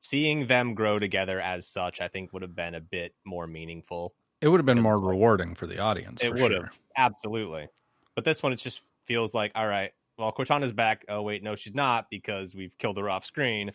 Seeing 0.00 0.46
them 0.46 0.74
grow 0.74 0.98
together 0.98 1.40
as 1.40 1.66
such, 1.68 2.00
I 2.00 2.08
think 2.08 2.32
would 2.32 2.42
have 2.42 2.54
been 2.54 2.74
a 2.74 2.80
bit 2.80 3.14
more 3.24 3.46
meaningful. 3.46 4.12
It 4.40 4.48
would 4.48 4.58
have 4.58 4.66
been 4.66 4.80
more 4.82 4.94
it's 4.94 5.02
like- 5.02 5.10
rewarding 5.10 5.54
for 5.54 5.66
the 5.66 5.78
audience. 5.78 6.22
It 6.22 6.36
for 6.36 6.42
would 6.42 6.52
sure. 6.52 6.64
have 6.64 6.78
absolutely, 6.96 7.68
but 8.14 8.24
this 8.24 8.42
one 8.42 8.52
it 8.52 8.56
just 8.56 8.80
feels 9.04 9.34
like 9.34 9.52
all 9.54 9.66
right. 9.66 9.92
Well, 10.18 10.32
Cortana's 10.32 10.72
back. 10.72 11.04
Oh 11.08 11.22
wait, 11.22 11.42
no, 11.44 11.54
she's 11.54 11.74
not 11.74 12.06
because 12.10 12.54
we've 12.56 12.76
killed 12.78 12.96
her 12.98 13.08
off 13.08 13.24
screen, 13.24 13.70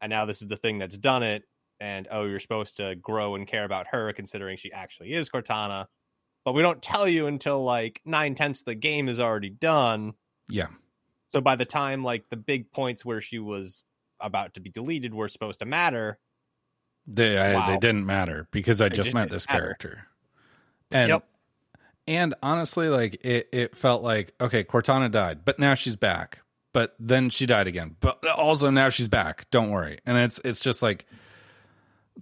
and 0.00 0.08
now 0.10 0.24
this 0.24 0.40
is 0.40 0.48
the 0.48 0.56
thing 0.56 0.78
that's 0.78 0.96
done 0.96 1.22
it. 1.22 1.44
And 1.80 2.06
oh, 2.10 2.24
you're 2.24 2.40
supposed 2.40 2.76
to 2.78 2.94
grow 2.94 3.34
and 3.34 3.46
care 3.46 3.64
about 3.64 3.86
her, 3.90 4.12
considering 4.12 4.56
she 4.56 4.72
actually 4.72 5.12
is 5.12 5.28
Cortana. 5.28 5.86
But 6.44 6.52
we 6.52 6.62
don't 6.62 6.80
tell 6.82 7.08
you 7.08 7.26
until 7.26 7.64
like 7.64 8.00
nine 8.04 8.34
tenths 8.34 8.60
of 8.60 8.66
the 8.66 8.74
game 8.74 9.08
is 9.08 9.18
already 9.18 9.50
done. 9.50 10.12
Yeah. 10.48 10.68
So 11.28 11.40
by 11.40 11.56
the 11.56 11.64
time 11.64 12.04
like 12.04 12.24
the 12.30 12.36
big 12.36 12.70
points 12.70 13.04
where 13.04 13.20
she 13.20 13.38
was 13.38 13.86
about 14.20 14.54
to 14.54 14.60
be 14.60 14.70
deleted 14.70 15.12
were 15.14 15.28
supposed 15.28 15.58
to 15.60 15.66
matter, 15.66 16.18
They 17.06 17.36
I, 17.38 17.54
Wow. 17.54 17.66
they 17.66 17.78
didn't 17.78 18.06
matter 18.06 18.46
because 18.50 18.80
I 18.80 18.88
They 18.88 18.96
just 18.96 19.14
met 19.14 19.30
this 19.30 19.48
matter. 19.48 19.60
character. 19.60 20.06
And 20.90 21.08
Yep. 21.08 21.28
and 22.06 22.34
honestly, 22.42 22.88
like 22.88 23.14
it, 23.24 23.48
it 23.52 23.76
felt 23.76 24.02
like 24.02 24.32
okay, 24.40 24.62
Cortana 24.64 25.10
died, 25.10 25.44
but 25.44 25.58
now 25.58 25.74
she's 25.74 25.96
back. 25.96 26.40
But 26.72 26.94
then 26.98 27.30
she 27.30 27.46
died 27.46 27.66
again. 27.68 27.96
But 28.00 28.24
also 28.28 28.68
now 28.70 28.88
she's 28.88 29.08
back. 29.08 29.48
Don't 29.50 29.70
worry. 29.70 29.98
And 30.06 30.18
it's 30.18 30.40
it's 30.44 30.60
just 30.60 30.82
like 30.82 31.06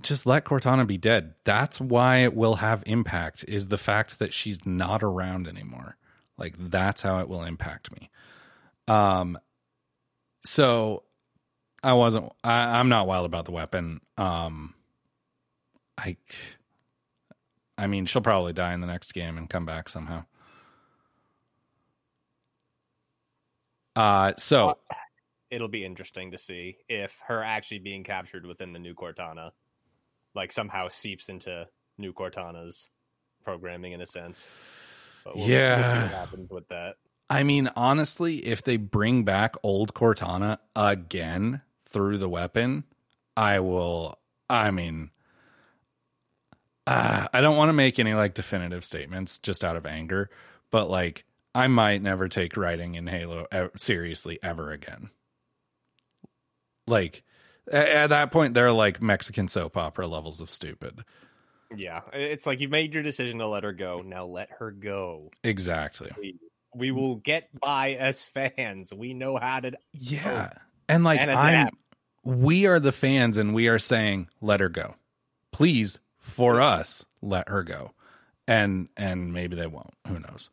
just 0.01 0.25
let 0.25 0.45
Cortana 0.45 0.87
be 0.87 0.97
dead. 0.97 1.35
That's 1.45 1.81
why 1.81 2.19
it 2.19 2.35
will 2.35 2.57
have 2.57 2.83
impact 2.87 3.45
is 3.47 3.69
the 3.69 3.79
fact 3.79 4.19
that 4.19 4.33
she's 4.33 4.65
not 4.65 5.03
around 5.03 5.47
anymore. 5.47 5.97
Like 6.39 6.55
that's 6.59 7.03
how 7.03 7.21
it 7.21 7.29
will 7.29 7.43
impact 7.43 7.93
me. 7.93 8.11
Um 8.89 9.39
so 10.45 11.05
I 11.83 11.93
wasn't 11.93 12.33
I, 12.43 12.79
I'm 12.79 12.89
not 12.89 13.07
wild 13.07 13.27
about 13.27 13.45
the 13.45 13.53
weapon. 13.53 14.01
Um 14.17 14.75
I 15.99 16.17
I 17.77 17.87
mean, 17.87 18.07
she'll 18.07 18.23
probably 18.23 18.53
die 18.53 18.75
in 18.75 18.81
the 18.81 18.87
next 18.87 19.13
game 19.13 19.37
and 19.37 19.49
come 19.49 19.67
back 19.67 19.89
somehow. 19.89 20.25
Uh 23.95 24.33
so 24.39 24.79
it'll 25.51 25.69
be 25.69 25.85
interesting 25.85 26.31
to 26.31 26.39
see 26.39 26.79
if 26.89 27.19
her 27.27 27.45
actually 27.45 27.79
being 27.79 28.03
captured 28.03 28.47
within 28.47 28.73
the 28.73 28.79
new 28.79 28.95
Cortana, 28.95 29.51
like 30.35 30.53
somehow 30.53 30.89
seeps 30.89 31.29
into 31.29 31.67
new 31.99 32.13
Cortana's 32.13 32.89
programming 33.45 33.93
in 33.93 34.01
a 34.01 34.07
sense. 34.07 34.49
But 35.25 35.37
we'll, 35.37 35.45
we'll 35.47 35.49
see 35.49 35.53
Yeah. 35.55 36.03
what 36.03 36.13
happens 36.13 36.51
with 36.51 36.69
that. 36.69 36.95
I 37.31 37.45
mean, 37.45 37.71
honestly, 37.77 38.39
if 38.39 38.63
they 38.63 38.77
bring 38.77 39.25
back 39.25 39.55
old 39.63 39.95
Cortana 39.95 40.59
again 40.77 41.63
through 41.87 42.19
the 42.19 42.29
weapon, 42.29 42.85
I 43.37 43.61
will. 43.61 44.19
I 44.51 44.71
mean, 44.71 45.11
uh, 46.87 47.29
I 47.33 47.41
don't 47.41 47.57
want 47.57 47.69
to 47.71 47.73
make 47.75 47.99
any 47.99 48.13
like 48.15 48.35
definitive 48.35 48.85
statements 48.85 49.39
just 49.39 49.65
out 49.65 49.77
of 49.77 49.87
anger, 49.87 50.29
but 50.71 50.91
like, 50.91 51.25
I 51.55 51.69
might 51.69 52.03
never 52.03 52.29
take 52.29 52.57
writing 52.57 52.95
in 52.97 53.07
Halo 53.07 53.47
seriously 53.77 54.39
ever 54.43 54.71
again. 54.73 55.11
Like, 56.87 57.23
at 57.71 58.09
that 58.09 58.33
point, 58.33 58.55
they're 58.55 58.73
like 58.73 59.01
Mexican 59.01 59.49
soap 59.49 59.77
opera 59.77 60.07
levels 60.07 60.41
of 60.41 60.51
stupid. 60.51 61.05
Yeah, 61.77 62.01
it's 62.13 62.47
like 62.47 62.61
you've 62.61 62.71
made 62.71 62.93
your 62.93 63.03
decision 63.03 63.39
to 63.39 63.47
let 63.47 63.65
her 63.65 63.73
go. 63.73 64.03
Now 64.03 64.27
let 64.27 64.51
her 64.59 64.71
go. 64.71 65.31
Exactly. 65.43 66.11
Please. 66.15 66.37
We 66.75 66.91
will 66.91 67.17
get 67.17 67.49
by 67.61 67.93
as 67.93 68.27
fans. 68.27 68.93
We 68.93 69.15
know 69.15 69.37
how 69.37 69.61
to. 69.61 69.73
Yeah. 69.93 70.51
And 70.89 71.05
like 71.05 71.21
And 71.21 71.31
I'm 71.31 71.69
we 72.25 72.67
are 72.67 72.81
the 72.81 72.93
fans 72.93 73.37
and 73.37 73.55
we 73.55 73.69
are 73.69 73.79
saying 73.79 74.29
let 74.41 74.61
her 74.61 74.69
go. 74.69 74.95
Please 75.51 75.99
for 76.19 76.61
us 76.61 77.05
let 77.21 77.49
her 77.49 77.63
go. 77.63 77.93
And 78.47 78.89
and 78.97 79.33
maybe 79.33 79.55
they 79.57 79.67
won't. 79.67 79.95
Who 80.07 80.19
knows. 80.19 80.51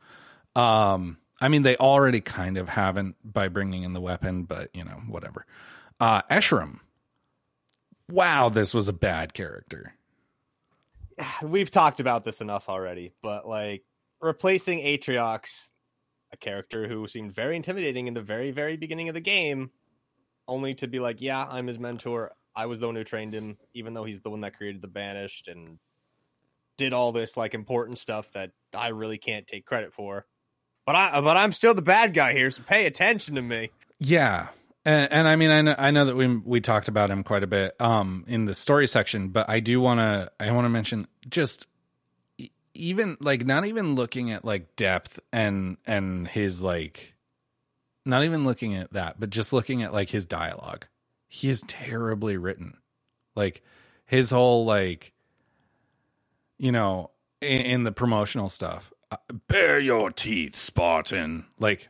Um 0.56 1.18
I 1.40 1.48
mean 1.48 1.62
they 1.62 1.78
already 1.78 2.20
kind 2.22 2.58
of 2.58 2.68
haven't 2.68 3.16
by 3.24 3.48
bringing 3.48 3.84
in 3.84 3.94
the 3.94 4.02
weapon, 4.02 4.44
but 4.44 4.76
you 4.76 4.84
know, 4.84 5.02
whatever. 5.08 5.46
Uh 6.02 6.22
Escharum. 6.24 6.80
Wow, 8.10 8.50
this 8.50 8.74
was 8.74 8.88
a 8.88 8.94
bad 8.94 9.34
character. 9.34 9.94
We've 11.44 11.72
talked 11.72 12.00
about 12.00 12.26
this 12.26 12.42
enough 12.42 12.70
already, 12.70 13.14
but 13.22 13.48
like 13.48 13.84
replacing 14.22 14.80
Atriox, 14.80 15.70
a 16.32 16.38
character 16.38 16.88
who 16.88 17.08
seemed 17.08 17.34
very 17.34 17.56
intimidating 17.56 18.08
in 18.08 18.14
the 18.14 18.22
very, 18.22 18.52
very 18.52 18.78
beginning 18.78 19.10
of 19.10 19.16
the 19.16 19.22
game, 19.22 19.72
only 20.48 20.74
to 20.76 20.88
be 20.88 21.00
like, 21.00 21.22
yeah, 21.22 21.46
I'm 21.50 21.68
his 21.68 21.80
mentor. 21.80 22.32
I 22.56 22.66
was 22.66 22.80
the 22.80 22.88
one 22.88 22.96
who 22.96 23.04
trained 23.04 23.34
him, 23.34 23.58
even 23.74 23.94
though 23.94 24.04
he's 24.04 24.22
the 24.22 24.30
one 24.30 24.42
that 24.42 24.58
created 24.58 24.82
the 24.82 24.88
Banished 24.88 25.48
and 25.48 25.78
did 26.78 26.94
all 26.94 27.12
this 27.12 27.38
like 27.38 27.54
important 27.54 28.00
stuff 28.00 28.32
that 28.34 28.52
I 28.74 28.90
really 28.90 29.18
can't 29.18 29.46
take 29.46 29.66
credit 29.66 29.94
for. 29.94 30.26
But 30.86 30.96
I, 30.96 31.22
but 31.22 31.38
I'm 31.38 31.52
still 31.52 31.76
the 31.76 31.84
bad 31.84 32.14
guy 32.14 32.34
here, 32.34 32.50
so 32.50 32.64
pay 32.64 32.88
attention 32.88 33.36
to 33.36 33.42
me. 33.42 33.70
Yeah. 34.00 34.48
And, 34.86 35.12
and 35.12 35.28
I 35.28 35.36
mean, 35.36 35.52
I 35.52 35.62
know, 35.62 35.76
I 35.78 35.92
know 35.92 36.06
that 36.06 36.16
we 36.16 36.28
we 36.28 36.62
talked 36.62 36.88
about 36.88 37.12
him 37.12 37.24
quite 37.24 37.44
a 37.44 37.48
bit 37.48 37.76
um, 37.80 38.24
in 38.28 38.46
the 38.46 38.56
story 38.56 38.88
section, 38.88 39.30
but 39.30 39.50
I 39.50 39.60
do 39.60 39.82
want 39.82 40.00
to 40.00 40.32
I 40.40 40.52
want 40.52 40.66
to 40.66 40.70
mention 40.70 41.08
just 41.30 41.68
even 42.74 43.18
like 43.20 43.46
not 43.46 43.66
even 43.66 43.96
looking 43.96 44.32
at 44.32 44.46
like 44.46 44.76
depth 44.76 45.20
and 45.34 45.78
and 45.86 46.28
his 46.28 46.62
like 46.62 47.16
not 48.06 48.24
even 48.24 48.46
looking 48.46 48.76
at 48.76 48.94
that, 48.94 49.20
but 49.20 49.30
just 49.30 49.52
looking 49.54 49.84
at 49.84 49.94
like 49.94 50.10
his 50.10 50.26
dialogue. 50.26 50.86
He 51.28 51.50
is 51.50 51.62
terribly 51.68 52.38
written. 52.38 52.78
Like 53.36 53.62
his 54.06 54.30
whole 54.30 54.66
like 54.66 55.14
you 56.58 56.72
know 56.72 57.12
in, 57.42 57.62
in 57.62 57.84
the 57.84 57.92
promotional 57.92 58.50
stuff. 58.50 58.94
Uh, 59.12 59.18
bare 59.48 59.80
your 59.80 60.12
teeth, 60.12 60.56
Spartan. 60.56 61.46
Like 61.60 61.90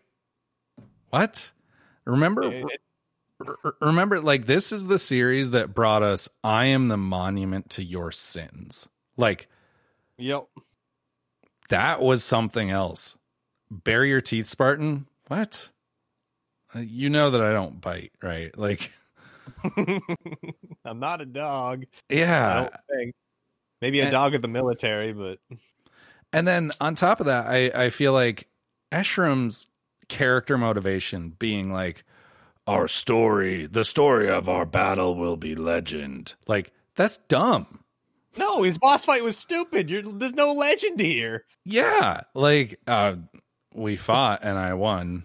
what? 1.09 1.51
Remember 2.09 2.43
It- 2.43 2.65
it- 2.65 2.81
remember 3.79 4.19
like 4.19 4.45
this 4.45 4.71
is 4.73 4.87
the 4.87 4.99
series 4.99 5.51
that 5.51 5.73
brought 5.73 6.03
us 6.03 6.27
I 6.43 6.65
am 6.65 6.89
the 6.89 6.97
monument 6.97 7.69
to 7.71 7.83
your 7.83 8.11
sins. 8.11 8.89
Like 9.15 9.47
yep. 10.17 10.45
that 11.69 12.01
was 12.01 12.23
something 12.23 12.69
else. 12.69 13.17
Bare 13.71 14.03
your 14.03 14.19
teeth, 14.21 14.47
Spartan. 14.49 15.07
What? 15.27 15.69
Uh, 16.75 16.79
You 16.79 17.09
know 17.09 17.29
that 17.29 17.41
I 17.41 17.53
don't 17.53 17.79
bite, 17.79 18.11
right? 18.21 18.55
Like 18.57 18.91
I'm 20.85 20.99
not 20.99 21.21
a 21.21 21.25
dog. 21.25 21.85
I 22.09 22.13
yeah. 22.13 22.53
don't 22.61 22.73
think. 22.99 23.15
Maybe 23.81 23.99
a 24.01 24.03
And- 24.03 24.11
dog 24.11 24.35
of 24.35 24.41
the 24.41 24.47
military, 24.49 25.13
but 25.13 25.39
And 26.33 26.47
then 26.47 26.71
on 26.81 26.95
top 26.95 27.19
of 27.21 27.27
that, 27.27 27.47
I, 27.47 27.85
I 27.85 27.89
feel 27.89 28.11
like 28.13 28.47
Escharum's 28.91 29.67
character 30.09 30.57
motivation 30.57 31.29
being 31.39 31.71
like, 31.71 32.03
our 32.67 32.87
story, 32.87 33.65
the 33.65 33.83
story 33.85 34.29
of 34.29 34.47
our 34.49 34.65
battle 34.65 35.15
will 35.15 35.37
be 35.37 35.55
legend. 35.55 36.35
Like, 36.47 36.71
that's 36.95 37.17
dumb. 37.17 37.79
no, 38.37 38.61
his 38.63 38.77
boss 38.77 39.05
fight 39.05 39.23
was 39.23 39.37
stupid. 39.37 39.89
You're, 39.89 40.03
there's 40.03 40.33
no 40.33 40.51
legend 40.53 40.99
here. 40.99 41.45
Yeah. 41.65 42.21
Like, 42.35 42.79
uh, 42.85 43.15
we 43.73 43.95
fought 43.95 44.41
and 44.43 44.57
I 44.57 44.73
won. 44.75 45.23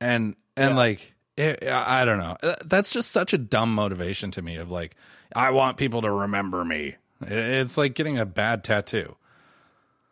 And, 0.00 0.36
and 0.56 0.70
Yeah. 0.72 0.76
like, 0.76 1.14
it, 1.36 1.66
I 1.68 2.04
don't 2.04 2.18
know. 2.18 2.36
That's 2.64 2.92
just 2.92 3.10
such 3.12 3.32
a 3.32 3.38
dumb 3.38 3.74
motivation 3.74 4.30
to 4.32 4.42
me 4.42 4.56
of 4.56 4.70
like, 4.70 4.96
I 5.34 5.50
want 5.50 5.76
people 5.76 6.02
to 6.02 6.10
remember 6.10 6.64
me. 6.64 6.96
It's 7.22 7.78
like 7.78 7.94
getting 7.94 8.18
a 8.18 8.26
bad 8.26 8.64
tattoo. 8.64 9.16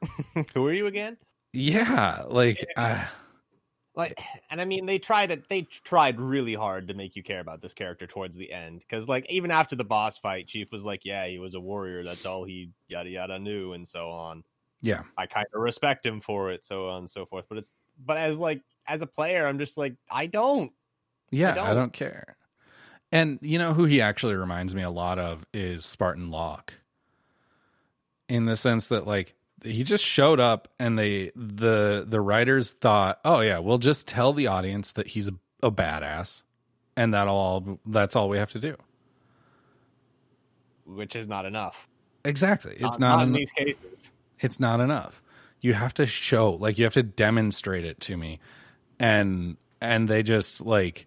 Who 0.54 0.66
are 0.66 0.72
you 0.72 0.86
again? 0.86 1.16
Yeah. 1.52 2.22
Like, 2.28 2.64
uh, 2.76 3.04
Like, 3.96 4.20
and 4.50 4.60
I 4.60 4.64
mean, 4.64 4.86
they 4.86 4.98
tried 4.98 5.30
it. 5.30 5.48
They 5.48 5.62
tried 5.62 6.20
really 6.20 6.54
hard 6.54 6.88
to 6.88 6.94
make 6.94 7.16
you 7.16 7.22
care 7.22 7.40
about 7.40 7.62
this 7.62 7.74
character 7.74 8.06
towards 8.06 8.36
the 8.36 8.52
end, 8.52 8.80
because 8.80 9.08
like 9.08 9.28
even 9.30 9.50
after 9.50 9.74
the 9.74 9.84
boss 9.84 10.18
fight, 10.18 10.46
Chief 10.46 10.70
was 10.70 10.84
like, 10.84 11.04
"Yeah, 11.04 11.26
he 11.26 11.38
was 11.38 11.54
a 11.54 11.60
warrior. 11.60 12.04
That's 12.04 12.26
all 12.26 12.44
he 12.44 12.70
yada 12.88 13.10
yada 13.10 13.38
knew," 13.38 13.72
and 13.72 13.88
so 13.88 14.10
on. 14.10 14.44
yeah. 14.82 15.02
I 15.16 15.26
kind 15.26 15.46
of 15.52 15.60
respect 15.60 16.04
him 16.06 16.20
for 16.20 16.52
it, 16.52 16.64
so 16.64 16.90
on 16.90 16.98
and 16.98 17.10
so 17.10 17.26
forth. 17.26 17.46
But 17.48 17.58
it's 17.58 17.72
but 18.04 18.18
as 18.18 18.38
like 18.38 18.60
as 18.86 19.02
a 19.02 19.06
player, 19.06 19.46
I'm 19.46 19.58
just 19.58 19.76
like 19.76 19.96
I 20.10 20.26
don't. 20.26 20.70
Yeah, 21.30 21.52
I 21.52 21.54
don't. 21.54 21.74
don't. 21.74 21.92
care. 21.92 22.36
And 23.12 23.38
you 23.40 23.58
know 23.58 23.72
who 23.72 23.84
he 23.84 24.00
actually 24.00 24.34
reminds 24.34 24.74
me 24.74 24.82
a 24.82 24.90
lot 24.90 25.18
of 25.18 25.44
is 25.54 25.84
Spartan 25.84 26.30
Locke. 26.30 26.74
In 28.28 28.46
the 28.46 28.56
sense 28.56 28.88
that 28.88 29.06
like 29.06 29.34
he 29.66 29.84
just 29.84 30.04
showed 30.04 30.40
up 30.40 30.68
and 30.78 30.98
they 30.98 31.32
the 31.34 32.04
the 32.06 32.20
writers 32.20 32.72
thought, 32.72 33.20
"Oh 33.24 33.40
yeah, 33.40 33.58
we'll 33.58 33.78
just 33.78 34.08
tell 34.08 34.32
the 34.32 34.46
audience 34.46 34.92
that 34.92 35.08
he's 35.08 35.28
a, 35.28 35.34
a 35.62 35.70
badass." 35.70 36.42
And 36.96 37.12
that'll 37.12 37.34
all 37.34 37.78
that's 37.86 38.16
all 38.16 38.28
we 38.28 38.38
have 38.38 38.52
to 38.52 38.58
do. 38.58 38.76
Which 40.86 41.16
is 41.16 41.26
not 41.26 41.44
enough. 41.44 41.88
Exactly. 42.24 42.76
It's 42.78 42.98
not, 42.98 43.20
in 43.22 43.28
en- 43.28 43.32
these 43.34 43.52
cases. 43.52 44.12
it's 44.40 44.58
not 44.58 44.80
enough. 44.80 45.22
You 45.60 45.74
have 45.74 45.94
to 45.94 46.06
show, 46.06 46.52
like 46.52 46.78
you 46.78 46.84
have 46.84 46.94
to 46.94 47.02
demonstrate 47.02 47.84
it 47.84 48.00
to 48.02 48.16
me. 48.16 48.40
And 48.98 49.56
and 49.80 50.08
they 50.08 50.22
just 50.22 50.64
like 50.64 51.06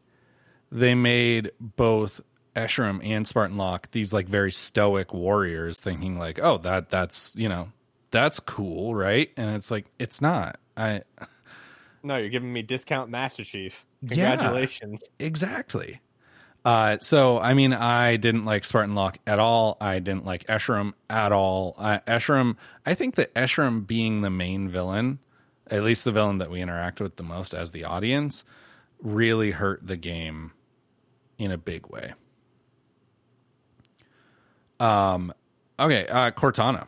they 0.72 0.95
made 0.95 1.51
both 1.60 2.22
Escharum 2.55 2.99
and 3.03 3.28
Spartan 3.28 3.57
Locke 3.57 3.89
these 3.91 4.14
like 4.14 4.28
very 4.28 4.51
stoic 4.51 5.14
warriors 5.14 5.80
thinking 5.80 6.18
like, 6.18 6.39
"Oh, 6.39 6.57
that 6.60 6.89
that's, 6.89 7.36
you 7.36 7.49
know, 7.49 7.70
that's 8.12 8.39
cool, 8.39 8.95
right?" 8.95 9.30
And 9.38 9.55
it's 9.55 9.72
like 9.72 9.86
it's 9.99 10.22
not. 10.22 10.60
I 10.78 11.03
No, 12.03 12.18
you're 12.18 12.30
giving 12.30 12.51
me 12.51 12.62
discount 12.62 13.10
Master 13.10 13.43
Chief. 13.43 13.86
Yeah. 14.01 14.36
Congratulations. 14.36 15.03
Exactly. 15.20 15.99
Uh, 16.66 16.97
so 16.99 17.39
I 17.39 17.53
mean, 17.53 17.74
I 17.74 18.18
didn't 18.18 18.45
like 18.45 18.66
Spartan 18.66 18.95
Locke 18.95 19.18
at 19.26 19.39
all. 19.39 19.78
I 19.80 19.99
didn't 19.99 20.26
like 20.26 20.45
Escharum 20.47 20.93
at 21.10 21.32
all. 21.32 21.76
Uh, 21.78 21.99
Escharum, 22.07 22.57
I 22.86 22.93
think 22.93 23.16
that 23.16 23.34
Escharum 23.34 23.88
being 23.88 24.22
the 24.22 24.30
main 24.30 24.70
villain, 24.70 25.20
at 25.68 25.84
least 25.84 26.03
the 26.03 26.12
villain 26.12 26.38
that 26.39 26.51
we 26.51 26.62
interact 26.62 26.99
with 26.99 27.16
the 27.16 27.24
most 27.24 27.53
as 27.53 27.72
the 27.72 27.86
audience, 27.86 28.43
really 29.01 29.51
hurt 29.51 29.86
the 29.86 29.97
game 29.97 30.51
in 31.38 31.51
a 31.51 31.57
big 31.57 31.88
way. 31.88 32.14
Um, 34.80 35.34
okay, 35.80 36.07
uh, 36.07 36.32
Cortana, 36.32 36.88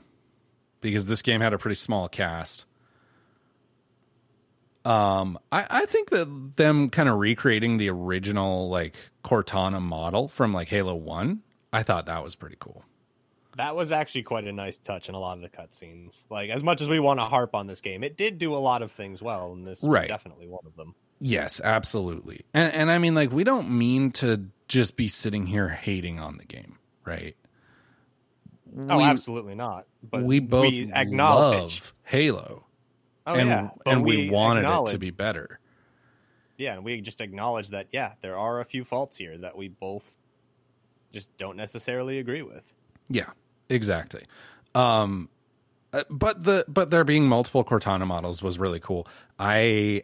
because 0.82 1.08
this 1.08 1.22
game 1.22 1.42
had 1.42 1.54
a 1.54 1.58
pretty 1.58 1.76
small 1.76 2.10
cast. 2.10 2.66
Um, 4.84 5.38
I, 5.52 5.66
I 5.70 5.86
think 5.86 6.10
that 6.10 6.54
them 6.56 6.90
kind 6.90 7.08
of 7.08 7.20
recreating 7.20 7.78
the 7.78 7.90
original 7.90 8.70
like 8.70 8.96
Cortana 9.24 9.80
model 9.82 10.28
from 10.28 10.54
like 10.54 10.70
Halo 10.70 10.96
One, 10.96 11.42
I 11.72 11.84
thought 11.84 12.08
that 12.08 12.24
was 12.24 12.36
pretty 12.36 12.58
cool. 12.60 12.84
That 13.58 13.76
was 13.76 13.92
actually 13.92 14.24
quite 14.24 14.46
a 14.48 14.52
nice 14.52 14.78
touch 14.78 15.08
in 15.10 15.14
a 15.14 15.20
lot 15.20 15.38
of 15.38 15.42
the 15.44 15.50
cutscenes. 15.50 16.24
Like, 16.30 16.50
as 16.50 16.64
much 16.64 16.82
as 16.82 16.88
we 16.88 17.00
want 17.02 17.20
to 17.20 17.26
harp 17.26 17.54
on 17.54 17.68
this 17.68 17.82
game, 17.82 18.02
it 18.04 18.16
did 18.16 18.38
do 18.38 18.56
a 18.56 18.58
lot 18.58 18.82
of 18.82 18.92
things 18.92 19.22
well, 19.22 19.52
and 19.52 19.68
this 19.68 19.84
Right. 19.84 20.08
definitely 20.08 20.48
one 20.48 20.64
of 20.66 20.76
them. 20.78 20.96
Yes, 21.20 21.62
absolutely. 21.64 22.42
And 22.54 22.74
and 22.74 22.90
I 22.90 22.98
mean 22.98 23.14
like 23.14 23.32
we 23.32 23.44
don't 23.44 23.70
mean 23.70 24.12
to 24.14 24.48
just 24.68 24.98
be 24.98 25.08
sitting 25.08 25.46
here 25.46 25.68
hating 25.68 26.20
on 26.20 26.38
the 26.38 26.46
game, 26.46 26.80
right? 27.06 27.36
Oh, 28.78 28.98
we, 28.98 29.04
absolutely 29.04 29.56
not. 29.56 29.86
But 30.04 30.24
we 30.24 30.40
both 30.40 30.74
acknowledge, 30.94 31.82
love 31.82 31.94
Halo, 32.04 32.66
oh, 33.28 33.34
and 33.34 33.50
yeah, 33.50 33.70
but 33.84 33.92
and 33.92 34.04
we, 34.04 34.30
wanted 34.30 34.66
it 34.66 34.92
to 34.92 34.98
be 34.98 35.12
better. 35.12 35.60
Yeah, 36.58 36.76
and 36.76 36.84
we 36.84 37.02
just 37.02 37.22
acknowledge 37.22 37.70
that. 37.70 37.88
Yeah, 37.92 38.14
there 38.22 38.38
are 38.38 38.62
a 38.62 38.66
few 38.66 38.84
faults 38.84 39.18
here 39.18 39.38
that 39.40 39.58
we 39.58 39.68
both 39.68 40.18
just 41.12 41.36
don't 41.38 41.58
necessarily 41.58 42.20
agree 42.20 42.44
with. 42.44 42.64
Yeah, 43.10 43.30
exactly. 43.70 44.24
Um, 44.74 45.30
uh, 45.94 46.04
but 46.10 46.44
the 46.44 46.66
but 46.68 46.90
there 46.90 47.04
being 47.04 47.28
multiple 47.28 47.64
Cortana 47.64 48.08
models 48.08 48.42
was 48.42 48.58
really 48.58 48.80
cool. 48.80 49.08
I 49.38 50.04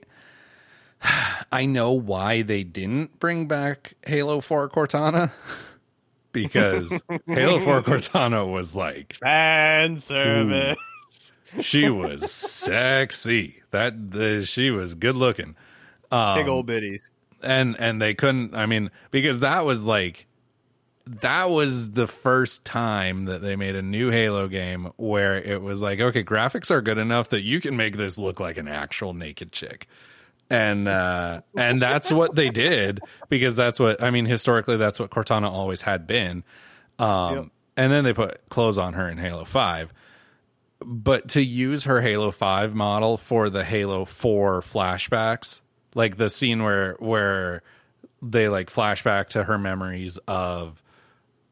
I 1.52 1.66
know 1.66 1.94
why 1.94 2.42
they 2.42 2.64
didn't 2.64 3.20
bring 3.20 3.48
back 3.48 3.94
Halo 4.06 4.42
Four 4.42 4.70
Cortana 4.70 5.32
because 6.32 7.02
Halo 7.28 7.60
Four 7.64 7.82
Cortana 7.82 8.50
was 8.50 8.76
like 8.76 9.14
Fan 9.16 9.98
service. 10.00 10.78
she 11.62 11.90
was 11.90 12.32
sexy. 12.32 13.62
That 13.72 14.12
the, 14.12 14.46
she 14.46 14.72
was 14.72 14.96
good 14.96 15.16
looking. 15.16 15.56
Um, 16.12 16.36
Big 16.38 16.48
old 16.48 16.66
biddies. 16.68 17.02
and 17.44 17.76
and 17.80 18.02
they 18.02 18.14
couldn't 18.14 18.56
i 18.56 18.66
mean 18.66 18.90
because 19.12 19.42
that 19.42 19.66
was 19.66 19.84
like 19.84 20.26
that 21.06 21.50
was 21.50 21.92
the 21.92 22.08
first 22.08 22.64
time 22.66 23.26
that 23.26 23.42
they 23.42 23.56
made 23.58 23.76
a 23.76 23.82
new 23.82 24.10
halo 24.10 24.48
game 24.48 24.90
where 24.96 25.38
it 25.38 25.62
was 25.62 25.82
like 25.82 26.00
okay 26.00 26.24
graphics 26.24 26.72
are 26.72 26.82
good 26.82 26.98
enough 26.98 27.30
that 27.30 27.42
you 27.42 27.60
can 27.62 27.76
make 27.76 27.98
this 27.98 28.18
look 28.18 28.40
like 28.40 28.58
an 28.58 28.68
actual 28.70 29.14
naked 29.14 29.52
chick 29.52 29.88
and 30.50 30.88
uh 30.88 31.42
and 31.58 31.82
that's 31.82 32.12
what 32.12 32.36
they 32.36 32.50
did 32.50 33.00
because 33.30 33.56
that's 33.56 33.80
what 33.80 34.02
i 34.02 34.10
mean 34.10 34.26
historically 34.26 34.78
that's 34.78 35.00
what 35.00 35.10
cortana 35.10 35.50
always 35.50 35.82
had 35.82 36.08
been 36.08 36.44
um 37.00 37.36
Yep. 37.36 37.46
and 37.76 37.92
then 37.92 38.04
they 38.06 38.14
put 38.14 38.48
clothes 38.50 38.78
on 38.78 38.94
her 38.94 39.10
in 39.10 39.18
halo 39.18 39.44
5 39.46 39.94
but 40.80 41.30
to 41.30 41.42
use 41.42 41.86
her 41.86 42.00
Halo 42.02 42.30
5 42.30 42.76
model 42.76 43.18
for 43.18 43.50
the 43.50 43.64
Halo 43.64 44.06
4 44.06 44.62
flashbacks, 44.62 45.62
like 45.96 46.18
the 46.18 46.30
scene 46.30 46.62
where 46.62 46.96
where 47.00 47.64
they 48.22 48.48
like 48.48 48.70
flashback 48.72 49.30
to 49.30 49.44
her 49.44 49.58
memories 49.58 50.20
of 50.28 50.84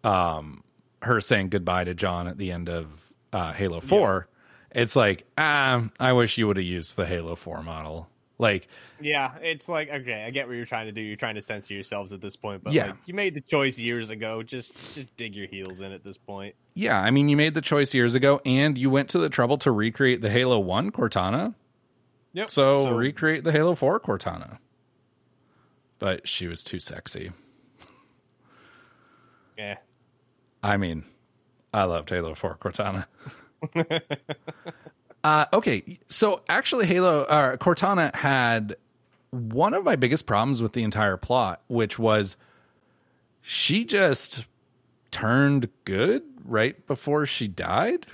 um 0.03 0.63
her 1.01 1.19
saying 1.19 1.49
goodbye 1.49 1.83
to 1.85 1.95
John 1.95 2.27
at 2.27 2.37
the 2.37 2.51
end 2.51 2.69
of 2.69 2.87
uh 3.33 3.51
Halo 3.51 3.81
4, 3.81 4.27
it's 4.75 4.95
like, 4.95 5.25
ah, 5.39 5.89
I 5.99 6.13
wish 6.13 6.37
you 6.37 6.45
would 6.45 6.57
have 6.57 6.65
used 6.65 6.95
the 6.95 7.07
Halo 7.07 7.35
4 7.35 7.63
model. 7.63 8.07
Like 8.37 8.67
Yeah, 8.99 9.31
it's 9.41 9.69
like 9.69 9.89
okay, 9.89 10.23
I 10.25 10.29
get 10.31 10.47
what 10.47 10.55
you're 10.57 10.65
trying 10.65 10.87
to 10.87 10.91
do. 10.91 11.01
You're 11.01 11.15
trying 11.15 11.35
to 11.35 11.41
censor 11.41 11.73
yourselves 11.73 12.11
at 12.11 12.19
this 12.21 12.35
point, 12.35 12.63
but 12.63 12.73
Yeah. 12.73 12.87
like, 12.87 12.95
you 13.05 13.13
made 13.13 13.33
the 13.33 13.41
choice 13.41 13.79
years 13.79 14.09
ago. 14.09 14.43
Just 14.43 14.75
just 14.93 15.15
dig 15.15 15.35
your 15.35 15.47
heels 15.47 15.79
in 15.81 15.91
at 15.93 16.03
this 16.03 16.17
point. 16.17 16.55
yeah, 16.73 16.99
I 16.99 17.11
mean 17.11 17.29
you 17.29 17.37
made 17.37 17.53
the 17.53 17.61
choice 17.61 17.93
years 17.93 18.13
ago 18.15 18.41
and 18.45 18.77
you 18.77 18.89
went 18.89 19.09
to 19.11 19.19
the 19.19 19.29
trouble 19.29 19.57
to 19.59 19.71
recreate 19.71 20.21
the 20.21 20.29
Halo 20.29 20.59
1 20.59 20.91
Cortana. 20.91 21.55
Yep. 22.33 22.49
So, 22.49 22.89
recreate 22.89 23.45
the 23.45 23.53
Halo 23.53 23.75
4 23.75 23.97
Cortana. 24.01 24.57
But 25.99 26.27
she 26.27 26.47
was 26.47 26.61
too 26.65 26.81
sexy. 26.81 27.31
yeah, 29.57 29.77
I 30.61 30.75
mean, 30.75 31.05
I 31.73 31.85
loved 31.85 32.09
Halo 32.09 32.35
4 32.35 32.57
Cortana. 32.57 33.05
uh, 35.25 35.45
okay, 35.53 35.97
so 36.07 36.43
actually, 36.47 36.85
Halo 36.85 37.23
uh, 37.23 37.57
Cortana 37.57 38.13
had 38.13 38.75
one 39.31 39.73
of 39.73 39.83
my 39.83 39.95
biggest 39.95 40.27
problems 40.27 40.61
with 40.61 40.73
the 40.73 40.83
entire 40.83 41.17
plot, 41.17 41.63
which 41.67 41.97
was 41.97 42.37
she 43.41 43.85
just 43.85 44.45
turned 45.09 45.67
good 45.83 46.21
right 46.43 46.85
before 46.85 47.25
she 47.25 47.47
died. 47.47 48.05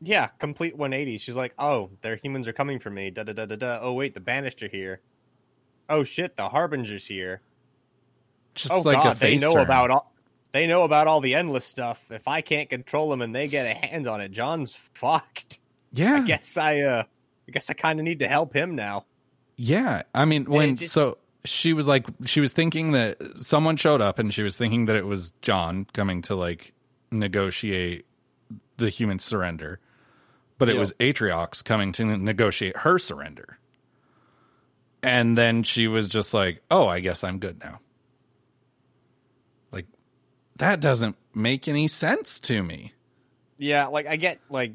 yeah, 0.00 0.28
complete 0.38 0.76
180. 0.76 1.18
She's 1.18 1.34
like, 1.34 1.54
oh, 1.58 1.90
their 2.02 2.14
humans 2.16 2.46
are 2.46 2.52
coming 2.52 2.78
for 2.78 2.90
me. 2.90 3.10
Da 3.10 3.24
da 3.24 3.32
da 3.32 3.46
da 3.46 3.56
da. 3.56 3.78
Oh 3.82 3.94
wait, 3.94 4.14
the 4.14 4.20
banished 4.20 4.62
are 4.62 4.68
here. 4.68 5.00
Oh 5.88 6.04
shit, 6.04 6.36
the 6.36 6.48
harbinger's 6.48 7.04
here. 7.06 7.40
Just 8.54 8.72
oh 8.72 8.80
like 8.82 9.02
god, 9.02 9.16
they 9.18 9.36
know 9.36 9.54
turn. 9.54 9.62
about 9.62 9.90
all. 9.90 10.12
They 10.52 10.66
know 10.68 10.84
about 10.84 11.08
all 11.08 11.20
the 11.20 11.34
endless 11.34 11.64
stuff. 11.64 12.00
If 12.10 12.28
I 12.28 12.42
can't 12.42 12.70
control 12.70 13.10
them 13.10 13.22
and 13.22 13.34
they 13.34 13.48
get 13.48 13.66
a 13.66 13.74
hand 13.86 14.06
on 14.06 14.20
it, 14.20 14.30
John's 14.30 14.72
fucked. 14.94 15.58
Yeah, 15.92 16.16
I 16.16 16.20
guess 16.26 16.56
I 16.56 16.80
uh 16.80 17.04
I 17.48 17.50
guess 17.50 17.70
I 17.70 17.74
kind 17.74 17.98
of 17.98 18.04
need 18.04 18.18
to 18.20 18.28
help 18.28 18.54
him 18.54 18.74
now. 18.74 19.06
Yeah, 19.56 20.02
I 20.14 20.24
mean, 20.24 20.44
when 20.44 20.76
just- 20.76 20.92
so 20.92 21.18
she 21.44 21.72
was 21.72 21.86
like, 21.86 22.06
she 22.26 22.40
was 22.40 22.52
thinking 22.52 22.92
that 22.92 23.16
someone 23.36 23.76
showed 23.76 24.00
up, 24.00 24.18
and 24.18 24.32
she 24.34 24.42
was 24.42 24.56
thinking 24.56 24.84
that 24.86 24.96
it 24.96 25.06
was 25.06 25.30
John 25.42 25.86
coming 25.92 26.20
to 26.22 26.34
like 26.34 26.72
negotiate 27.10 28.04
the 28.76 28.90
human 28.90 29.18
surrender, 29.18 29.80
but 30.58 30.68
it 30.68 30.74
Yeah. 30.74 30.80
was 30.80 30.92
Atriox 31.00 31.64
coming 31.64 31.90
to 31.92 32.04
negotiate 32.04 32.76
her 32.78 32.98
surrender. 32.98 33.58
And 35.02 35.38
then 35.38 35.62
she 35.62 35.86
was 35.88 36.08
just 36.08 36.34
like, 36.34 36.60
"Oh, 36.70 36.86
I 36.86 37.00
guess 37.00 37.24
I'm 37.24 37.38
good 37.38 37.60
now." 37.60 37.80
Like 39.72 39.86
that 40.56 40.80
doesn't 40.80 41.16
make 41.34 41.68
any 41.68 41.88
sense 41.88 42.40
to 42.40 42.62
me. 42.62 42.92
Yeah, 43.58 43.86
like 43.86 44.06
I 44.06 44.16
get 44.16 44.40
like 44.50 44.72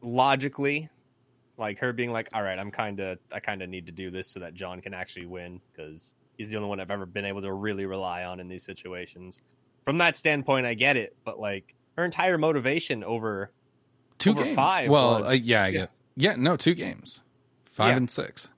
logically, 0.00 0.88
like 1.56 1.78
her 1.78 1.92
being 1.92 2.12
like, 2.12 2.28
"All 2.32 2.42
right, 2.42 2.58
I'm 2.58 2.70
kind 2.70 3.00
of, 3.00 3.18
I 3.32 3.40
kind 3.40 3.62
of 3.62 3.68
need 3.68 3.86
to 3.86 3.92
do 3.92 4.10
this 4.10 4.28
so 4.28 4.40
that 4.40 4.54
John 4.54 4.80
can 4.80 4.94
actually 4.94 5.26
win 5.26 5.60
because 5.72 6.14
he's 6.36 6.50
the 6.50 6.56
only 6.56 6.68
one 6.68 6.80
I've 6.80 6.90
ever 6.90 7.06
been 7.06 7.24
able 7.24 7.42
to 7.42 7.52
really 7.52 7.86
rely 7.86 8.24
on 8.24 8.40
in 8.40 8.48
these 8.48 8.64
situations." 8.64 9.40
From 9.84 9.98
that 9.98 10.16
standpoint, 10.16 10.66
I 10.66 10.74
get 10.74 10.96
it, 10.96 11.16
but 11.24 11.38
like 11.40 11.74
her 11.96 12.04
entire 12.04 12.38
motivation 12.38 13.02
over 13.02 13.50
Two 14.18 14.30
Over 14.32 14.44
games. 14.44 14.56
five 14.56 14.90
Well, 14.90 15.20
was- 15.20 15.28
uh, 15.28 15.32
yeah, 15.32 15.62
I 15.64 15.66
yeah. 15.68 15.70
get. 15.72 15.90
Yeah, 16.16 16.34
no, 16.36 16.56
two 16.56 16.74
games. 16.74 17.22
5 17.72 17.88
Yeah. 17.90 17.96
and 17.96 18.10
6. 18.10 18.50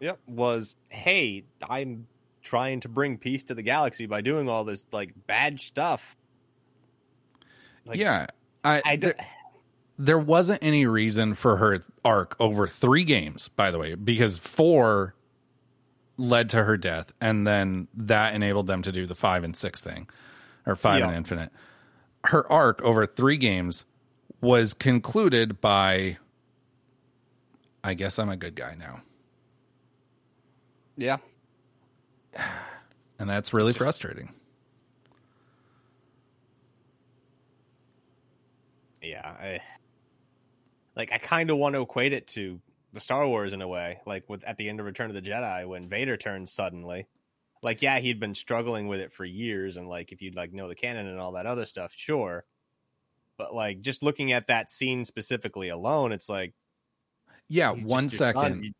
Yep. 0.00 0.18
Was 0.26 0.76
hey, 0.88 1.44
I'm 1.70 2.08
trying 2.42 2.80
to 2.80 2.88
bring 2.88 3.16
peace 3.16 3.44
to 3.44 3.54
the 3.54 3.62
galaxy 3.62 4.06
by 4.06 4.20
doing 4.20 4.48
all 4.48 4.64
this 4.64 4.84
like 4.92 5.12
bad 5.28 5.60
stuff. 5.60 6.16
Like, 7.86 7.98
yeah. 7.98 8.26
I, 8.64 8.82
I 8.84 8.96
don't. 8.96 9.16
there 9.16 9.26
wasn't 9.98 10.62
any 10.62 10.86
reason 10.86 11.34
for 11.34 11.56
her 11.58 11.84
arc 12.04 12.36
over 12.40 12.66
3 12.66 13.04
games, 13.04 13.48
by 13.48 13.70
the 13.70 13.78
way, 13.78 13.94
because 13.94 14.38
4 14.38 15.14
led 16.16 16.48
to 16.50 16.62
her 16.64 16.76
death 16.76 17.12
and 17.20 17.46
then 17.46 17.88
that 17.94 18.34
enabled 18.34 18.66
them 18.68 18.82
to 18.82 18.92
do 18.92 19.04
the 19.06 19.14
5 19.16 19.42
and 19.44 19.56
6 19.56 19.82
thing 19.82 20.08
or 20.66 20.76
5 20.76 21.00
Yeah. 21.00 21.08
and 21.08 21.16
infinite. 21.16 21.50
Her 22.24 22.50
arc 22.50 22.80
over 22.82 23.06
3 23.06 23.36
games 23.36 23.84
was 24.40 24.74
concluded 24.74 25.60
by 25.60 26.18
I 27.82 27.94
guess 27.94 28.18
I'm 28.18 28.30
a 28.30 28.36
good 28.36 28.54
guy 28.54 28.74
now. 28.78 29.02
Yeah. 30.96 31.18
And 33.18 33.28
that's 33.28 33.52
really 33.52 33.72
frustrating. 33.72 34.32
Yeah. 39.02 39.26
I, 39.26 39.60
like 40.96 41.12
I 41.12 41.18
kind 41.18 41.50
of 41.50 41.56
want 41.58 41.74
to 41.74 41.82
equate 41.82 42.12
it 42.12 42.26
to 42.28 42.60
the 42.92 43.00
Star 43.00 43.26
Wars 43.26 43.52
in 43.52 43.62
a 43.62 43.68
way, 43.68 43.98
like 44.06 44.28
with 44.28 44.44
at 44.44 44.56
the 44.56 44.68
end 44.68 44.80
of 44.80 44.86
Return 44.86 45.10
of 45.10 45.16
the 45.16 45.22
Jedi 45.22 45.66
when 45.66 45.88
Vader 45.88 46.16
turns 46.16 46.52
suddenly. 46.52 47.06
Like 47.62 47.82
yeah, 47.82 47.98
he'd 47.98 48.20
been 48.20 48.34
struggling 48.34 48.88
with 48.88 49.00
it 49.00 49.12
for 49.12 49.24
years, 49.24 49.76
and 49.76 49.88
like 49.88 50.12
if 50.12 50.20
you'd 50.22 50.36
like 50.36 50.52
know 50.52 50.68
the 50.68 50.74
canon 50.74 51.06
and 51.06 51.18
all 51.18 51.32
that 51.32 51.46
other 51.46 51.64
stuff, 51.66 51.92
sure. 51.96 52.44
But 53.38 53.54
like 53.54 53.80
just 53.80 54.02
looking 54.02 54.32
at 54.32 54.46
that 54.48 54.70
scene 54.70 55.04
specifically 55.04 55.70
alone, 55.70 56.12
it's 56.12 56.28
like 56.28 56.52
Yeah, 57.48 57.72
one 57.72 58.08
just- 58.08 58.20
you're 58.20 58.32
done. 58.32 58.42
second. 58.44 58.74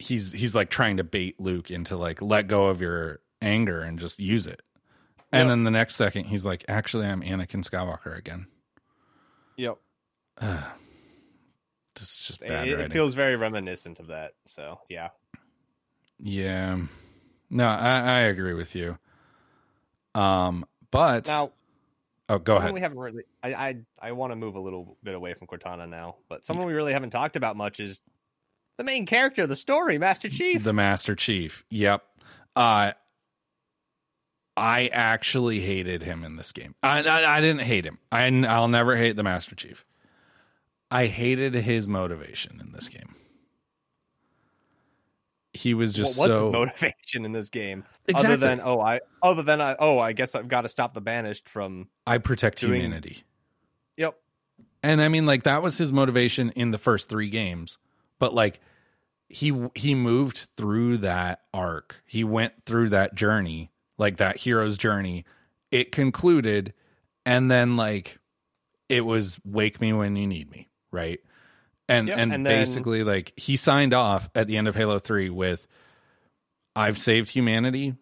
He's 0.00 0.30
he's 0.32 0.54
like 0.54 0.70
trying 0.70 0.98
to 0.98 1.04
bait 1.04 1.40
Luke 1.40 1.70
into 1.72 1.96
like 1.96 2.22
let 2.22 2.46
go 2.46 2.66
of 2.68 2.80
your 2.80 3.18
anger 3.42 3.82
and 3.82 3.98
just 3.98 4.20
use 4.20 4.46
it. 4.46 4.62
And 5.32 5.40
Yep. 5.40 5.48
then 5.48 5.64
the 5.64 5.70
next 5.72 5.96
second 5.96 6.26
he's 6.26 6.44
like, 6.46 6.64
actually 6.68 7.06
I'm 7.06 7.20
Anakin 7.20 7.68
Skywalker 7.68 8.16
again. 8.16 8.46
Yep. 9.56 9.78
This 11.98 12.12
is 12.20 12.26
just 12.26 12.42
It, 12.42 12.48
bad 12.48 12.68
it 12.68 12.76
writing. 12.76 12.90
feels 12.92 13.14
very 13.14 13.36
reminiscent 13.36 14.00
of 14.00 14.08
that. 14.08 14.32
So 14.46 14.80
yeah. 14.88 15.08
yeah. 16.18 16.78
No, 17.50 17.64
I, 17.66 18.00
I 18.00 18.20
agree 18.22 18.54
with 18.54 18.74
you. 18.74 18.98
Um, 20.14 20.64
but 20.90 21.26
Now 21.26 21.52
oh 22.28 22.38
go 22.38 22.56
ahead. 22.56 22.72
we 22.74 22.80
haven't 22.80 22.98
really 22.98 23.22
I 23.42 23.54
I, 23.54 23.76
I 24.00 24.12
want 24.12 24.32
to 24.32 24.36
move 24.36 24.54
a 24.56 24.60
little 24.60 24.96
bit 25.02 25.14
away 25.14 25.34
from 25.34 25.46
Cortana 25.46 25.88
now, 25.88 26.16
but 26.28 26.44
someone 26.44 26.66
we 26.66 26.72
really 26.74 26.92
haven't 26.92 27.10
talked 27.10 27.36
about 27.36 27.56
much 27.56 27.80
is 27.80 28.00
the 28.78 28.84
main 28.84 29.06
character 29.06 29.42
of 29.42 29.48
the 29.48 29.56
story, 29.56 29.98
Master 29.98 30.28
Chief. 30.28 30.62
The 30.62 30.72
Master 30.72 31.14
Chief. 31.14 31.64
Yep. 31.70 32.02
Uh 32.56 32.92
I 34.56 34.88
actually 34.92 35.60
hated 35.60 36.02
him 36.02 36.24
in 36.24 36.34
this 36.34 36.50
game. 36.50 36.74
I, 36.82 37.02
I, 37.04 37.36
I 37.36 37.40
didn't 37.40 37.60
hate 37.62 37.84
him. 37.86 37.98
I, 38.10 38.26
I'll 38.48 38.66
never 38.66 38.96
hate 38.96 39.14
the 39.14 39.22
Master 39.22 39.54
Chief. 39.54 39.84
I 40.90 41.06
hated 41.06 41.54
his 41.54 41.88
motivation 41.88 42.60
in 42.60 42.72
this 42.72 42.88
game. 42.88 43.14
He 45.52 45.74
was 45.74 45.92
just 45.92 46.18
what, 46.18 46.30
what's 46.30 46.42
so 46.42 46.52
motivation 46.52 47.24
in 47.24 47.32
this 47.32 47.50
game? 47.50 47.84
Exactly. 48.06 48.34
Other 48.34 48.46
than 48.46 48.60
oh 48.62 48.80
I 48.80 49.00
other 49.22 49.42
than 49.42 49.60
I 49.60 49.76
oh 49.78 49.98
I 49.98 50.12
guess 50.12 50.34
I've 50.34 50.48
got 50.48 50.62
to 50.62 50.68
stop 50.68 50.94
the 50.94 51.00
banished 51.00 51.48
from 51.48 51.88
I 52.06 52.18
protect 52.18 52.60
doing- 52.60 52.80
humanity. 52.80 53.24
Yep. 53.96 54.16
And 54.82 55.02
I 55.02 55.08
mean 55.08 55.26
like 55.26 55.42
that 55.44 55.62
was 55.62 55.76
his 55.78 55.92
motivation 55.92 56.50
in 56.50 56.70
the 56.70 56.78
first 56.78 57.08
3 57.08 57.28
games. 57.30 57.78
But 58.18 58.34
like 58.34 58.60
he 59.28 59.68
he 59.74 59.94
moved 59.94 60.48
through 60.56 60.98
that 60.98 61.40
arc. 61.52 61.96
He 62.06 62.24
went 62.24 62.52
through 62.64 62.90
that 62.90 63.14
journey, 63.14 63.70
like 63.98 64.18
that 64.18 64.36
hero's 64.38 64.76
journey. 64.76 65.24
It 65.70 65.92
concluded 65.92 66.72
and 67.26 67.50
then 67.50 67.76
like 67.76 68.18
it 68.88 69.02
was 69.02 69.38
wake 69.44 69.80
me 69.80 69.92
when 69.92 70.14
you 70.16 70.26
need 70.26 70.50
me, 70.50 70.68
right? 70.90 71.20
And 71.88 72.08
Yep, 72.08 72.18
and, 72.18 72.32
and 72.34 72.46
then- 72.46 72.60
basically 72.60 73.02
like 73.04 73.32
he 73.36 73.56
signed 73.56 73.94
off 73.94 74.28
at 74.34 74.46
the 74.46 74.56
end 74.56 74.68
of 74.68 74.74
Halo 74.76 74.98
3 74.98 75.30
with 75.30 75.66
I've 76.76 76.98
saved 76.98 77.30
humanity. 77.30 77.94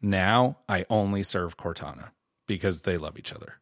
Now 0.00 0.58
I 0.68 0.84
only 0.90 1.22
serve 1.22 1.56
Cortana 1.56 2.10
because 2.46 2.82
they 2.82 2.96
love 2.98 3.18
each 3.18 3.32
other. 3.32 3.54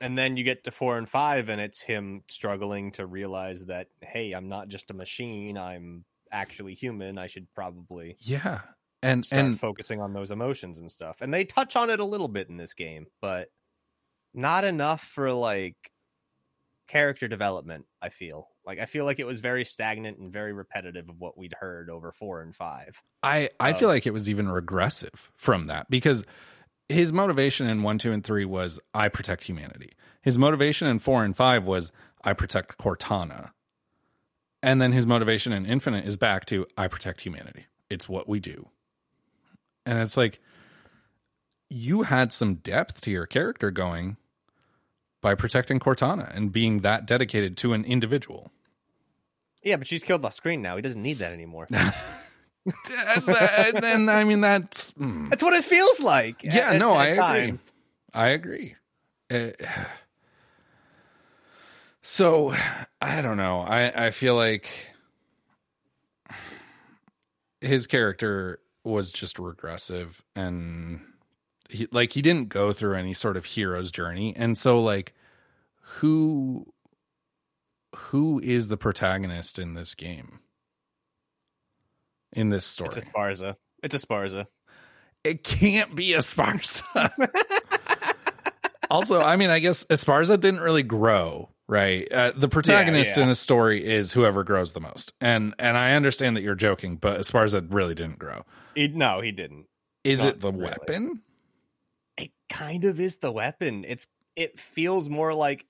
and 0.00 0.16
then 0.16 0.36
you 0.36 0.44
get 0.44 0.62
to 0.64 0.70
4 0.70 0.98
and 0.98 1.08
5 1.08 1.48
and 1.48 1.60
it's 1.60 1.80
him 1.80 2.22
struggling 2.28 2.92
to 2.92 3.06
realize 3.06 3.64
that 3.66 3.88
hey, 4.00 4.32
I'm 4.32 4.48
not 4.48 4.68
just 4.68 4.90
a 4.90 4.94
machine, 4.94 5.58
I'm 5.58 6.04
actually 6.30 6.74
human. 6.74 7.18
I 7.18 7.26
should 7.26 7.52
probably 7.54 8.16
Yeah. 8.20 8.60
And 9.02 9.26
and 9.30 9.58
focusing 9.58 10.00
on 10.00 10.12
those 10.12 10.30
emotions 10.32 10.78
and 10.78 10.90
stuff. 10.90 11.16
And 11.20 11.32
they 11.32 11.44
touch 11.44 11.76
on 11.76 11.88
it 11.90 12.00
a 12.00 12.04
little 12.04 12.26
bit 12.28 12.48
in 12.48 12.56
this 12.56 12.74
game, 12.74 13.06
but 13.20 13.48
not 14.34 14.64
enough 14.64 15.02
for 15.02 15.32
like 15.32 15.76
character 16.88 17.28
development, 17.28 17.84
I 18.02 18.08
feel. 18.08 18.48
Like 18.66 18.80
I 18.80 18.86
feel 18.86 19.04
like 19.04 19.18
it 19.18 19.26
was 19.26 19.40
very 19.40 19.64
stagnant 19.64 20.18
and 20.18 20.32
very 20.32 20.52
repetitive 20.52 21.08
of 21.08 21.20
what 21.20 21.38
we'd 21.38 21.54
heard 21.60 21.90
over 21.90 22.10
4 22.12 22.42
and 22.42 22.54
5. 22.56 23.02
I 23.22 23.50
I 23.60 23.72
feel 23.74 23.88
Um, 23.88 23.94
like 23.94 24.06
it 24.06 24.12
was 24.12 24.28
even 24.28 24.48
regressive 24.48 25.30
from 25.36 25.66
that 25.66 25.88
because 25.88 26.24
his 26.88 27.12
motivation 27.12 27.66
in 27.68 27.82
1 27.82 27.98
2 27.98 28.12
and 28.12 28.24
3 28.24 28.44
was 28.44 28.80
I 28.94 29.08
protect 29.08 29.44
humanity. 29.44 29.92
His 30.22 30.38
motivation 30.38 30.88
in 30.88 30.98
4 30.98 31.24
and 31.24 31.36
5 31.36 31.64
was 31.64 31.92
I 32.24 32.32
protect 32.32 32.78
Cortana. 32.78 33.50
And 34.62 34.82
then 34.82 34.92
his 34.92 35.06
motivation 35.06 35.52
in 35.52 35.66
Infinite 35.66 36.04
is 36.04 36.16
back 36.16 36.44
to 36.46 36.66
I 36.76 36.88
protect 36.88 37.20
humanity. 37.20 37.66
It's 37.88 38.08
what 38.08 38.28
we 38.28 38.40
do. 38.40 38.68
And 39.86 39.98
it's 39.98 40.16
like 40.16 40.40
you 41.70 42.02
had 42.02 42.32
some 42.32 42.56
depth 42.56 43.00
to 43.02 43.10
your 43.10 43.26
character 43.26 43.70
going 43.70 44.16
by 45.20 45.34
protecting 45.34 45.80
Cortana 45.80 46.34
and 46.34 46.52
being 46.52 46.80
that 46.80 47.06
dedicated 47.06 47.56
to 47.58 47.72
an 47.72 47.84
individual. 47.84 48.50
Yeah, 49.62 49.76
but 49.76 49.86
she's 49.86 50.04
killed 50.04 50.24
off 50.24 50.34
screen 50.34 50.62
now. 50.62 50.76
He 50.76 50.82
doesn't 50.82 51.02
need 51.02 51.18
that 51.18 51.32
anymore. 51.32 51.66
and 51.70 51.92
then 53.82 54.08
I 54.08 54.24
mean 54.24 54.40
that's 54.40 54.92
mm. 54.94 55.28
That's 55.30 55.42
what 55.42 55.54
it 55.54 55.64
feels 55.64 56.00
like. 56.00 56.44
yeah, 56.44 56.70
at- 56.70 56.76
no, 56.76 56.98
at 56.98 57.18
I 57.18 57.36
agree. 57.36 57.58
I 58.14 58.28
agree. 58.28 58.74
Uh, 59.30 59.50
so 62.02 62.54
I 63.00 63.20
don't 63.20 63.36
know. 63.36 63.60
I 63.60 64.06
I 64.06 64.10
feel 64.10 64.34
like 64.34 64.68
his 67.60 67.86
character 67.86 68.60
was 68.84 69.12
just 69.12 69.38
regressive 69.38 70.22
and 70.36 71.00
he 71.68 71.86
like 71.92 72.12
he 72.12 72.22
didn't 72.22 72.48
go 72.48 72.72
through 72.72 72.94
any 72.94 73.12
sort 73.12 73.36
of 73.36 73.44
hero's 73.44 73.90
journey 73.90 74.34
and 74.36 74.56
so 74.56 74.80
like 74.80 75.14
who 75.80 76.66
who 77.94 78.40
is 78.40 78.68
the 78.68 78.76
protagonist 78.76 79.58
in 79.58 79.74
this 79.74 79.94
game 79.94 80.40
in 82.32 82.48
this 82.48 82.64
story 82.64 82.90
It's 82.94 82.98
a 82.98 83.10
Sparza. 83.10 83.56
It's 83.82 83.94
a 83.94 83.98
Sparza. 83.98 84.46
it 85.24 85.44
can't 85.44 85.94
be 85.94 86.10
Esparza. 86.10 87.10
also, 88.90 89.20
I 89.20 89.36
mean, 89.36 89.50
I 89.50 89.58
guess 89.58 89.84
Esparza 89.84 90.38
didn't 90.38 90.60
really 90.60 90.82
grow, 90.82 91.50
right? 91.66 92.10
Uh, 92.10 92.32
the 92.36 92.48
protagonist 92.48 93.16
yeah. 93.16 93.24
in 93.24 93.28
a 93.28 93.34
story 93.34 93.84
is 93.84 94.12
whoever 94.12 94.44
grows 94.44 94.72
the 94.72 94.80
most, 94.80 95.14
and 95.20 95.54
and 95.58 95.76
I 95.76 95.94
understand 95.94 96.36
that 96.36 96.42
you're 96.42 96.54
joking, 96.54 96.96
but 96.96 97.20
Esparza 97.20 97.66
really 97.70 97.94
didn't 97.94 98.18
grow. 98.18 98.44
He, 98.74 98.88
no, 98.88 99.20
he 99.20 99.32
didn't. 99.32 99.66
Is 100.04 100.22
Not 100.22 100.28
it 100.28 100.40
the 100.40 100.52
really. 100.52 100.64
weapon? 100.64 101.22
Kind 102.48 102.84
of 102.84 103.00
is 103.00 103.18
the 103.18 103.32
weapon. 103.32 103.84
It's 103.86 104.06
it 104.36 104.58
feels 104.58 105.08
more 105.08 105.34
like 105.34 105.66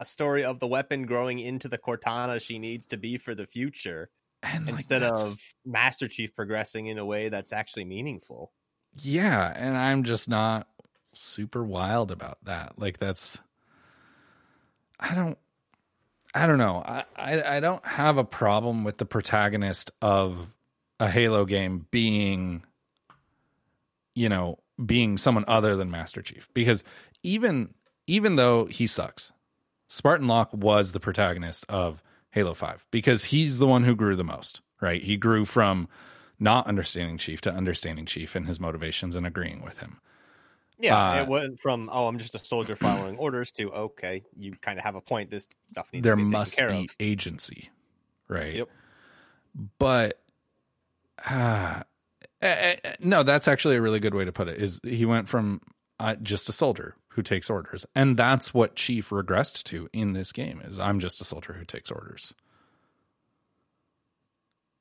a 0.00 0.04
story 0.04 0.44
of 0.44 0.58
the 0.58 0.66
weapon 0.66 1.06
growing 1.06 1.38
into 1.38 1.68
the 1.68 1.78
Cortana 1.78 2.40
she 2.40 2.58
needs 2.58 2.86
to 2.86 2.96
be 2.96 3.18
for 3.18 3.34
the 3.34 3.46
future 3.46 4.10
And 4.42 4.66
like, 4.66 4.72
instead 4.74 5.02
of 5.02 5.38
Master 5.64 6.08
Chief 6.08 6.34
progressing 6.34 6.86
in 6.86 6.98
a 6.98 7.04
way 7.04 7.28
that's 7.28 7.52
actually 7.52 7.84
meaningful. 7.84 8.52
yeah, 9.00 9.52
and 9.56 9.76
I'm 9.76 10.02
just 10.04 10.28
not 10.28 10.68
super 11.14 11.62
wild 11.64 12.10
about 12.10 12.38
that. 12.44 12.78
Like 12.78 12.98
that's 12.98 13.40
I 14.98 15.14
don't 15.14 15.38
I 16.34 16.46
don't 16.46 16.58
know. 16.58 16.82
I, 16.84 17.04
I 17.16 17.56
I 17.56 17.60
don't 17.60 17.84
have 17.86 18.16
a 18.18 18.24
problem 18.24 18.84
with 18.84 18.98
the 18.98 19.04
protagonist 19.04 19.90
of 20.00 20.56
a 21.00 21.08
Halo 21.10 21.44
game 21.44 21.86
being 21.90 22.64
you 24.14 24.28
know, 24.28 24.58
being 24.84 25.16
someone 25.16 25.44
other 25.48 25.76
than 25.76 25.90
Master 25.90 26.22
Chief 26.22 26.48
because 26.54 26.84
even 27.22 27.74
even 28.06 28.36
though 28.36 28.66
he 28.66 28.86
sucks, 28.86 29.32
Spartan 29.88 30.26
Locke 30.26 30.52
was 30.52 30.92
the 30.92 31.00
protagonist 31.00 31.64
of 31.68 32.02
Halo 32.30 32.54
5 32.54 32.86
because 32.90 33.24
he's 33.24 33.58
the 33.58 33.66
one 33.66 33.84
who 33.84 33.94
grew 33.94 34.16
the 34.16 34.24
most, 34.24 34.60
right? 34.80 35.02
He 35.02 35.16
grew 35.16 35.44
from 35.44 35.88
not 36.40 36.66
understanding 36.66 37.18
Chief 37.18 37.40
to 37.42 37.52
understanding 37.52 38.06
Chief 38.06 38.34
and 38.34 38.46
his 38.46 38.58
motivations 38.58 39.14
and 39.14 39.26
agreeing 39.26 39.62
with 39.62 39.78
him. 39.78 40.00
Yeah, 40.78 40.96
Uh, 40.96 41.22
it 41.22 41.28
went 41.28 41.60
from 41.60 41.88
oh, 41.92 42.08
I'm 42.08 42.18
just 42.18 42.34
a 42.34 42.44
soldier 42.44 42.74
following 42.74 43.16
orders 43.18 43.52
to 43.52 43.70
okay, 43.72 44.24
you 44.36 44.52
kind 44.60 44.78
of 44.78 44.84
have 44.84 44.96
a 44.96 45.00
point. 45.00 45.30
This 45.30 45.48
stuff 45.68 45.86
needs 45.92 46.02
there 46.02 46.14
to 46.14 46.16
be 46.16 46.22
taken 46.24 46.32
must 46.32 46.58
be 46.58 46.64
of. 46.64 46.96
agency, 46.98 47.70
right? 48.28 48.54
Yep. 48.56 48.68
But 49.78 50.20
uh, 51.30 51.82
eh, 52.42 52.76
eh, 52.84 52.94
no, 53.00 53.22
that's 53.22 53.48
actually 53.48 53.76
a 53.76 53.80
really 53.80 54.00
good 54.00 54.14
way 54.14 54.24
to 54.24 54.32
put 54.32 54.48
it. 54.48 54.60
Is 54.60 54.80
he 54.84 55.06
went 55.06 55.28
from 55.28 55.60
uh, 55.98 56.16
just 56.16 56.48
a 56.48 56.52
soldier 56.52 56.96
who 57.08 57.22
takes 57.22 57.48
orders, 57.48 57.86
and 57.94 58.16
that's 58.16 58.52
what 58.52 58.76
Chief 58.76 59.10
regressed 59.10 59.62
to 59.64 59.88
in 59.92 60.12
this 60.12 60.32
game. 60.32 60.60
Is 60.64 60.78
I'm 60.78 61.00
just 61.00 61.20
a 61.20 61.24
soldier 61.24 61.54
who 61.54 61.64
takes 61.64 61.90
orders, 61.90 62.34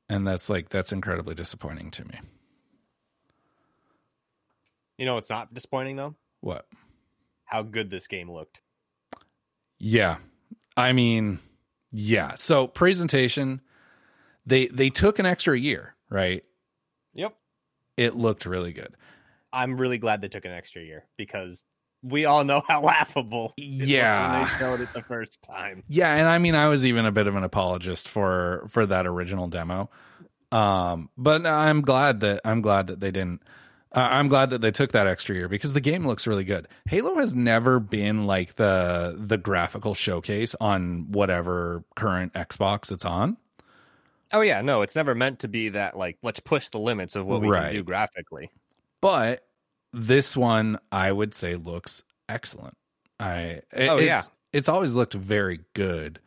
and 0.09 0.27
that's 0.27 0.49
like 0.49 0.69
that's 0.69 0.91
incredibly 0.91 1.35
disappointing 1.35 1.91
to 1.91 2.05
me. 2.05 2.19
You 4.97 5.05
know, 5.05 5.17
it's 5.17 5.29
not 5.29 5.53
disappointing 5.53 5.95
though. 5.95 6.15
What? 6.41 6.67
How 7.45 7.63
good 7.63 7.89
this 7.89 8.07
game 8.07 8.31
looked. 8.31 8.61
Yeah. 9.79 10.17
I 10.77 10.93
mean, 10.93 11.39
yeah. 11.91 12.35
So 12.35 12.67
presentation, 12.67 13.61
they 14.45 14.67
they 14.67 14.89
took 14.89 15.17
an 15.17 15.25
extra 15.25 15.57
year, 15.57 15.95
right? 16.09 16.43
It 17.97 18.15
looked 18.15 18.45
really 18.45 18.73
good. 18.73 18.95
I'm 19.53 19.75
really 19.77 19.97
glad 19.97 20.21
they 20.21 20.27
took 20.29 20.45
an 20.45 20.51
extra 20.51 20.81
year 20.81 21.05
because 21.17 21.63
we 22.03 22.25
all 22.25 22.43
know 22.43 22.63
how 22.67 22.81
laughable. 22.83 23.53
it 23.57 23.63
Yeah. 23.87 24.39
when 24.39 24.45
they 24.47 24.53
showed 24.57 24.81
it 24.81 24.93
the 24.93 25.03
first 25.03 25.41
time. 25.43 25.83
Yeah, 25.87 26.13
and 26.15 26.27
I 26.27 26.37
mean 26.37 26.55
I 26.55 26.67
was 26.67 26.85
even 26.85 27.05
a 27.05 27.11
bit 27.11 27.27
of 27.27 27.35
an 27.35 27.43
apologist 27.43 28.07
for 28.07 28.65
for 28.69 28.85
that 28.85 29.05
original 29.05 29.47
demo. 29.47 29.89
Um 30.51 31.09
but 31.17 31.45
I'm 31.45 31.81
glad 31.81 32.21
that 32.21 32.41
I'm 32.45 32.61
glad 32.61 32.87
that 32.87 32.99
they 32.99 33.11
didn't 33.11 33.41
uh, 33.93 34.07
I'm 34.09 34.29
glad 34.29 34.51
that 34.51 34.61
they 34.61 34.71
took 34.71 34.93
that 34.93 35.05
extra 35.05 35.35
year 35.35 35.49
because 35.49 35.73
the 35.73 35.81
game 35.81 36.07
looks 36.07 36.25
really 36.25 36.45
good. 36.45 36.67
Halo 36.85 37.15
has 37.15 37.35
never 37.35 37.79
been 37.81 38.25
like 38.25 38.55
the 38.55 39.15
the 39.19 39.37
graphical 39.37 39.93
showcase 39.93 40.55
on 40.61 41.11
whatever 41.11 41.83
current 41.95 42.31
Xbox 42.33 42.89
it's 42.91 43.03
on. 43.05 43.35
Oh 44.33 44.41
yeah, 44.41 44.61
no, 44.61 44.81
it's 44.81 44.95
never 44.95 45.13
meant 45.15 45.39
to 45.39 45.47
be 45.47 45.69
that 45.69 45.97
like 45.97 46.17
let's 46.23 46.39
push 46.39 46.69
the 46.69 46.79
limits 46.79 47.15
of 47.15 47.25
what 47.25 47.41
we 47.41 47.47
Right. 47.49 47.65
can 47.67 47.73
do 47.73 47.83
graphically. 47.83 48.49
but 49.01 49.45
this 49.93 50.37
one 50.37 50.79
I 50.91 51.11
would 51.11 51.33
say 51.33 51.55
looks 51.55 52.03
excellent. 52.29 52.75
I 53.19 53.61
it- 53.73 53.89
Oh, 53.89 53.97
yeah. 53.97 54.15
it's, 54.17 54.29
it's 54.53 54.69
always 54.69 54.95
looked 54.95 55.13
very 55.13 55.59
good. 55.73 56.19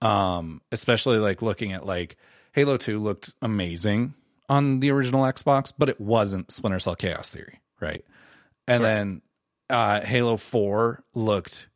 Um, 0.00 0.62
especially 0.72 1.18
like 1.18 1.42
looking 1.42 1.72
at 1.72 1.84
like 1.86 2.16
Halo 2.52 2.76
2 2.76 2.98
looked 2.98 3.34
amazing 3.42 4.14
on 4.48 4.80
the 4.80 4.90
original 4.90 5.22
Xbox, 5.24 5.72
but 5.76 5.88
it 5.88 6.00
wasn't 6.00 6.50
Splinter 6.50 6.78
Cell 6.80 6.94
Chaos 6.96 7.30
Theory, 7.30 7.60
right? 7.80 8.04
And 8.68 8.84
then 8.84 9.22
uh 9.70 10.00
Halo 10.00 10.36
4 10.36 11.02
looked 11.14 11.68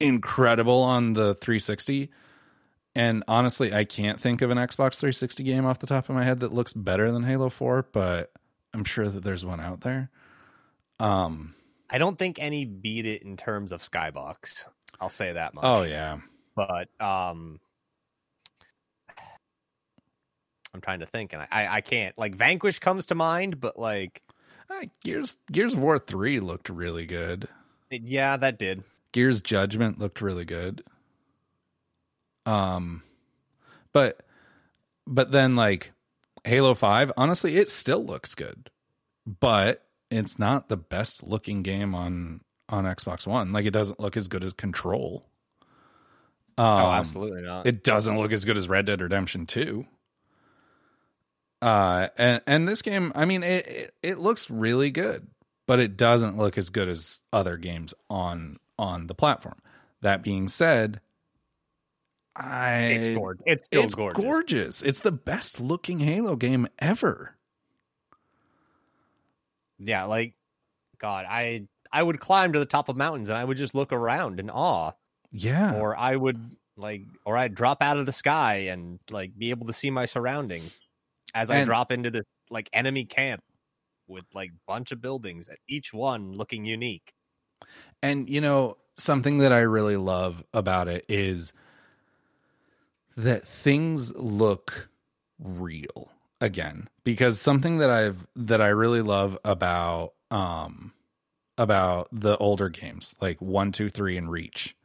incredible 0.00 0.82
on 0.82 1.12
the 1.14 1.34
360. 1.34 2.10
And 2.98 3.22
honestly, 3.28 3.72
I 3.72 3.84
can't 3.84 4.18
think 4.18 4.42
of 4.42 4.50
an 4.50 4.58
Xbox 4.58 4.96
360 4.98 5.44
game 5.44 5.64
off 5.64 5.78
the 5.78 5.86
top 5.86 6.08
of 6.08 6.16
my 6.16 6.24
head 6.24 6.40
that 6.40 6.52
looks 6.52 6.72
better 6.72 7.12
than 7.12 7.22
Halo 7.22 7.48
4, 7.48 7.86
but 7.92 8.32
I'm 8.74 8.84
sure 8.84 9.08
that 9.08 9.22
there's 9.22 9.44
one 9.44 9.60
out 9.60 9.82
there. 9.82 10.10
Um. 10.98 11.54
I 11.90 11.96
don't 11.98 12.18
think 12.18 12.38
any 12.38 12.64
beat 12.66 13.06
it 13.06 13.22
in 13.22 13.36
terms 13.36 13.70
of 13.72 13.82
skybox. 13.82 14.66
I'll 15.00 15.08
say 15.08 15.32
that 15.32 15.54
much. 15.54 15.64
Oh 15.64 15.82
yeah. 15.84 16.18
but 16.54 16.88
um 17.00 17.60
I'm 20.74 20.80
trying 20.82 21.00
to 21.00 21.06
think 21.06 21.32
and 21.32 21.42
I, 21.50 21.68
I 21.76 21.80
can't 21.80 22.16
like 22.18 22.34
Vanquish 22.34 22.78
comes 22.80 23.06
to 23.06 23.14
mind, 23.14 23.60
but 23.60 23.78
like 23.78 24.22
Uh, 24.68 24.86
Gears 25.02 25.38
Gears 25.50 25.74
of 25.74 25.80
War 25.80 25.98
three 25.98 26.40
looked 26.40 26.68
really 26.68 27.06
good. 27.06 27.48
it- 27.90 28.02
yeah, 28.02 28.36
that 28.36 28.58
did. 28.58 28.82
Gears 29.12 29.40
Judgment 29.40 29.98
looked 29.98 30.20
really 30.20 30.44
good. 30.44 30.82
Um, 32.48 33.02
but 33.92 34.22
but 35.06 35.30
then 35.30 35.54
like 35.54 35.92
Halo 36.44 36.74
Five, 36.74 37.12
honestly, 37.16 37.56
it 37.56 37.68
still 37.68 38.04
looks 38.04 38.34
good, 38.34 38.70
but 39.26 39.84
it's 40.10 40.38
not 40.38 40.68
the 40.68 40.76
best 40.78 41.22
looking 41.22 41.62
game 41.62 41.94
on 41.94 42.40
on 42.70 42.84
Xbox 42.84 43.26
One. 43.26 43.52
Like 43.52 43.66
it 43.66 43.72
doesn't 43.72 44.00
look 44.00 44.16
as 44.16 44.28
good 44.28 44.44
as 44.44 44.54
Control. 44.54 45.26
Um, 46.56 46.66
oh, 46.66 46.90
absolutely 46.90 47.42
not. 47.42 47.66
It 47.66 47.84
doesn't 47.84 48.16
look 48.18 48.32
as 48.32 48.46
good 48.46 48.56
as 48.56 48.68
Red 48.68 48.86
Dead 48.86 49.00
Redemption 49.00 49.46
2. 49.46 49.86
Uh 51.60 52.08
and 52.16 52.40
and 52.46 52.68
this 52.68 52.82
game, 52.82 53.12
I 53.14 53.24
mean 53.26 53.42
it, 53.42 53.66
it 53.66 53.94
it 54.02 54.18
looks 54.18 54.48
really 54.48 54.90
good, 54.90 55.26
but 55.66 55.80
it 55.80 55.96
doesn't 55.96 56.38
look 56.38 56.56
as 56.56 56.70
good 56.70 56.88
as 56.88 57.20
other 57.32 57.56
games 57.56 57.94
on 58.08 58.58
on 58.78 59.06
the 59.06 59.14
platform. 59.14 59.56
That 60.00 60.22
being 60.22 60.46
said, 60.48 61.00
I 62.38 62.74
it's 62.92 63.08
gorgeous. 63.08 63.42
It's 63.46 63.66
still 63.66 63.82
it's 63.82 63.94
gorgeous. 63.96 64.24
gorgeous. 64.24 64.82
It's 64.82 65.00
the 65.00 65.10
best 65.12 65.60
looking 65.60 65.98
Halo 65.98 66.36
game 66.36 66.68
ever. 66.78 67.36
Yeah, 69.80 70.04
like 70.04 70.34
God, 70.98 71.26
I 71.28 71.66
I 71.92 72.02
would 72.02 72.20
climb 72.20 72.52
to 72.52 72.58
the 72.60 72.66
top 72.66 72.88
of 72.88 72.96
mountains 72.96 73.28
and 73.28 73.36
I 73.36 73.44
would 73.44 73.56
just 73.56 73.74
look 73.74 73.92
around 73.92 74.38
in 74.38 74.50
awe. 74.50 74.92
Yeah. 75.32 75.80
Or 75.80 75.96
I 75.96 76.14
would 76.14 76.56
like 76.76 77.02
or 77.24 77.36
I'd 77.36 77.56
drop 77.56 77.82
out 77.82 77.98
of 77.98 78.06
the 78.06 78.12
sky 78.12 78.68
and 78.70 79.00
like 79.10 79.36
be 79.36 79.50
able 79.50 79.66
to 79.66 79.72
see 79.72 79.90
my 79.90 80.06
surroundings 80.06 80.80
as 81.34 81.50
I 81.50 81.64
drop 81.64 81.90
into 81.90 82.10
the 82.10 82.24
like 82.50 82.70
enemy 82.72 83.04
camp 83.04 83.42
with 84.06 84.24
like 84.32 84.50
bunch 84.66 84.92
of 84.92 85.00
buildings, 85.00 85.48
at 85.48 85.58
each 85.68 85.92
one 85.92 86.32
looking 86.32 86.64
unique. 86.64 87.12
And 88.00 88.30
you 88.30 88.40
know, 88.40 88.76
something 88.96 89.38
that 89.38 89.52
I 89.52 89.60
really 89.60 89.96
love 89.96 90.44
about 90.54 90.88
it 90.88 91.04
is 91.08 91.52
that 93.18 93.44
things 93.44 94.14
look 94.14 94.88
real 95.40 96.12
again 96.40 96.88
because 97.02 97.40
something 97.40 97.78
that 97.78 97.90
I've 97.90 98.26
that 98.36 98.60
I 98.62 98.68
really 98.68 99.02
love 99.02 99.36
about 99.44 100.12
um 100.30 100.92
about 101.56 102.08
the 102.12 102.36
older 102.36 102.68
games 102.68 103.16
like 103.20 103.42
one 103.42 103.72
two 103.72 103.88
three 103.88 104.16
and 104.16 104.30
Reach 104.30 104.76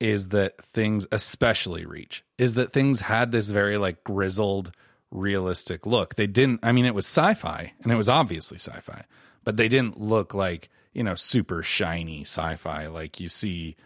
is 0.00 0.28
that 0.28 0.60
things 0.60 1.06
especially 1.12 1.86
Reach 1.86 2.24
is 2.38 2.54
that 2.54 2.72
things 2.72 3.00
had 3.00 3.30
this 3.30 3.50
very 3.50 3.78
like 3.78 4.02
grizzled 4.02 4.72
realistic 5.12 5.86
look. 5.86 6.16
They 6.16 6.26
didn't 6.26 6.60
I 6.64 6.72
mean 6.72 6.86
it 6.86 6.94
was 6.94 7.06
sci-fi 7.06 7.72
and 7.82 7.92
it 7.92 7.96
was 7.96 8.08
obviously 8.08 8.58
sci-fi, 8.58 9.04
but 9.44 9.56
they 9.56 9.68
didn't 9.68 10.00
look 10.00 10.34
like, 10.34 10.70
you 10.92 11.04
know, 11.04 11.14
super 11.14 11.62
shiny 11.62 12.22
sci-fi 12.22 12.88
like 12.88 13.20
you 13.20 13.28
see, 13.28 13.76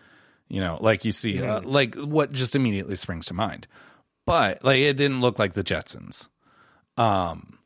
you 0.48 0.60
know, 0.60 0.78
like 0.80 1.04
you 1.04 1.12
see 1.12 1.42
uh, 1.42 1.60
like 1.60 1.96
what 1.96 2.32
just 2.32 2.56
immediately 2.56 2.96
springs 2.96 3.26
to 3.26 3.34
mind. 3.34 3.66
But 4.26 4.64
like 4.64 4.78
it 4.78 4.96
didn't 4.96 5.20
look 5.20 5.38
like 5.38 5.54
the 5.54 5.64
Jetsons. 5.64 6.28
Um 6.96 7.58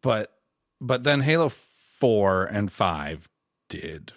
but 0.00 0.32
but 0.80 1.04
then 1.04 1.20
Halo 1.20 1.48
4 1.48 2.46
and 2.46 2.72
5 2.72 3.28
did 3.68 4.12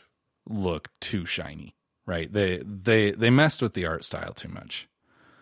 look 0.47 0.89
too 0.99 1.26
shiny, 1.26 1.76
right? 2.05 2.32
They 2.32 2.61
they 2.65 3.11
they 3.11 3.30
messed 3.30 3.61
with 3.61 3.73
the 3.73 3.86
art 3.86 4.03
style 4.03 4.34
too 4.34 4.49
much. 4.49 4.88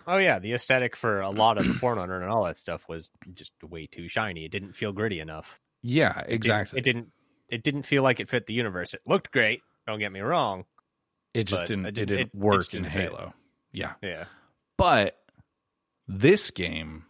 Oh 0.05 0.17
yeah, 0.17 0.37
the 0.39 0.51
aesthetic 0.53 0.97
for 0.97 1.21
a 1.21 1.29
lot 1.29 1.57
of 1.57 1.65
the 1.65 1.73
Forerunner 1.75 2.21
and 2.21 2.29
all 2.29 2.43
that 2.43 2.57
stuff 2.57 2.89
was 2.89 3.09
just 3.33 3.53
way 3.63 3.87
too 3.87 4.09
shiny. 4.09 4.43
It 4.43 4.51
didn't 4.51 4.73
feel 4.73 4.91
gritty 4.91 5.21
enough. 5.21 5.61
Yeah, 5.81 6.19
It 6.19 6.23
didn't- 6.23 6.33
exactly. 6.35 6.79
It 6.79 6.83
didn't. 6.83 7.11
It 7.49 7.63
didn't 7.63 7.83
feel 7.83 8.03
like 8.03 8.19
it 8.19 8.29
fit 8.29 8.45
the 8.47 8.53
universe. 8.53 8.93
It 8.93 9.01
looked 9.05 9.31
great. 9.31 9.61
Don't 9.87 9.99
get 9.99 10.11
me 10.11 10.19
wrong. 10.21 10.65
It 11.33 11.45
just 11.45 11.67
didn't. 11.67 11.85
it 11.85 11.89
It 11.89 11.93
didn't- 11.93 12.07
didn't, 12.07 12.19
it- 12.19 12.33
it 12.33 12.35
work 12.35 12.73
in 12.73 12.83
didn't 12.83 12.93
fit. 12.93 13.01
Halo. 13.11 13.33
Yeah, 13.71 13.93
Yeah. 14.01 14.25
but 14.77 15.22
this 16.07 16.51
game 16.51 17.05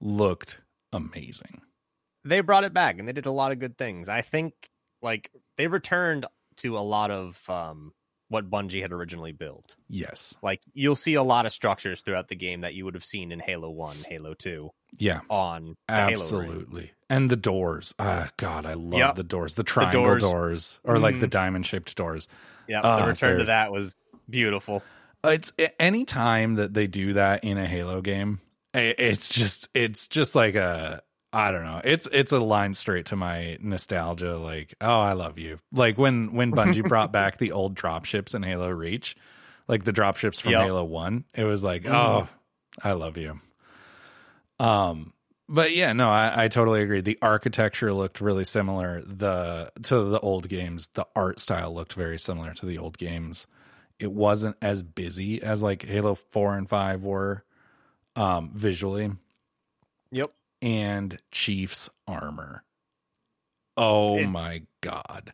looked 0.00 0.60
amazing. 0.92 1.60
They 2.24 2.40
brought 2.40 2.64
it 2.64 2.72
back 2.72 2.98
and 2.98 3.06
they 3.08 3.12
did 3.12 3.26
a 3.26 3.30
lot 3.32 3.52
of 3.52 3.58
good 3.58 3.76
things. 3.76 4.08
I 4.08 4.22
think 4.22 4.54
like 5.02 5.30
they 5.56 5.66
returned 5.66 6.26
to 6.58 6.78
a 6.78 6.80
lot 6.80 7.10
of 7.10 7.38
um 7.48 7.92
what 8.28 8.48
Bungie 8.50 8.80
had 8.80 8.90
originally 8.92 9.32
built. 9.32 9.76
Yes. 9.88 10.36
Like 10.42 10.60
you'll 10.72 10.96
see 10.96 11.14
a 11.14 11.22
lot 11.22 11.44
of 11.46 11.52
structures 11.52 12.00
throughout 12.00 12.28
the 12.28 12.34
game 12.34 12.62
that 12.62 12.74
you 12.74 12.84
would 12.86 12.94
have 12.94 13.04
seen 13.04 13.30
in 13.32 13.38
Halo 13.38 13.70
1, 13.70 13.96
Halo 14.08 14.32
2 14.34 14.70
Yeah. 14.96 15.20
on 15.28 15.76
the 15.86 15.94
Halo. 15.94 16.10
Absolutely. 16.12 16.92
And 17.10 17.30
the 17.30 17.36
doors. 17.36 17.94
Ah, 17.98 18.30
God, 18.38 18.64
I 18.64 18.72
love 18.74 18.98
Yep. 18.98 19.16
the 19.16 19.24
doors. 19.24 19.54
The 19.54 19.62
triangle 19.62 20.02
doors. 20.04 20.22
doors. 20.22 20.80
or 20.84 20.98
like 20.98 21.16
Mhm. 21.16 21.20
the 21.20 21.26
diamond 21.28 21.66
shaped 21.66 21.94
doors. 21.96 22.26
Yeah, 22.66 22.80
Ah, 22.82 23.02
the 23.02 23.08
return 23.08 23.30
they're- 23.32 23.38
to 23.40 23.44
that 23.46 23.70
was 23.70 23.94
beautiful. 24.28 24.82
It's 25.24 25.52
any 25.78 26.04
time 26.04 26.54
that 26.56 26.74
they 26.74 26.86
do 26.86 27.14
that 27.14 27.44
in 27.44 27.58
a 27.58 27.66
Halo 27.66 28.00
game, 28.00 28.40
it's 28.72 29.34
just 29.34 29.68
it's 29.74 30.08
just 30.08 30.34
like 30.34 30.54
a 30.54 31.02
I 31.32 31.50
don't 31.50 31.64
know. 31.64 31.80
It's 31.82 32.08
it's 32.12 32.30
a 32.30 32.38
line 32.38 32.74
straight 32.74 33.06
to 33.06 33.16
my 33.16 33.58
nostalgia. 33.60 34.38
Like, 34.38 34.74
oh, 34.80 35.00
I 35.00 35.14
love 35.14 35.38
you. 35.38 35.58
Like 35.72 35.98
when 35.98 36.32
when 36.32 36.52
Bungie 36.52 36.84
brought 36.88 37.12
back 37.12 37.38
the 37.38 37.52
old 37.52 37.74
dropships 37.74 38.34
in 38.36 38.44
Halo 38.44 38.70
Reach, 38.70 39.16
like 39.66 39.82
the 39.82 39.92
dropships 39.92 40.40
from 40.40 40.52
Yep. 40.52 40.62
Halo 40.62 40.84
One. 40.84 41.24
It 41.34 41.42
was 41.42 41.64
like, 41.64 41.86
oh, 41.86 42.28
I 42.82 42.92
love 42.92 43.16
you. 43.16 43.40
Um, 44.60 45.12
but 45.48 45.74
yeah, 45.74 45.92
no, 45.92 46.08
I, 46.08 46.44
I 46.44 46.48
totally 46.48 46.82
agree. 46.82 47.00
The 47.00 47.18
architecture 47.20 47.92
looked 47.92 48.20
really 48.20 48.44
similar 48.44 49.02
the 49.02 49.72
to 49.82 50.04
the 50.04 50.20
old 50.20 50.48
games. 50.48 50.88
The 50.94 51.06
art 51.16 51.40
style 51.40 51.74
looked 51.74 51.94
very 51.94 52.18
similar 52.18 52.54
to 52.54 52.66
the 52.66 52.78
old 52.78 52.96
games. 52.96 53.48
It 53.98 54.12
wasn't 54.12 54.56
as 54.60 54.82
busy 54.82 55.42
as 55.42 55.62
like 55.62 55.82
Halo 55.82 56.14
Four 56.14 56.56
and 56.56 56.68
Five 56.68 57.02
were, 57.02 57.44
um, 58.16 58.50
visually 58.54 59.12
Yep. 60.10 60.26
and 60.62 61.20
Chief's 61.30 61.88
armor. 62.06 62.64
Oh 63.76 64.18
It- 64.18 64.26
my 64.26 64.62
god. 64.80 65.32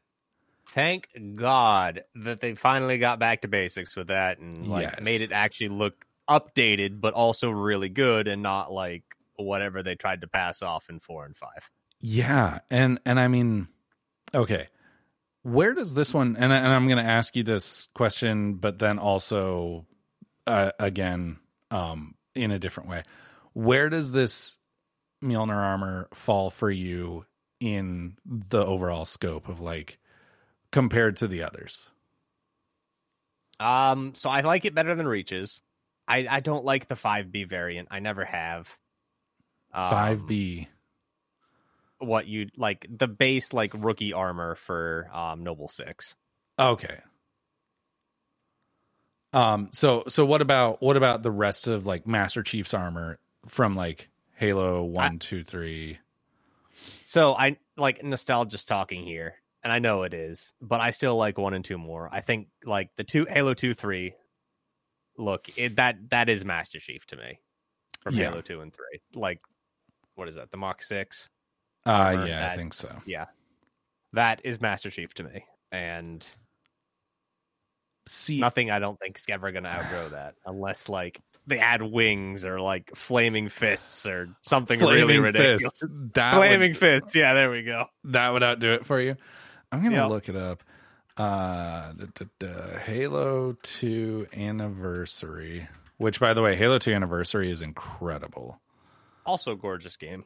Thank 0.69 1.09
God 1.35 2.05
that 2.15 2.41
they 2.41 2.55
finally 2.55 2.99
got 2.99 3.19
back 3.19 3.41
to 3.43 3.49
basics 3.49 3.97
with 3.97 4.07
that 4.09 4.39
and 4.39 4.69
like 4.69 4.83
Yes. 4.93 5.01
made 5.03 5.21
it 5.21 5.33
actually 5.33 5.69
look 5.69 6.07
updated, 6.29 7.01
but 7.01 7.13
also 7.13 7.51
really 7.51 7.89
good 7.89 8.29
and 8.29 8.41
not 8.41 8.71
like 8.73 9.03
whatever 9.35 9.83
they 9.83 9.97
tried 9.97 10.21
to 10.21 10.29
pass 10.29 10.63
off 10.63 10.89
in 10.89 11.01
four 11.01 11.25
and 11.25 11.37
five. 11.37 11.69
Yeah, 11.99 12.61
and 12.71 13.01
and 13.05 13.19
I 13.19 13.27
mean, 13.27 13.67
okay, 14.33 14.69
where 15.43 15.75
does 15.75 15.95
this 15.95 16.13
one? 16.13 16.37
And 16.39 16.53
I- 16.53 16.57
and 16.59 16.73
I'm 16.73 16.87
going 16.87 17.03
to 17.05 17.11
ask 17.11 17.35
you 17.37 17.43
this 17.43 17.89
question, 17.95 18.55
but 18.55 18.79
then 18.79 18.99
also, 18.99 19.87
uh, 20.47 20.73
again, 20.79 21.39
um, 21.71 22.15
in 22.35 22.51
a 22.51 22.59
different 22.59 22.89
way. 22.89 23.03
Where 23.53 23.89
does 23.89 24.13
this 24.13 24.59
Mjolnir 25.23 25.55
armor 25.57 26.09
fall 26.15 26.51
for 26.51 26.71
you 26.71 27.27
in 27.59 28.17
the 28.25 28.65
overall 28.65 29.05
scope 29.05 29.49
of 29.49 29.61
like 29.61 29.99
compared 30.73 31.17
to 31.19 31.29
the 31.29 31.43
others? 31.43 31.91
Um, 33.59 34.15
so 34.15 34.31
I 34.31 34.41
like 34.41 34.65
it 34.65 34.75
better 34.75 34.95
than 34.95 35.07
Reaches. 35.07 35.61
I 36.09 36.27
I 36.29 36.41
don't 36.41 36.65
like 36.65 36.89
the 36.89 36.97
five 36.97 37.31
B 37.31 37.45
variant. 37.45 37.89
I 37.91 37.99
never 38.01 38.25
have. 38.25 38.75
Um, 39.73 39.91
Five 39.91 40.27
B. 40.27 40.69
What 42.01 42.27
you 42.27 42.49
like 42.57 42.87
the 42.91 43.07
base 43.07 43.53
like 43.53 43.73
rookie 43.75 44.13
armor 44.13 44.55
for 44.57 45.09
um 45.13 45.45
Noble 45.45 45.69
Six. 45.69 46.17
Okay. 46.59 46.99
Um. 49.33 49.69
So 49.73 50.05
so 50.09 50.25
what 50.25 50.43
about 50.43 50.83
what 50.83 50.97
about 50.97 51.23
the 51.23 51.31
rest 51.31 51.69
of 51.69 51.87
like 51.87 52.07
Master 52.07 52.43
Chief's 52.43 52.75
armor 52.75 53.19
from 53.47 53.77
like 53.77 54.09
Halo 54.35 54.83
one, 54.83 55.19
two, 55.19 55.45
three? 55.45 55.99
So 57.05 57.35
I 57.35 57.59
like 57.77 58.03
nostalgia's 58.03 58.65
talking 58.65 59.05
here, 59.05 59.35
and 59.63 59.73
I 59.73 59.79
know 59.79 60.03
it 60.03 60.15
is, 60.15 60.53
but 60.61 60.81
I 60.81 60.91
still 60.91 61.17
like 61.17 61.39
one 61.39 61.55
and 61.55 61.65
two 61.65 61.79
more. 61.79 62.09
I 62.11 62.23
think 62.23 62.49
like 62.65 62.91
the 62.97 63.05
two 63.05 63.27
Halo 63.29 63.55
two 63.55 63.75
three. 63.75 64.15
Look, 65.17 65.51
it, 65.59 65.77
that 65.77 66.11
that 66.11 66.29
is 66.29 66.45
Master 66.45 66.81
Chief 66.81 67.05
to 67.07 67.17
me 67.17 67.39
from 68.01 68.15
Yeah. 68.15 68.31
Halo 68.31 68.41
two 68.41 68.63
and 68.63 68.73
three. 68.73 69.01
Like, 69.15 69.41
what 70.15 70.29
is 70.29 70.37
that? 70.37 70.51
The 70.51 70.57
Mark 70.57 70.83
six. 70.83 71.29
Uh, 71.87 72.25
yeah, 72.29 72.51
I 72.53 72.57
think 72.57 72.75
so. 72.75 72.95
Yeah, 73.07 73.27
that 74.13 74.41
is 74.45 74.61
Master 74.61 74.91
Chief 74.91 75.13
to 75.15 75.23
me, 75.25 75.45
and 75.73 76.27
See, 78.07 78.41
nothing 78.41 78.71
I 78.71 78.79
don't 78.79 78.99
think 78.99 79.19
is 79.19 79.27
ever 79.29 79.53
gonna 79.53 79.69
outgrow 79.69 80.09
that, 80.11 80.35
unless 80.45 80.89
like 80.89 81.21
they 81.47 81.59
add 81.59 81.83
wings 81.83 82.45
or 82.45 82.61
like 82.61 82.95
flaming 82.95 83.49
fists 83.49 84.07
or 84.07 84.29
something 84.43 84.81
really 84.81 85.19
ridiculous. 85.19 85.63
fists. 85.63 85.85
That 86.15 86.35
Flaming 86.37 86.71
would, 86.73 86.77
fists, 86.79 87.15
yeah, 87.15 87.35
there 87.35 87.51
we 87.51 87.63
go. 87.63 87.87
that 88.05 88.29
would 88.31 88.43
outdo 88.43 88.73
it 88.75 88.87
for 88.87 89.01
you. 89.01 89.17
I'm 89.73 89.83
gonna 89.83 89.97
Yeah. 89.97 90.07
look 90.07 90.29
it 90.29 90.37
up. 90.37 90.63
Uh, 91.17 91.93
da, 91.93 92.07
da, 92.15 92.25
da, 92.39 92.79
Halo 92.79 93.57
Two 93.63 94.27
Anniversary. 94.35 95.69
Which, 95.99 96.19
by 96.19 96.33
the 96.35 96.41
way, 96.43 96.57
Halo 96.57 96.79
Two 96.79 96.93
Anniversary 96.93 97.51
is 97.51 97.61
incredible. 97.63 98.61
Also, 99.27 99.55
gorgeous 99.55 99.97
game. 99.97 100.25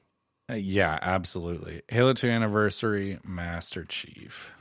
Uh, 0.51 0.55
yeah, 0.55 0.99
absolutely. 1.01 1.83
Halo 1.89 2.13
Two 2.13 2.29
Anniversary 2.29 3.19
Master 3.25 3.85
Chief. 3.85 4.53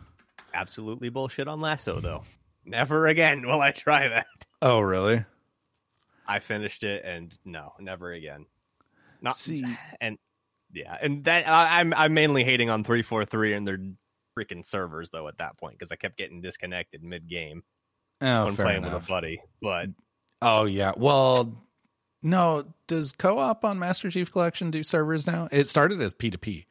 Absolutely 0.54 1.10
bullshit 1.10 1.48
on 1.48 1.60
LASO 1.60 2.02
though. 2.02 2.24
Never 2.66 3.08
again 3.08 3.46
will 3.46 3.60
I 3.62 3.72
try 3.72 4.08
that. 4.08 4.26
Oh, 4.62 4.80
really? 4.80 5.26
I 6.26 6.40
finished 6.40 6.84
it 6.84 7.04
and 7.04 7.38
no, 7.44 7.74
never 7.80 8.14
again. 8.14 8.46
Not 9.22 9.36
See- 9.36 9.66
and 10.00 10.18
yeah, 10.72 10.98
and 11.02 11.24
that 11.26 11.48
I, 11.48 11.82
I'm 11.82 11.94
I'm 11.94 12.14
mainly 12.14 12.44
hating 12.46 12.70
on 12.70 12.84
three 12.86 13.02
four 13.02 13.26
three 13.26 13.54
and 13.54 13.68
their 13.68 13.80
freaking 14.38 14.66
servers 14.66 15.10
though 15.12 15.28
at 15.28 15.38
that 15.40 15.58
point 15.58 15.78
because 15.78 15.92
I 15.92 15.96
kept 15.98 16.18
getting 16.18 16.42
disconnected 16.42 17.04
mid 17.04 17.28
game 17.30 17.62
Oh, 18.22 18.46
when 18.46 18.56
playing 18.56 18.84
enough. 18.84 18.94
with 19.02 19.04
a 19.04 19.12
buddy. 19.12 19.42
But 19.62 19.88
Oh 20.42 20.64
yeah. 20.66 20.94
Well, 20.96 21.62
no. 22.24 22.66
Does 22.88 23.12
co-op 23.12 23.64
on 23.66 23.78
Master 23.80 24.10
Chief 24.10 24.32
Collection 24.32 24.72
do 24.72 24.82
servers 24.84 25.28
now? 25.28 25.48
It 25.52 25.66
started 25.68 26.02
as 26.02 26.14
P2P. 26.14 26.66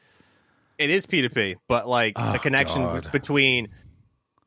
it 0.79 0.91
is 0.91 1.07
P2P, 1.07 1.57
but 1.69 1.87
like 1.87 2.15
Oh, 2.17 2.33
the 2.33 2.39
connection 2.39 2.83
God. 2.83 3.13
between 3.13 3.69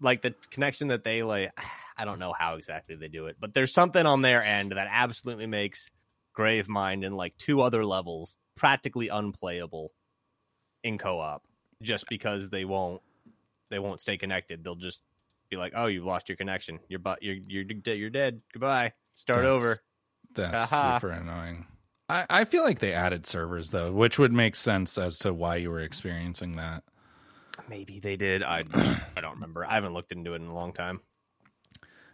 like 0.01 0.22
the 0.22 0.36
connection 0.51 0.89
that 0.89 1.03
they 1.03 1.24
like 1.24 1.51
I 1.97 2.03
don't 2.03 2.20
know 2.20 2.34
how 2.38 2.56
exactly 2.56 2.95
they 2.95 3.08
do 3.08 3.28
it, 3.28 3.38
but 3.39 3.53
there's 3.53 3.74
something 3.74 4.06
on 4.06 4.22
their 4.22 4.43
end 4.43 4.72
that 4.74 4.88
absolutely 4.91 5.47
makes 5.47 5.89
Gravemind 6.38 7.06
and 7.06 7.16
like 7.16 7.38
two 7.38 7.62
other 7.62 7.86
levels 7.86 8.38
practically 8.58 9.08
unplayable 9.08 9.93
in 10.84 10.97
co-op 10.97 11.43
just 11.82 12.06
because 12.10 12.49
they 12.49 12.66
won't 12.66 13.01
they 13.70 13.80
won't 13.80 14.01
stay 14.01 14.18
connected. 14.18 14.64
They'll 14.64 14.76
just 14.76 14.99
be 15.49 15.56
like, 15.58 15.72
"Oh, 15.76 15.86
you've 15.88 16.03
lost 16.06 16.28
your 16.30 16.36
connection. 16.36 16.80
You're 16.89 16.99
but 16.99 17.24
you're 17.24 17.36
you're 17.36 17.64
you're 17.93 18.10
dead. 18.10 18.41
Goodbye. 18.51 18.91
Start 19.14 19.39
That's- 19.43 19.62
over." 19.62 19.78
That's 20.36 20.69
super 20.69 21.09
annoying. 21.11 21.65
I, 22.07 22.25
I 22.29 22.43
feel 22.45 22.63
like 22.63 22.79
they 22.79 22.93
added 22.93 23.25
servers 23.25 23.71
though, 23.71 23.91
which 23.91 24.19
would 24.19 24.31
make 24.31 24.55
sense 24.55 24.97
as 24.97 25.17
to 25.19 25.33
why 25.33 25.55
you 25.57 25.71
were 25.71 25.79
experiencing 25.79 26.55
that. 26.57 26.83
Maybe 27.67 27.99
they 27.99 28.15
did. 28.15 28.43
I 28.43 28.63
I 29.17 29.21
don't 29.21 29.36
remember. 29.36 29.65
I 29.65 29.73
haven't 29.73 29.93
looked 29.93 30.11
into 30.11 30.33
it 30.33 30.41
in 30.41 30.47
a 30.47 30.53
long 30.53 30.73
time. 30.73 31.01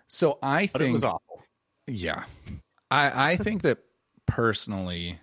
So 0.07 0.37
I 0.41 0.69
But 0.71 0.81
it 0.81 0.85
think 0.85 0.93
was 0.93 1.03
awful. 1.03 1.43
Yeah. 1.87 2.23
I 2.89 3.31
I 3.31 3.35
think 3.37 3.63
that 3.63 3.79
personally 4.25 5.19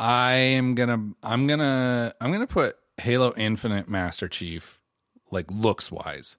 I 0.00 0.32
am 0.32 0.74
to 0.88 1.16
I'm 1.22 1.46
to 1.60 2.14
I'm 2.20 2.30
going 2.30 2.46
to 2.46 2.52
put 2.52 2.76
Halo 2.96 3.34
Infinite 3.36 3.88
Master 3.88 4.28
Chief 4.28 4.80
like 5.30 5.50
looks 5.50 5.92
wise 5.92 6.36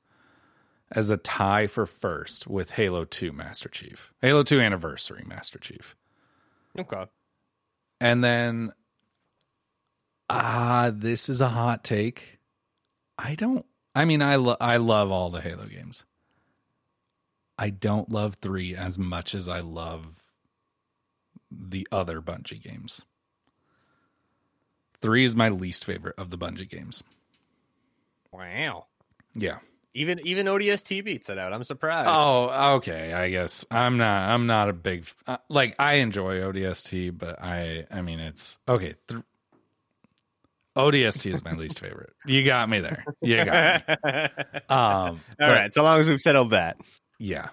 as 0.91 1.09
a 1.09 1.17
tie 1.17 1.67
for 1.67 1.85
first 1.85 2.47
with 2.47 2.71
Halo 2.71 3.05
2 3.05 3.31
Master 3.31 3.69
Chief. 3.69 4.13
Halo 4.21 4.43
2 4.43 4.59
Anniversary 4.59 5.23
Master 5.25 5.57
Chief. 5.59 5.95
Okay. 6.77 7.05
And 7.99 8.23
then 8.23 8.73
ah 10.29 10.91
this 10.93 11.29
is 11.29 11.41
a 11.41 11.49
hot 11.49 11.83
take. 11.83 12.39
I 13.17 13.35
don't 13.35 13.65
I 13.95 14.05
mean 14.05 14.21
I 14.21 14.35
lo- 14.35 14.57
I 14.59 14.77
love 14.77 15.11
all 15.11 15.29
the 15.29 15.41
Halo 15.41 15.65
games. 15.65 16.05
I 17.57 17.69
don't 17.69 18.11
love 18.11 18.35
3 18.41 18.75
as 18.75 18.97
much 18.97 19.35
as 19.35 19.47
I 19.47 19.59
love 19.59 20.07
the 21.51 21.87
other 21.91 22.21
Bungie 22.21 22.61
games. 22.61 23.03
3 25.01 25.25
is 25.25 25.35
my 25.35 25.49
least 25.49 25.85
favorite 25.85 26.15
of 26.17 26.29
the 26.31 26.37
Bungie 26.37 26.69
games. 26.69 27.03
Wow. 28.31 28.85
Yeah. 29.35 29.59
Even 29.93 30.19
even 30.25 30.45
ODST 30.45 31.03
beats 31.03 31.29
it 31.29 31.37
out. 31.37 31.51
I'm 31.51 31.63
surprised. 31.65 32.07
Oh, 32.09 32.75
okay. 32.75 33.11
I 33.13 33.29
guess 33.29 33.65
I'm 33.69 33.97
not. 33.97 34.29
I'm 34.29 34.47
not 34.47 34.69
a 34.69 34.73
big 34.73 35.05
uh, 35.27 35.37
like. 35.49 35.75
I 35.79 35.95
enjoy 35.95 36.39
ODST, 36.41 37.17
but 37.17 37.41
I. 37.41 37.85
I 37.91 38.01
mean, 38.01 38.19
it's 38.19 38.57
okay. 38.69 38.95
Th- 39.09 39.21
ODST 40.77 41.33
is 41.33 41.43
my 41.43 41.51
least 41.53 41.79
favorite. 41.81 42.13
You 42.25 42.45
got 42.45 42.69
me 42.69 42.79
there. 42.79 43.03
You 43.21 43.43
got 43.43 43.87
me. 43.87 43.95
Um, 44.69 44.69
All 44.69 45.17
but- 45.37 45.49
right. 45.49 45.73
So 45.73 45.83
long 45.83 45.99
as 45.99 46.07
we've 46.07 46.21
settled 46.21 46.51
that. 46.51 46.77
Yeah. 47.19 47.49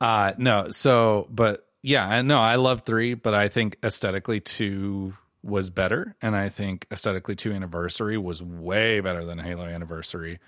Uh 0.00 0.32
no, 0.38 0.70
so 0.70 1.26
but 1.28 1.66
yeah, 1.82 2.06
I 2.08 2.22
no, 2.22 2.38
I 2.38 2.54
love 2.54 2.82
3, 2.82 3.14
but 3.14 3.34
I 3.34 3.48
think 3.48 3.76
aesthetically 3.84 4.40
2 4.40 5.12
was 5.42 5.70
better 5.70 6.14
and 6.22 6.34
I 6.36 6.48
think 6.48 6.86
aesthetically 6.92 7.34
2 7.36 7.52
anniversary 7.52 8.16
was 8.16 8.40
way 8.42 9.00
better 9.00 9.24
than 9.24 9.38
Halo 9.38 9.64
anniversary. 9.64 10.38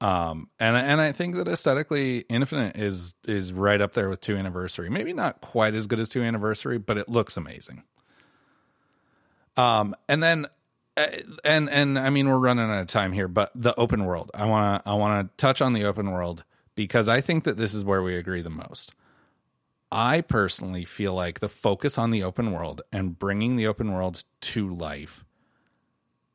Um, 0.00 0.50
and 0.60 0.76
and 0.76 1.00
I 1.00 1.12
think 1.12 1.36
that 1.36 1.48
aesthetically, 1.48 2.24
Infinite 2.28 2.76
is 2.76 3.14
is 3.26 3.52
right 3.52 3.80
up 3.80 3.94
there 3.94 4.08
with 4.10 4.20
Two 4.20 4.36
Anniversary. 4.36 4.90
Maybe 4.90 5.12
not 5.12 5.40
quite 5.40 5.74
as 5.74 5.86
good 5.86 6.00
as 6.00 6.08
Two 6.08 6.22
Anniversary, 6.22 6.78
but 6.78 6.98
it 6.98 7.08
looks 7.08 7.36
amazing. 7.36 7.82
Um, 9.56 9.96
and 10.06 10.22
then, 10.22 10.46
uh, 10.98 11.06
and 11.44 11.70
and 11.70 11.98
I 11.98 12.10
mean, 12.10 12.28
we're 12.28 12.36
running 12.36 12.70
out 12.70 12.80
of 12.80 12.88
time 12.88 13.12
here, 13.12 13.26
but 13.26 13.50
the 13.54 13.74
open 13.76 14.04
world. 14.04 14.30
I 14.34 14.44
wanna 14.44 14.82
I 14.84 14.94
wanna 14.94 15.30
touch 15.38 15.62
on 15.62 15.72
the 15.72 15.84
open 15.84 16.10
world 16.10 16.44
because 16.74 17.08
I 17.08 17.22
think 17.22 17.44
that 17.44 17.56
this 17.56 17.72
is 17.72 17.84
where 17.84 18.02
we 18.02 18.16
agree 18.16 18.42
the 18.42 18.50
most. 18.50 18.94
I 19.90 20.20
personally 20.20 20.84
feel 20.84 21.14
like 21.14 21.40
the 21.40 21.48
focus 21.48 21.96
on 21.96 22.10
the 22.10 22.22
open 22.22 22.52
world 22.52 22.82
and 22.92 23.18
bringing 23.18 23.56
the 23.56 23.66
open 23.66 23.92
world 23.92 24.24
to 24.42 24.74
life 24.74 25.24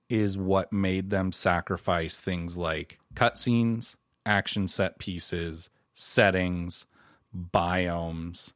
is 0.09 0.37
what 0.37 0.73
made 0.73 1.09
them 1.09 1.31
sacrifice 1.31 2.19
things 2.19 2.57
like 2.57 2.97
cutscenes, 3.15 3.95
action 4.25 4.67
set 4.67 4.99
pieces, 4.99 5.69
settings, 5.93 6.85
biomes, 7.35 8.53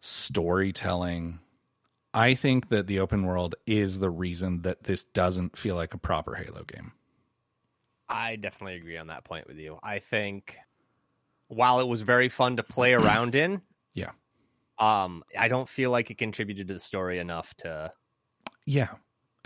storytelling. 0.00 1.38
I 2.12 2.34
think 2.34 2.68
that 2.68 2.86
the 2.86 3.00
open 3.00 3.24
world 3.26 3.54
is 3.66 3.98
the 3.98 4.10
reason 4.10 4.62
that 4.62 4.84
this 4.84 5.04
doesn't 5.04 5.56
feel 5.56 5.74
like 5.74 5.94
a 5.94 5.98
proper 5.98 6.34
Halo 6.34 6.62
game. 6.64 6.92
I 8.08 8.36
definitely 8.36 8.76
agree 8.76 8.96
on 8.98 9.08
that 9.08 9.24
point 9.24 9.48
with 9.48 9.56
you. 9.56 9.78
I 9.82 9.98
think 9.98 10.56
while 11.48 11.80
it 11.80 11.88
was 11.88 12.02
very 12.02 12.28
fun 12.28 12.56
to 12.56 12.62
play 12.62 12.92
around 12.94 13.34
in, 13.34 13.62
Yeah. 13.94 14.10
um, 14.78 15.24
I 15.36 15.48
don't 15.48 15.68
feel 15.68 15.90
like 15.90 16.10
it 16.10 16.18
contributed 16.18 16.68
to 16.68 16.74
the 16.74 16.80
story 16.80 17.18
enough 17.18 17.54
to 17.58 17.92
Yeah. 18.66 18.86
to 18.86 18.96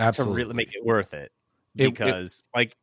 Absolutely. 0.01 0.37
really 0.43 0.55
make 0.55 0.75
it 0.75 0.85
worth 0.85 1.15
it. 1.15 1.33
It- 1.77 1.85
it- 1.87 1.91
Because 1.95 2.43
like 2.55 2.77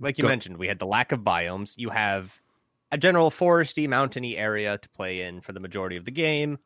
like 0.00 0.18
you 0.18 0.22
Go- 0.22 0.28
mentioned, 0.28 0.56
we 0.58 0.68
had 0.68 0.78
the 0.78 0.86
lack 0.86 1.12
of 1.12 1.20
biomes. 1.20 1.74
You 1.76 1.90
have 1.90 2.40
a 2.90 2.98
general 2.98 3.30
foresty, 3.30 3.88
mountainy 3.88 4.36
area 4.36 4.78
to 4.78 4.88
play 4.90 5.22
in 5.22 5.40
for 5.40 5.52
the 5.52 5.60
majority 5.60 5.96
of 5.96 6.04
the 6.04 6.10
game. 6.10 6.58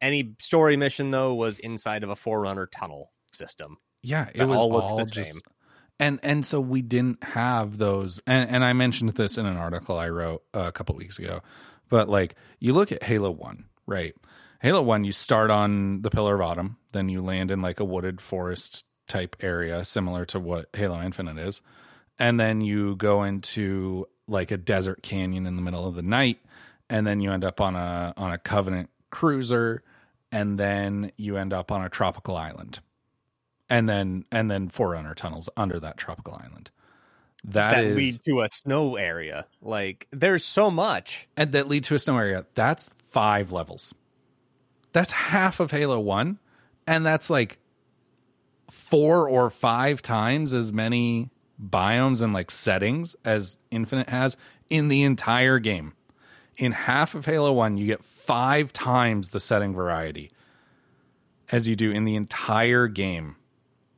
Any 0.00 0.34
story 0.40 0.76
mission 0.76 1.10
though 1.10 1.34
was 1.34 1.58
inside 1.58 2.02
of 2.02 2.10
a 2.10 2.16
forerunner 2.16 2.66
tunnel 2.66 3.12
system. 3.32 3.78
Yeah, 4.02 4.28
it 4.34 4.44
was 4.44 4.60
all 4.60 4.76
all, 4.76 5.04
just 5.04 5.34
same. 5.34 5.42
and 6.00 6.20
and 6.22 6.44
so 6.44 6.60
we 6.60 6.82
didn't 6.82 7.22
have 7.22 7.78
those 7.78 8.20
and 8.26 8.50
and 8.50 8.64
I 8.64 8.72
mentioned 8.72 9.10
this 9.10 9.38
in 9.38 9.46
an 9.46 9.56
article 9.56 9.96
I 9.96 10.08
wrote 10.08 10.42
uh, 10.54 10.62
a 10.62 10.72
couple 10.72 10.96
weeks 10.96 11.18
ago. 11.18 11.40
But 11.88 12.08
like 12.08 12.34
you 12.58 12.72
look 12.72 12.90
at 12.90 13.02
Halo 13.02 13.30
1, 13.30 13.64
right? 13.86 14.14
Halo 14.60 14.82
1 14.82 15.04
you 15.04 15.12
start 15.12 15.50
on 15.50 16.02
the 16.02 16.10
Pillar 16.10 16.36
of 16.36 16.40
Autumn, 16.40 16.78
then 16.92 17.08
you 17.08 17.22
land 17.22 17.50
in 17.50 17.62
like 17.62 17.78
a 17.78 17.84
wooded 17.84 18.20
forest 18.20 18.84
type 19.06 19.36
area 19.40 19.84
similar 19.84 20.24
to 20.26 20.40
what 20.40 20.66
Halo 20.74 21.00
Infinite 21.00 21.38
is. 21.38 21.62
And 22.18 22.38
then 22.38 22.60
you 22.60 22.96
go 22.96 23.22
into 23.24 24.06
like 24.28 24.50
a 24.50 24.56
desert 24.56 25.02
canyon 25.02 25.46
in 25.46 25.56
the 25.56 25.62
middle 25.62 25.86
of 25.86 25.94
the 25.94 26.02
night 26.02 26.38
and 26.88 27.06
then 27.06 27.20
you 27.20 27.32
end 27.32 27.44
up 27.44 27.60
on 27.60 27.74
a 27.74 28.12
on 28.16 28.32
a 28.32 28.38
Covenant 28.38 28.90
cruiser 29.10 29.82
and 30.30 30.58
then 30.58 31.12
you 31.16 31.36
end 31.36 31.52
up 31.52 31.72
on 31.72 31.82
a 31.84 31.88
tropical 31.88 32.36
island 32.36 32.80
and 33.68 33.88
then 33.88 34.24
and 34.30 34.50
then 34.50 34.68
forerunner 34.68 35.14
tunnels 35.14 35.48
under 35.56 35.80
that 35.80 35.96
tropical 35.96 36.34
island 36.34 36.70
that 37.44 37.72
that 37.72 37.84
is 37.84 37.96
lead 37.96 38.18
to 38.24 38.40
a 38.42 38.48
snow 38.50 38.96
area. 38.96 39.46
Like 39.60 40.06
there's 40.12 40.44
so 40.44 40.70
much. 40.70 41.26
and 41.36 41.52
that 41.52 41.68
lead 41.68 41.84
to 41.84 41.94
a 41.94 41.98
snow 41.98 42.18
area 42.18 42.46
that's 42.54 42.92
five 43.04 43.52
levels 43.52 43.94
that's 44.92 45.12
half 45.12 45.60
of 45.60 45.70
halo 45.70 45.98
1 45.98 46.38
and 46.86 47.04
that's 47.04 47.28
like 47.28 47.58
four 48.70 49.28
or 49.28 49.50
five 49.50 50.00
times 50.02 50.54
as 50.54 50.72
many 50.72 51.30
biomes 51.64 52.22
and 52.22 52.32
like 52.32 52.50
settings 52.50 53.14
as 53.24 53.58
infinite 53.70 54.08
has 54.08 54.36
in 54.68 54.88
the 54.88 55.02
entire 55.02 55.58
game 55.58 55.92
in 56.58 56.72
half 56.72 57.14
of 57.14 57.24
halo 57.26 57.52
1 57.52 57.76
you 57.78 57.86
get 57.86 58.04
five 58.04 58.72
times 58.72 59.28
the 59.28 59.40
setting 59.40 59.72
variety 59.74 60.30
as 61.50 61.68
you 61.68 61.76
do 61.76 61.90
in 61.90 62.04
the 62.04 62.16
entire 62.16 62.88
game 62.88 63.36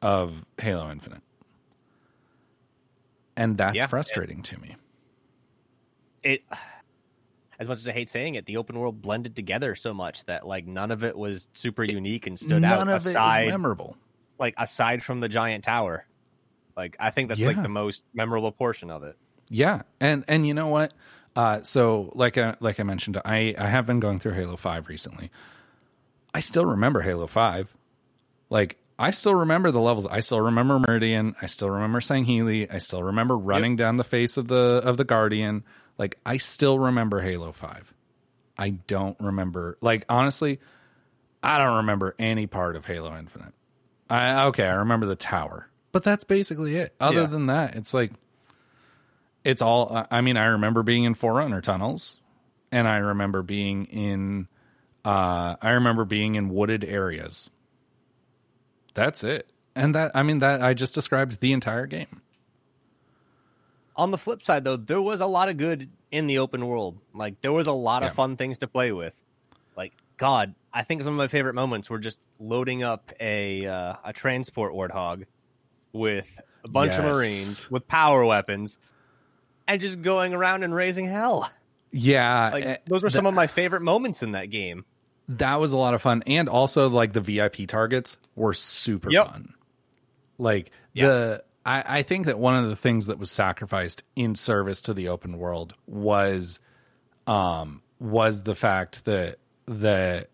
of 0.02 0.44
halo 0.58 0.90
infinite 0.90 1.22
and 3.36 3.56
that's 3.56 3.76
Yeah. 3.76 3.86
frustrating 3.86 4.42
to 4.42 4.60
me 4.60 4.76
It 6.22 6.42
as 7.60 7.68
much 7.68 7.78
as 7.78 7.86
I 7.86 7.92
hate 7.92 8.10
saying 8.10 8.34
it, 8.34 8.46
the 8.46 8.56
open 8.56 8.76
world 8.78 9.00
blended 9.00 9.36
together 9.36 9.76
so 9.76 9.94
much 9.94 10.24
that 10.24 10.44
like 10.46 10.66
none 10.66 10.90
of 10.90 11.04
it 11.04 11.16
was 11.16 11.48
super 11.54 11.84
unique 11.84 12.26
and 12.26 12.36
stood 12.38 12.62
none 12.62 12.64
out 12.64 12.80
of 12.88 12.88
it 12.88 12.96
is 12.96 13.06
aside 13.06 13.46
memorable 13.46 13.96
like 14.38 14.54
aside 14.58 15.02
from 15.04 15.20
the 15.20 15.28
giant 15.28 15.62
tower. 15.64 16.04
Like 16.76 16.96
I 16.98 17.10
think 17.10 17.28
that's 17.28 17.40
like 17.40 17.60
the 17.60 17.68
most 17.68 18.02
memorable 18.12 18.52
portion 18.52 18.90
of 18.90 19.02
it. 19.02 19.16
Yeah, 19.50 19.82
and 20.00 20.24
and 20.28 20.46
you 20.46 20.54
know 20.54 20.68
what? 20.68 20.92
Uh, 21.36 21.62
so 21.62 22.10
like 22.14 22.38
I 22.38 22.56
like 22.60 22.80
I 22.80 22.82
mentioned, 22.82 23.20
I 23.24 23.54
I 23.58 23.66
have 23.66 23.86
been 23.86 24.00
going 24.00 24.18
through 24.18 24.32
Halo 24.32 24.56
Five 24.56 24.88
recently. 24.88 25.30
I 26.32 26.40
still 26.40 26.64
remember 26.64 27.00
Halo 27.00 27.26
Five. 27.26 27.74
Like 28.50 28.76
I 28.98 29.10
still 29.10 29.34
remember 29.34 29.70
the 29.70 29.80
levels. 29.80 30.06
I 30.06 30.20
still 30.20 30.40
remember 30.40 30.78
Meridian. 30.78 31.34
I 31.42 31.46
still 31.46 31.70
remember 31.70 32.00
Sangheili. 32.00 32.72
I 32.72 32.78
still 32.78 33.02
remember 33.02 33.36
running 33.36 33.76
down 33.76 33.96
the 33.96 34.04
face 34.04 34.36
of 34.36 34.48
the 34.48 34.80
of 34.84 34.96
the 34.96 35.04
Guardian. 35.04 35.64
Like 35.98 36.18
I 36.24 36.36
still 36.36 36.78
remember 36.78 37.20
Halo 37.20 37.52
Five. 37.52 37.92
I 38.56 38.70
don't 38.70 39.18
remember. 39.20 39.78
Like 39.80 40.04
honestly, 40.08 40.60
I 41.42 41.58
don't 41.58 41.78
remember 41.78 42.14
any 42.18 42.46
part 42.46 42.76
of 42.76 42.86
Halo 42.86 43.16
Infinite. 43.16 43.52
I 44.08 44.44
okay, 44.46 44.66
I 44.66 44.76
remember 44.76 45.06
the 45.06 45.16
tower, 45.16 45.68
but 45.94 46.02
that's 46.02 46.24
basically 46.24 46.74
it. 46.76 46.92
Other 47.00 47.20
Yeah. 47.22 47.26
than 47.28 47.46
that, 47.46 47.76
it's 47.76 47.94
like 47.94 48.10
it's 49.44 49.62
all. 49.62 49.96
I- 49.96 50.18
I 50.18 50.20
mean, 50.20 50.36
I 50.36 50.46
remember 50.46 50.82
being 50.82 51.04
in 51.04 51.14
Forerunner 51.14 51.60
tunnels, 51.60 52.20
and 52.72 52.86
I 52.88 52.96
remember 52.98 53.42
being 53.42 53.84
in. 53.86 54.48
Uh, 55.04 55.54
I 55.62 55.70
remember 55.70 56.04
being 56.04 56.34
in 56.34 56.48
wooded 56.48 56.82
areas. 56.82 57.48
That's 58.94 59.22
it, 59.22 59.48
and 59.74 59.94
that 59.94 60.10
I 60.14 60.22
mean 60.24 60.40
that 60.40 60.62
I 60.62 60.74
just 60.74 60.94
described 60.94 61.40
the 61.40 61.52
entire 61.52 61.86
game. 61.86 62.20
On 63.96 64.10
the 64.10 64.18
flip 64.18 64.42
side 64.42 64.64
though, 64.64 64.76
there 64.76 65.00
was 65.00 65.20
a 65.20 65.26
lot 65.26 65.48
of 65.48 65.56
good 65.56 65.88
in 66.10 66.26
the 66.26 66.38
open 66.38 66.66
world. 66.66 66.98
Like 67.14 67.40
there 67.40 67.52
was 67.52 67.66
a 67.68 67.72
lot 67.72 68.02
of 68.02 68.12
fun 68.14 68.36
things 68.36 68.58
to 68.58 68.66
play 68.66 68.90
with. 68.92 69.14
Like 69.76 69.92
God, 70.16 70.54
I 70.72 70.82
think 70.82 71.02
some 71.04 71.12
of 71.12 71.18
my 71.18 71.28
favorite 71.28 71.54
moments 71.54 71.88
were 71.88 71.98
just 72.00 72.18
loading 72.40 72.82
up 72.82 73.12
a 73.20 73.66
uh, 73.66 73.94
a 74.04 74.12
transport 74.12 74.72
warthog 74.72 75.26
with 75.94 76.38
a 76.64 76.68
bunch 76.68 76.92
of 76.92 77.04
marines 77.04 77.70
with 77.70 77.88
power 77.88 78.24
weapons 78.24 78.76
and 79.66 79.80
just 79.80 80.02
going 80.02 80.34
around 80.34 80.62
and 80.64 80.74
raising 80.74 81.06
hell. 81.06 81.50
Yeah, 81.92 82.50
Like 82.52 82.64
eh, 82.64 82.76
those 82.86 83.02
were 83.02 83.08
some 83.10 83.24
of 83.24 83.32
my 83.34 83.46
favorite 83.46 83.80
moments 83.82 84.22
in 84.22 84.32
that 84.32 84.50
game. 84.50 84.84
that 85.28 85.60
was 85.60 85.72
a 85.72 85.76
lot 85.76 85.94
of 85.94 86.02
fun 86.02 86.22
and 86.26 86.48
also 86.50 86.88
like 86.90 87.12
the 87.14 87.20
vip 87.22 87.56
targets 87.68 88.18
were 88.34 88.52
super 88.52 89.10
Yep. 89.10 89.26
fun 89.28 89.54
like 90.36 90.70
Yeah. 90.92 91.06
the 91.06 91.44
I, 91.64 91.98
I 91.98 92.02
think 92.02 92.26
that 92.26 92.38
one 92.38 92.56
of 92.56 92.68
the 92.68 92.76
things 92.76 93.06
that 93.06 93.18
was 93.18 93.30
sacrificed 93.30 94.02
in 94.16 94.34
service 94.34 94.82
to 94.82 94.92
the 94.92 95.08
open 95.08 95.38
world 95.38 95.74
was 95.86 96.58
um 97.26 97.80
was 98.00 98.42
the 98.42 98.54
fact 98.54 99.04
that 99.06 99.36
that 99.66 100.28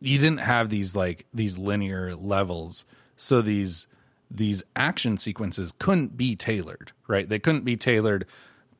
you 0.00 0.16
didn't 0.18 0.38
have 0.40 0.70
these 0.70 0.96
like 0.96 1.26
these 1.34 1.58
linear 1.58 2.14
levels 2.14 2.86
so 3.16 3.42
these 3.42 3.86
these 4.30 4.62
action 4.76 5.16
sequences 5.16 5.72
couldn't 5.78 6.16
be 6.16 6.36
tailored 6.36 6.92
right? 7.08 7.28
They 7.28 7.38
couldn't 7.38 7.64
be 7.64 7.76
tailored 7.76 8.26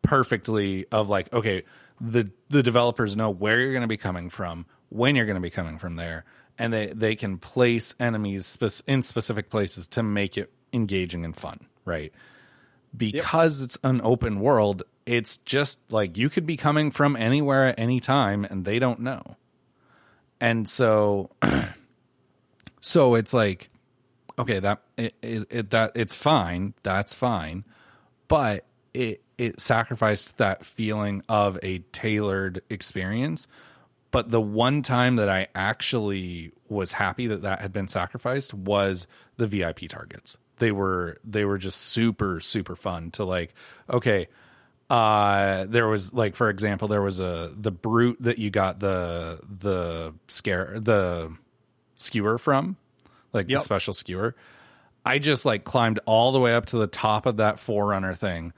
perfectly 0.02 0.86
of 0.90 1.09
like 1.09 1.32
okay 1.32 1.64
the 2.01 2.31
the 2.48 2.62
developers 2.62 3.16
know 3.16 3.28
where 3.28 3.60
you're 3.60 3.72
going 3.72 3.82
to 3.82 3.89
be 3.89 3.98
coming 3.98 4.31
from 4.31 4.64
when 4.89 5.14
you're 5.14 5.27
going 5.27 5.35
to 5.35 5.40
be 5.40 5.51
coming 5.51 5.78
from 5.78 5.97
there 5.97 6.24
and 6.59 6.72
they 6.72 6.86
they 6.86 7.14
can 7.14 7.36
place 7.36 7.94
enemies 8.01 8.47
spec- 8.47 8.86
in 8.86 9.02
specific 9.02 9.51
places 9.51 9.86
to 9.89 10.02
make 10.02 10.39
it 10.39 10.51
engaging 10.72 11.24
and 11.24 11.36
fun 11.36 11.60
right? 11.85 12.12
Because 12.97 13.62
it's 13.62 13.78
an 13.85 14.01
open 14.02 14.40
world 14.40 14.85
it's 15.06 15.39
just 15.39 15.78
like 15.90 16.16
you 16.16 16.31
could 16.31 16.47
be 16.47 16.56
coming 16.56 16.90
from 16.90 17.16
anywhere 17.16 17.66
at 17.66 17.78
any 17.78 17.98
time 17.98 18.44
and 18.44 18.64
they 18.64 18.78
don't 18.78 19.01
know. 19.01 19.36
And 20.40 20.68
so 20.68 21.31
so 22.81 23.16
it's 23.16 23.35
like 23.35 23.70
okay 24.40 24.58
that 24.58 24.80
it, 24.96 25.14
it, 25.22 25.70
that 25.70 25.92
it's 25.94 26.14
fine 26.14 26.74
that's 26.82 27.14
fine 27.14 27.64
but 28.28 28.64
it 28.94 29.22
it 29.40 29.58
sacrificed 29.58 30.36
that 30.36 30.66
feeling 30.66 31.22
of 31.26 31.58
a 31.62 31.78
tailored 31.92 32.60
experience. 32.68 33.48
But 34.10 34.30
the 34.30 34.40
one 34.40 34.82
time 34.82 35.16
that 35.16 35.30
i 35.30 35.46
actually 35.54 36.52
was 36.68 36.92
happy 36.92 37.26
that 37.28 37.42
that 37.42 37.60
had 37.60 37.72
been 37.72 37.88
sacrificed 37.88 38.52
was 38.52 39.06
the 39.38 39.46
vip 39.46 39.78
targets. 39.88 40.36
They 40.58 40.72
were 40.72 41.18
they 41.24 41.44
were 41.44 41.56
just 41.56 41.80
super 41.80 42.38
super 42.40 42.76
fun 42.76 43.12
to 43.12 43.24
like 43.24 43.54
okay 43.88 44.28
uh 44.90 45.64
there 45.68 45.88
was 45.88 46.12
like 46.12 46.36
for 46.36 46.50
example 46.50 46.86
there 46.86 47.00
was 47.00 47.18
a 47.18 47.52
the 47.56 47.70
brute 47.70 48.18
that 48.20 48.38
you 48.38 48.50
got 48.50 48.78
the 48.78 49.40
the 49.58 50.12
scare 50.28 50.78
the 50.80 51.34
skewer 51.94 52.36
from 52.36 52.76
like 53.32 53.48
Yep. 53.48 53.59
the 53.59 53.65
special 53.65 53.94
skewer 53.94 54.35
i 55.05 55.19
just 55.19 55.44
like 55.44 55.65
climbed 55.65 55.98
all 56.07 56.32
the 56.32 56.40
way 56.40 56.55
up 56.55 56.66
to 56.66 56.77
the 56.78 56.86
top 56.86 57.27
of 57.27 57.39
that 57.39 57.59
forerunner 57.59 58.15
thing 58.15 58.52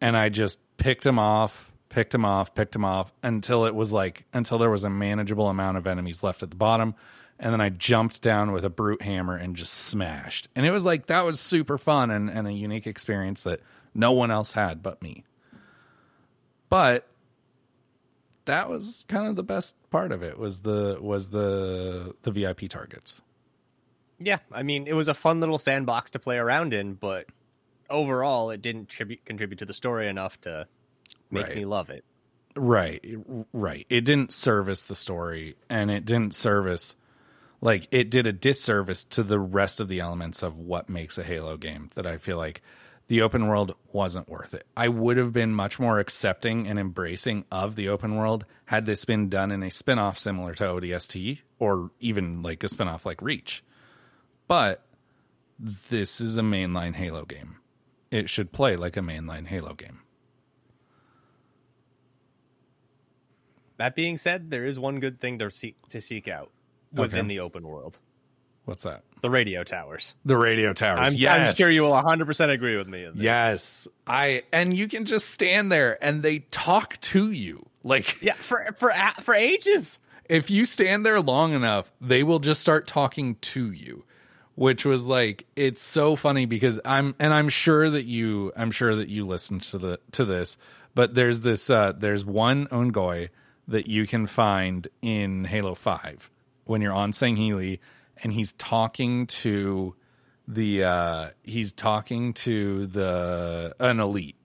and 0.00 0.16
I 0.18 0.28
just 0.28 0.58
picked 0.76 1.06
him 1.06 1.18
off, 1.18 1.72
picked 1.88 2.14
him 2.14 2.26
off, 2.26 2.54
picked 2.54 2.76
him 2.76 2.84
off 2.84 3.10
until 3.22 3.64
it 3.64 3.74
was 3.74 3.90
like 3.90 4.26
until 4.34 4.58
there 4.58 4.68
was 4.68 4.84
a 4.84 4.90
manageable 4.90 5.48
amount 5.48 5.78
of 5.78 5.86
enemies 5.86 6.22
left 6.22 6.42
at 6.42 6.50
the 6.50 6.56
bottom. 6.56 6.94
And 7.38 7.52
then 7.54 7.60
I 7.62 7.70
jumped 7.70 8.20
down 8.20 8.52
with 8.52 8.66
a 8.66 8.68
brute 8.70 9.00
hammer 9.00 9.34
and 9.36 9.56
just 9.56 9.72
smashed. 9.72 10.48
And 10.54 10.66
it 10.66 10.72
was 10.72 10.84
like 10.84 11.06
that 11.06 11.24
was 11.24 11.40
super 11.40 11.78
fun 11.78 12.10
and, 12.10 12.28
and 12.28 12.46
a 12.46 12.52
unique 12.52 12.86
experience 12.86 13.44
that 13.44 13.60
no 13.94 14.12
one 14.12 14.30
else 14.30 14.52
had 14.52 14.82
but 14.82 15.00
me. 15.00 15.24
But 16.68 17.06
that 18.44 18.68
was 18.68 19.06
kind 19.08 19.26
of 19.26 19.36
the 19.36 19.42
best 19.44 19.74
part 19.90 20.12
of 20.12 20.22
it 20.22 20.38
was 20.38 20.60
the 20.60 20.98
was 21.00 21.30
the 21.30 22.14
the 22.22 22.30
VIP 22.30 22.68
targets. 22.68 23.22
Yeah, 24.18 24.38
I 24.52 24.62
mean, 24.62 24.86
it 24.86 24.94
was 24.94 25.08
a 25.08 25.14
fun 25.14 25.40
little 25.40 25.58
sandbox 25.58 26.12
to 26.12 26.18
play 26.18 26.36
around 26.36 26.72
in, 26.72 26.94
but 26.94 27.26
overall, 27.90 28.50
it 28.50 28.62
didn't 28.62 28.88
tribute, 28.88 29.24
contribute 29.24 29.58
to 29.58 29.66
the 29.66 29.74
story 29.74 30.08
enough 30.08 30.40
to 30.42 30.66
make 31.30 31.48
Right. 31.48 31.56
me 31.56 31.64
love 31.64 31.90
it. 31.90 32.04
Right, 32.56 33.04
right. 33.52 33.86
It 33.90 34.02
didn't 34.04 34.32
service 34.32 34.84
the 34.84 34.94
story, 34.94 35.56
and 35.68 35.90
it 35.90 36.04
didn't 36.04 36.34
service 36.34 36.94
like 37.60 37.88
it 37.90 38.10
did 38.10 38.26
a 38.26 38.32
disservice 38.32 39.04
to 39.04 39.22
the 39.22 39.38
rest 39.40 39.80
of 39.80 39.88
the 39.88 40.00
elements 40.00 40.42
of 40.42 40.56
what 40.56 40.88
makes 40.88 41.18
a 41.18 41.24
Halo 41.24 41.56
game. 41.56 41.90
That 41.94 42.06
I 42.06 42.18
feel 42.18 42.36
like 42.36 42.62
the 43.08 43.22
open 43.22 43.48
world 43.48 43.74
wasn't 43.92 44.28
worth 44.28 44.54
it. 44.54 44.66
I 44.76 44.88
would 44.88 45.16
have 45.16 45.32
been 45.32 45.52
much 45.52 45.78
more 45.80 45.98
accepting 45.98 46.68
and 46.68 46.78
embracing 46.78 47.44
of 47.50 47.74
the 47.74 47.88
open 47.88 48.16
world 48.16 48.46
had 48.66 48.86
this 48.86 49.04
been 49.04 49.28
done 49.28 49.50
in 49.50 49.62
a 49.62 49.70
spin-off 49.70 50.18
similar 50.18 50.54
to 50.54 50.64
ODST 50.64 51.40
or 51.58 51.90
even 52.00 52.42
like 52.42 52.62
a 52.62 52.68
spin-off 52.68 53.04
like 53.04 53.20
Reach. 53.20 53.62
But 54.46 54.82
this 55.90 56.20
is 56.20 56.36
a 56.36 56.42
mainline 56.42 56.94
Halo 56.94 57.24
game. 57.24 57.56
It 58.10 58.28
should 58.30 58.52
play 58.52 58.76
like 58.76 58.96
a 58.96 59.00
mainline 59.00 59.46
Halo 59.46 59.74
game. 59.74 60.00
That 63.76 63.94
being 63.94 64.18
said, 64.18 64.50
there 64.50 64.66
is 64.66 64.78
one 64.78 65.00
good 65.00 65.20
thing 65.20 65.38
to 65.40 65.50
seek 65.50 65.76
to 65.88 66.00
seek 66.00 66.28
out 66.28 66.50
within 66.92 67.20
Okay. 67.20 67.28
the 67.28 67.40
open 67.40 67.66
world: 67.66 67.98
What's 68.66 68.84
that? 68.84 69.02
the 69.20 69.30
radio 69.30 69.64
towers. 69.64 70.12
The 70.26 70.36
radio 70.36 70.74
towers. 70.74 71.16
I'm, 71.16 71.28
I'm 71.28 71.54
sure 71.54 71.70
you 71.70 71.82
will 71.82 71.92
100 71.92 72.26
percent 72.26 72.52
agree 72.52 72.76
with 72.76 72.86
me. 72.86 73.04
this. 73.04 73.14
Yes. 73.16 73.88
I 74.06 74.42
and 74.52 74.76
you 74.76 74.86
can 74.86 75.06
just 75.06 75.30
stand 75.30 75.72
there 75.72 75.96
and 76.04 76.22
they 76.22 76.40
talk 76.50 77.00
to 77.00 77.30
you. 77.32 77.66
Like 77.82 78.22
yeah, 78.22 78.34
for 78.34 78.74
for 78.78 78.92
for 79.22 79.34
ages. 79.34 79.98
if 80.28 80.50
you 80.50 80.66
stand 80.66 81.04
there 81.04 81.20
long 81.20 81.52
enough, 81.52 81.90
they 82.00 82.22
will 82.22 82.38
just 82.38 82.60
start 82.60 82.86
talking 82.86 83.34
to 83.36 83.72
you. 83.72 84.04
Which 84.56 84.84
was 84.84 85.04
like 85.04 85.46
it's 85.56 85.82
so 85.82 86.14
funny 86.14 86.46
because 86.46 86.78
I'm 86.84 87.14
and 87.18 87.34
I'm 87.34 87.48
sure 87.48 87.90
that 87.90 88.04
you 88.04 88.52
I'm 88.56 88.70
sure 88.70 88.94
that 88.94 89.08
you 89.08 89.26
listened 89.26 89.62
to 89.62 89.78
the 89.78 90.00
to 90.12 90.24
this, 90.24 90.56
but 90.94 91.14
there's 91.14 91.40
this 91.40 91.70
uh 91.70 91.92
there's 91.92 92.24
one 92.24 92.68
Unggoy 92.68 93.30
that 93.68 93.88
you 93.88 94.06
can 94.06 94.26
find 94.26 94.86
in 95.02 95.44
Halo 95.44 95.74
5 95.74 96.30
when 96.66 96.82
you're 96.82 96.92
on 96.92 97.12
Sangheili 97.12 97.80
and 98.22 98.32
he's 98.32 98.52
talking 98.52 99.26
to 99.26 99.94
the 100.46 100.84
uh 100.84 101.30
he's 101.42 101.72
talking 101.72 102.32
to 102.34 102.86
the 102.86 103.74
an 103.80 103.98
elite. 103.98 104.36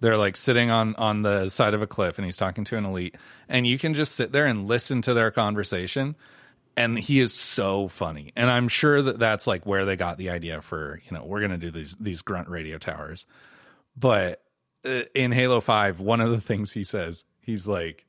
They're 0.00 0.16
like 0.16 0.36
sitting 0.36 0.70
on 0.70 0.94
on 0.96 1.22
the 1.22 1.50
side 1.50 1.74
of 1.74 1.82
a 1.82 1.86
cliff 1.86 2.18
and 2.18 2.24
he's 2.24 2.38
talking 2.38 2.64
to 2.64 2.76
an 2.78 2.86
elite 2.86 3.16
and 3.50 3.66
you 3.66 3.78
can 3.78 3.92
just 3.92 4.12
sit 4.12 4.32
there 4.32 4.46
and 4.46 4.66
listen 4.66 5.02
to 5.02 5.12
their 5.12 5.30
conversation 5.30 6.16
and 6.76 6.98
he 6.98 7.20
is 7.20 7.32
so 7.32 7.88
funny. 7.88 8.32
And 8.36 8.50
i'm 8.50 8.68
sure 8.68 9.02
that 9.02 9.18
that's 9.18 9.46
like 9.46 9.64
where 9.66 9.84
they 9.84 9.96
got 9.96 10.18
the 10.18 10.30
idea 10.30 10.60
for 10.62 11.00
you 11.04 11.16
know 11.16 11.24
we're 11.24 11.40
going 11.40 11.52
to 11.52 11.58
do 11.58 11.70
these 11.70 11.96
these 11.96 12.22
grunt 12.22 12.48
radio 12.48 12.78
towers. 12.78 13.26
But 13.96 14.42
uh, 14.84 15.02
in 15.14 15.32
halo 15.32 15.60
5 15.60 16.00
one 16.00 16.20
of 16.20 16.30
the 16.30 16.40
things 16.40 16.72
he 16.72 16.84
says 16.84 17.24
he's 17.40 17.66
like 17.66 18.06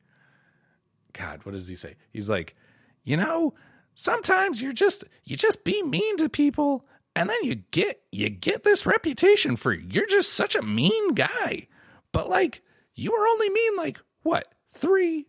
god 1.14 1.42
what 1.44 1.54
does 1.54 1.68
he 1.68 1.76
say? 1.76 1.96
He's 2.12 2.30
like 2.30 2.56
you 3.04 3.18
know 3.18 3.54
sometimes 3.96 4.62
you're 4.62 4.74
just 4.74 5.04
you 5.24 5.36
just 5.36 5.64
be 5.64 5.82
mean 5.84 6.18
to 6.18 6.30
people 6.30 6.86
and 7.16 7.30
then 7.30 7.44
you 7.44 7.56
get 7.56 8.02
you 8.12 8.30
get 8.30 8.64
this 8.64 8.86
reputation 8.86 9.56
for 9.56 9.74
you're 9.74 10.06
just 10.08 10.34
such 10.34 10.56
a 10.56 10.62
mean 10.62 11.14
guy. 11.14 11.68
But 12.12 12.30
like 12.30 12.62
you 12.96 13.12
were 13.12 13.28
only 13.28 13.50
mean 13.50 13.76
like 13.76 14.00
what 14.24 14.48
three 14.74 15.28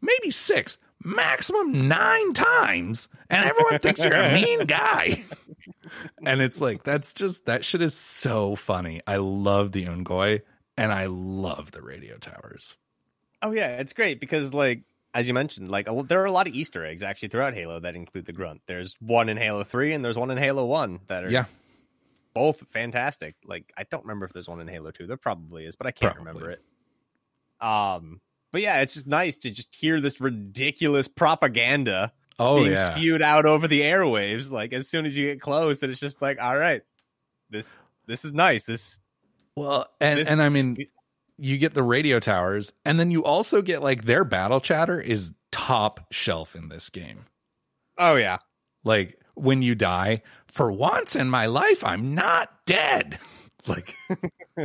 maybe 0.00 0.30
six 0.30 0.78
maximum 1.06 1.88
nine 1.88 2.32
times 2.32 3.08
and 3.30 3.44
everyone 3.44 3.78
thinks 3.78 4.04
you're 4.04 4.14
a 4.14 4.32
mean 4.34 4.66
guy 4.66 5.24
and 6.26 6.40
it's 6.40 6.60
like 6.60 6.82
that's 6.82 7.14
just 7.14 7.46
that 7.46 7.64
shit 7.64 7.80
is 7.80 7.94
so 7.94 8.56
funny 8.56 9.00
i 9.06 9.16
love 9.16 9.72
the 9.72 9.84
Unggoy 9.84 10.42
and 10.76 10.92
i 10.92 11.06
love 11.06 11.70
the 11.70 11.80
radio 11.82 12.16
towers 12.16 12.76
Oh 13.42 13.52
yeah, 13.52 13.76
it's 13.76 13.92
great 13.92 14.18
because 14.20 14.54
like 14.54 14.80
as 15.14 15.28
you 15.28 15.34
mentioned, 15.34 15.70
like 15.70 15.88
a, 15.88 16.02
there 16.02 16.20
are 16.22 16.26
a 16.26 16.32
lot 16.32 16.46
of 16.46 16.54
Easter 16.54 16.84
eggs 16.84 17.02
actually 17.02 17.28
throughout 17.28 17.54
Halo 17.54 17.80
that 17.80 17.94
include 17.94 18.26
the 18.26 18.32
grunt. 18.32 18.60
There's 18.66 18.96
one 19.00 19.28
in 19.28 19.36
Halo 19.36 19.64
Three 19.64 19.92
and 19.92 20.04
there's 20.04 20.16
one 20.16 20.30
in 20.30 20.38
Halo 20.38 20.64
One 20.64 21.00
that 21.06 21.24
are 21.24 21.30
yeah 21.30 21.44
both 22.34 22.64
fantastic. 22.70 23.34
Like 23.44 23.72
I 23.76 23.84
don't 23.84 24.04
remember 24.04 24.26
if 24.26 24.32
there's 24.32 24.48
one 24.48 24.60
in 24.60 24.68
Halo 24.68 24.90
Two. 24.90 25.06
There 25.06 25.16
probably 25.16 25.66
is, 25.66 25.76
but 25.76 25.86
I 25.86 25.90
can't 25.90 26.14
Probably. 26.14 26.32
remember 26.32 26.50
it. 26.50 26.62
Um, 27.60 28.20
but 28.52 28.60
yeah, 28.60 28.80
it's 28.80 28.94
just 28.94 29.06
nice 29.06 29.38
to 29.38 29.50
just 29.50 29.74
hear 29.74 30.00
this 30.00 30.20
ridiculous 30.20 31.08
propaganda 31.08 32.12
oh 32.38 32.60
being 32.60 32.72
yeah 32.72 32.94
spewed 32.94 33.22
out 33.22 33.46
over 33.46 33.68
the 33.68 33.82
airwaves. 33.82 34.50
Like 34.50 34.72
as 34.72 34.88
soon 34.88 35.06
as 35.06 35.16
you 35.16 35.32
get 35.32 35.40
close, 35.40 35.82
and 35.82 35.90
it's 35.90 36.00
just 36.00 36.20
like, 36.22 36.40
all 36.40 36.56
right, 36.56 36.82
this 37.50 37.74
this 38.06 38.24
is 38.24 38.32
nice. 38.32 38.64
This 38.64 39.00
well 39.56 39.86
and 40.00 40.20
this 40.20 40.28
and 40.28 40.42
i 40.42 40.48
mean 40.48 40.76
you 41.38 41.58
get 41.58 41.74
the 41.74 41.82
radio 41.82 42.20
towers 42.20 42.72
and 42.84 43.00
then 43.00 43.10
you 43.10 43.24
also 43.24 43.62
get 43.62 43.82
like 43.82 44.04
their 44.04 44.24
battle 44.24 44.60
chatter 44.60 45.00
is 45.00 45.32
top 45.50 46.06
shelf 46.12 46.54
in 46.54 46.68
this 46.68 46.90
game 46.90 47.24
oh 47.98 48.14
yeah, 48.16 48.38
like 48.84 49.18
when 49.34 49.62
you 49.62 49.74
die 49.74 50.22
for 50.46 50.70
once 50.70 51.16
in 51.16 51.28
my 51.28 51.46
life 51.46 51.82
i'm 51.84 52.14
not 52.14 52.50
dead 52.66 53.18
like 53.66 53.94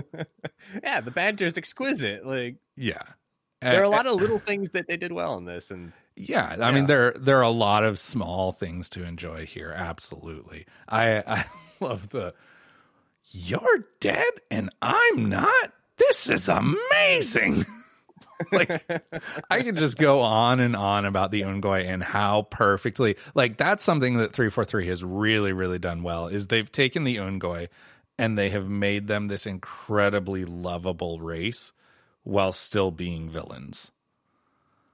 yeah, 0.84 1.02
the 1.02 1.12
banter 1.14 1.46
is 1.46 1.58
exquisite. 1.58 2.26
Like 2.26 2.58
yeah 2.76 3.02
there 3.62 3.80
are 3.82 3.84
a 3.84 3.88
Uh, 3.88 3.92
lot 3.92 4.08
of 4.08 4.16
little 4.16 4.40
things 4.40 4.72
that 4.72 4.88
they 4.88 4.98
did 4.98 5.12
well 5.12 5.38
in 5.38 5.46
this, 5.46 5.72
and 5.72 5.94
yeah 6.18 6.58
i 6.60 6.72
mean 6.72 6.88
there 6.88 7.12
there 7.14 7.38
are 7.38 7.42
a 7.44 7.50
lot 7.50 7.84
of 7.86 7.98
small 7.98 8.52
things 8.52 8.90
to 8.90 9.04
enjoy 9.04 9.46
here 9.46 9.74
absolutely. 9.76 10.66
I 10.90 11.24
i 11.26 11.46
love 11.80 12.10
the 12.10 12.34
you're 13.32 13.86
dead 14.00 14.32
and 14.50 14.70
i'm 14.82 15.30
not? 15.30 15.72
This 15.98 16.30
is 16.30 16.50
amazing! 16.50 17.66
Like 18.52 18.84
I 19.52 19.62
could 19.62 19.78
just 19.78 20.00
go 20.00 20.22
on 20.22 20.60
and 20.60 20.76
on 20.76 21.06
about 21.06 21.30
the 21.30 21.42
Unggoy 21.42 21.88
and 21.88 22.02
how 22.02 22.48
perfectly 22.50 23.16
like 23.36 23.58
that's 23.58 23.84
something 23.84 24.16
that 24.18 24.34
343 24.34 24.88
has 24.88 25.04
really 25.04 25.54
really 25.54 25.78
done 25.78 26.02
well 26.02 26.26
is 26.26 26.48
they've 26.48 26.72
taken 26.72 27.04
the 27.04 27.18
Unggoy 27.18 27.68
and 28.18 28.40
they 28.40 28.50
have 28.50 28.68
made 28.68 29.06
them 29.06 29.28
this 29.28 29.46
incredibly 29.46 30.44
lovable 30.44 31.20
race 31.20 31.72
while 32.24 32.52
still 32.52 32.92
being 32.92 33.30
villains. 33.30 33.92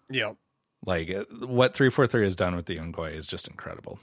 yeah, 0.09 0.33
Like 0.85 1.09
uh, 1.09 1.25
what 1.45 1.73
343 1.73 2.23
has 2.23 2.35
done 2.35 2.55
with 2.55 2.65
the 2.65 2.77
Unggoy 2.77 3.13
is 3.13 3.27
just 3.27 3.47
incredible. 3.47 3.99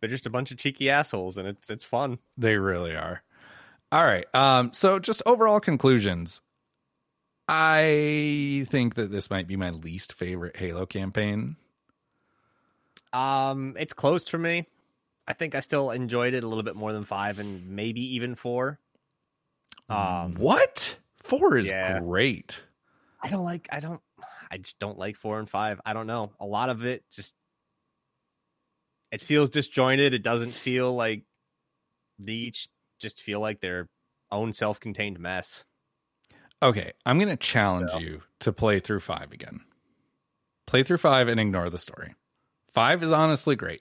they're 0.00 0.10
just 0.10 0.26
a 0.26 0.30
bunch 0.30 0.50
of 0.50 0.58
cheeky 0.58 0.88
assholes, 0.90 1.36
and 1.36 1.46
it's 1.46 1.70
it's 1.70 1.84
fun. 1.84 2.18
They 2.36 2.56
really 2.56 2.94
are. 2.96 3.22
All 3.92 4.04
right. 4.04 4.26
Um 4.34 4.72
so 4.72 4.98
just 4.98 5.22
overall 5.26 5.60
conclusions. 5.60 6.40
I 7.48 8.64
think 8.68 8.94
that 8.94 9.10
this 9.10 9.28
might 9.30 9.48
be 9.48 9.56
my 9.56 9.70
least 9.70 10.12
favorite 10.12 10.56
Halo 10.56 10.86
campaign. 10.86 11.56
Um, 13.12 13.74
it's 13.76 13.92
close 13.92 14.28
for 14.28 14.38
me. 14.38 14.66
I 15.26 15.32
think 15.32 15.56
I 15.56 15.60
still 15.60 15.90
enjoyed 15.90 16.32
it 16.34 16.44
a 16.44 16.46
little 16.46 16.62
bit 16.62 16.76
more 16.76 16.92
than 16.92 17.04
five, 17.04 17.40
and 17.40 17.70
maybe 17.70 18.14
even 18.14 18.36
four. 18.36 18.78
Um, 19.88 20.34
What? 20.34 20.96
Four 21.20 21.58
is 21.58 21.68
yeah. 21.68 22.00
great. 22.00 22.62
I 23.22 23.28
don't 23.28 23.44
like. 23.44 23.68
I 23.70 23.80
don't. 23.80 24.00
I 24.50 24.56
just 24.58 24.78
don't 24.78 24.98
like 24.98 25.16
four 25.16 25.38
and 25.38 25.48
five. 25.48 25.80
I 25.84 25.92
don't 25.92 26.06
know. 26.06 26.32
A 26.40 26.46
lot 26.46 26.70
of 26.70 26.84
it 26.84 27.04
just. 27.10 27.34
It 29.12 29.20
feels 29.20 29.50
disjointed. 29.50 30.14
It 30.14 30.22
doesn't 30.22 30.52
feel 30.52 30.94
like 30.94 31.24
they 32.18 32.32
each 32.32 32.68
just 33.00 33.20
feel 33.20 33.40
like 33.40 33.60
their 33.60 33.88
own 34.30 34.52
self-contained 34.52 35.18
mess. 35.18 35.64
Okay, 36.62 36.92
I'm 37.06 37.18
going 37.18 37.28
to 37.30 37.36
challenge 37.36 37.90
So. 37.90 37.98
you 37.98 38.22
to 38.40 38.52
play 38.52 38.78
through 38.80 39.00
five 39.00 39.32
again. 39.32 39.60
Play 40.66 40.82
through 40.84 40.98
five 40.98 41.26
and 41.26 41.40
ignore 41.40 41.70
the 41.70 41.78
story. 41.78 42.14
Five 42.72 43.02
is 43.02 43.10
honestly 43.10 43.56
great 43.56 43.80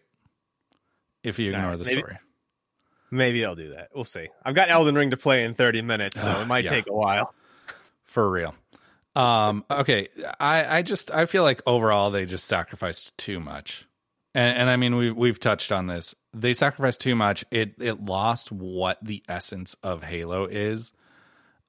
if 1.23 1.37
you 1.37 1.49
ignore 1.49 1.65
Alright, 1.65 1.79
the 1.79 1.85
maybe- 1.85 1.97
story. 1.99 2.17
Maybe 3.11 3.45
I'll 3.45 3.55
do 3.55 3.73
that. 3.73 3.89
We'll 3.93 4.03
see. 4.03 4.27
I've 4.43 4.55
got 4.55 4.69
Elden 4.69 4.95
Ring 4.95 5.11
to 5.11 5.17
play 5.17 5.43
in 5.43 5.55
30 5.55 5.81
minutes, 5.81 6.21
so 6.21 6.41
it 6.41 6.45
might 6.45 6.65
yeah. 6.65 6.71
take 6.71 6.87
a 6.87 6.93
while. 6.93 7.33
For 8.05 8.29
real. 8.29 8.55
Um, 9.15 9.65
okay, 9.69 10.07
I, 10.39 10.77
I 10.77 10.81
just 10.81 11.11
I 11.11 11.25
feel 11.25 11.43
like 11.43 11.61
overall 11.65 12.11
they 12.11 12.25
just 12.25 12.45
sacrificed 12.45 13.17
too 13.17 13.39
much, 13.39 13.85
and, 14.33 14.59
and 14.59 14.69
I 14.69 14.77
mean 14.77 14.95
we 14.95 15.11
we've 15.11 15.39
touched 15.39 15.71
on 15.71 15.87
this. 15.87 16.15
They 16.33 16.53
sacrificed 16.53 17.01
too 17.01 17.15
much. 17.15 17.43
It 17.51 17.73
it 17.79 18.03
lost 18.03 18.51
what 18.51 18.97
the 19.03 19.23
essence 19.27 19.75
of 19.83 20.03
Halo 20.03 20.45
is. 20.45 20.93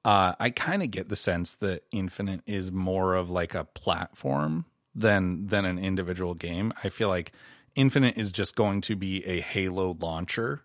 Uh, 0.05 0.33
I 0.39 0.49
kind 0.51 0.81
of 0.81 0.91
get 0.91 1.09
the 1.09 1.15
sense 1.15 1.55
that 1.55 1.83
Infinite 1.91 2.41
is 2.45 2.71
more 2.71 3.15
of 3.15 3.29
like 3.29 3.53
a 3.53 3.65
platform 3.65 4.65
than 4.95 5.47
than 5.47 5.65
an 5.65 5.79
individual 5.79 6.35
game. 6.35 6.73
I 6.83 6.89
feel 6.89 7.09
like 7.09 7.33
Infinite 7.75 8.17
is 8.17 8.31
just 8.31 8.55
going 8.55 8.81
to 8.81 8.95
be 8.95 9.25
a 9.25 9.41
Halo 9.41 9.97
launcher 9.99 10.63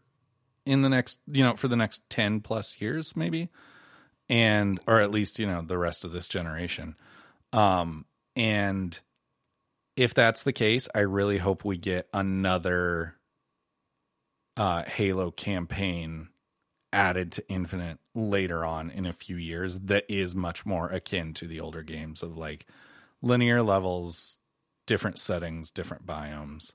in 0.67 0.83
the 0.83 0.89
next, 0.89 1.21
you 1.27 1.43
know, 1.43 1.57
for 1.57 1.69
the 1.69 1.77
next 1.77 2.03
10 2.11 2.41
plus 2.41 2.81
years 2.81 3.17
maybe. 3.17 3.49
And 4.29 4.81
or 4.87 5.01
at 5.01 5.13
least, 5.13 5.39
you 5.39 5.47
know, 5.47 5.63
the 5.63 5.79
rest 5.79 6.05
of 6.05 6.13
this 6.13 6.29
generation. 6.29 6.97
Um 7.53 8.05
and 8.35 8.99
if 9.97 10.13
that's 10.13 10.43
the 10.43 10.53
case, 10.53 10.89
I 10.95 11.01
really 11.01 11.39
hope 11.39 11.65
we 11.65 11.79
get 11.79 12.09
another 12.13 13.15
uh 14.57 14.83
Halo 14.83 15.31
campaign 15.31 16.29
added 16.93 17.33
to 17.33 17.49
Infinite 17.49 17.99
later 18.15 18.65
on 18.65 18.91
in 18.91 19.07
a 19.07 19.13
few 19.13 19.37
years 19.37 19.79
that 19.81 20.05
is 20.09 20.35
much 20.35 20.65
more 20.65 20.89
akin 20.89 21.35
to 21.35 21.47
the 21.47 21.61
older 21.61 21.83
games 21.83 22.23
of 22.23 22.37
like 22.37 22.67
linear 23.23 23.63
levels, 23.63 24.39
different 24.87 25.19
settings, 25.19 25.71
different 25.71 26.07
biomes 26.07 26.73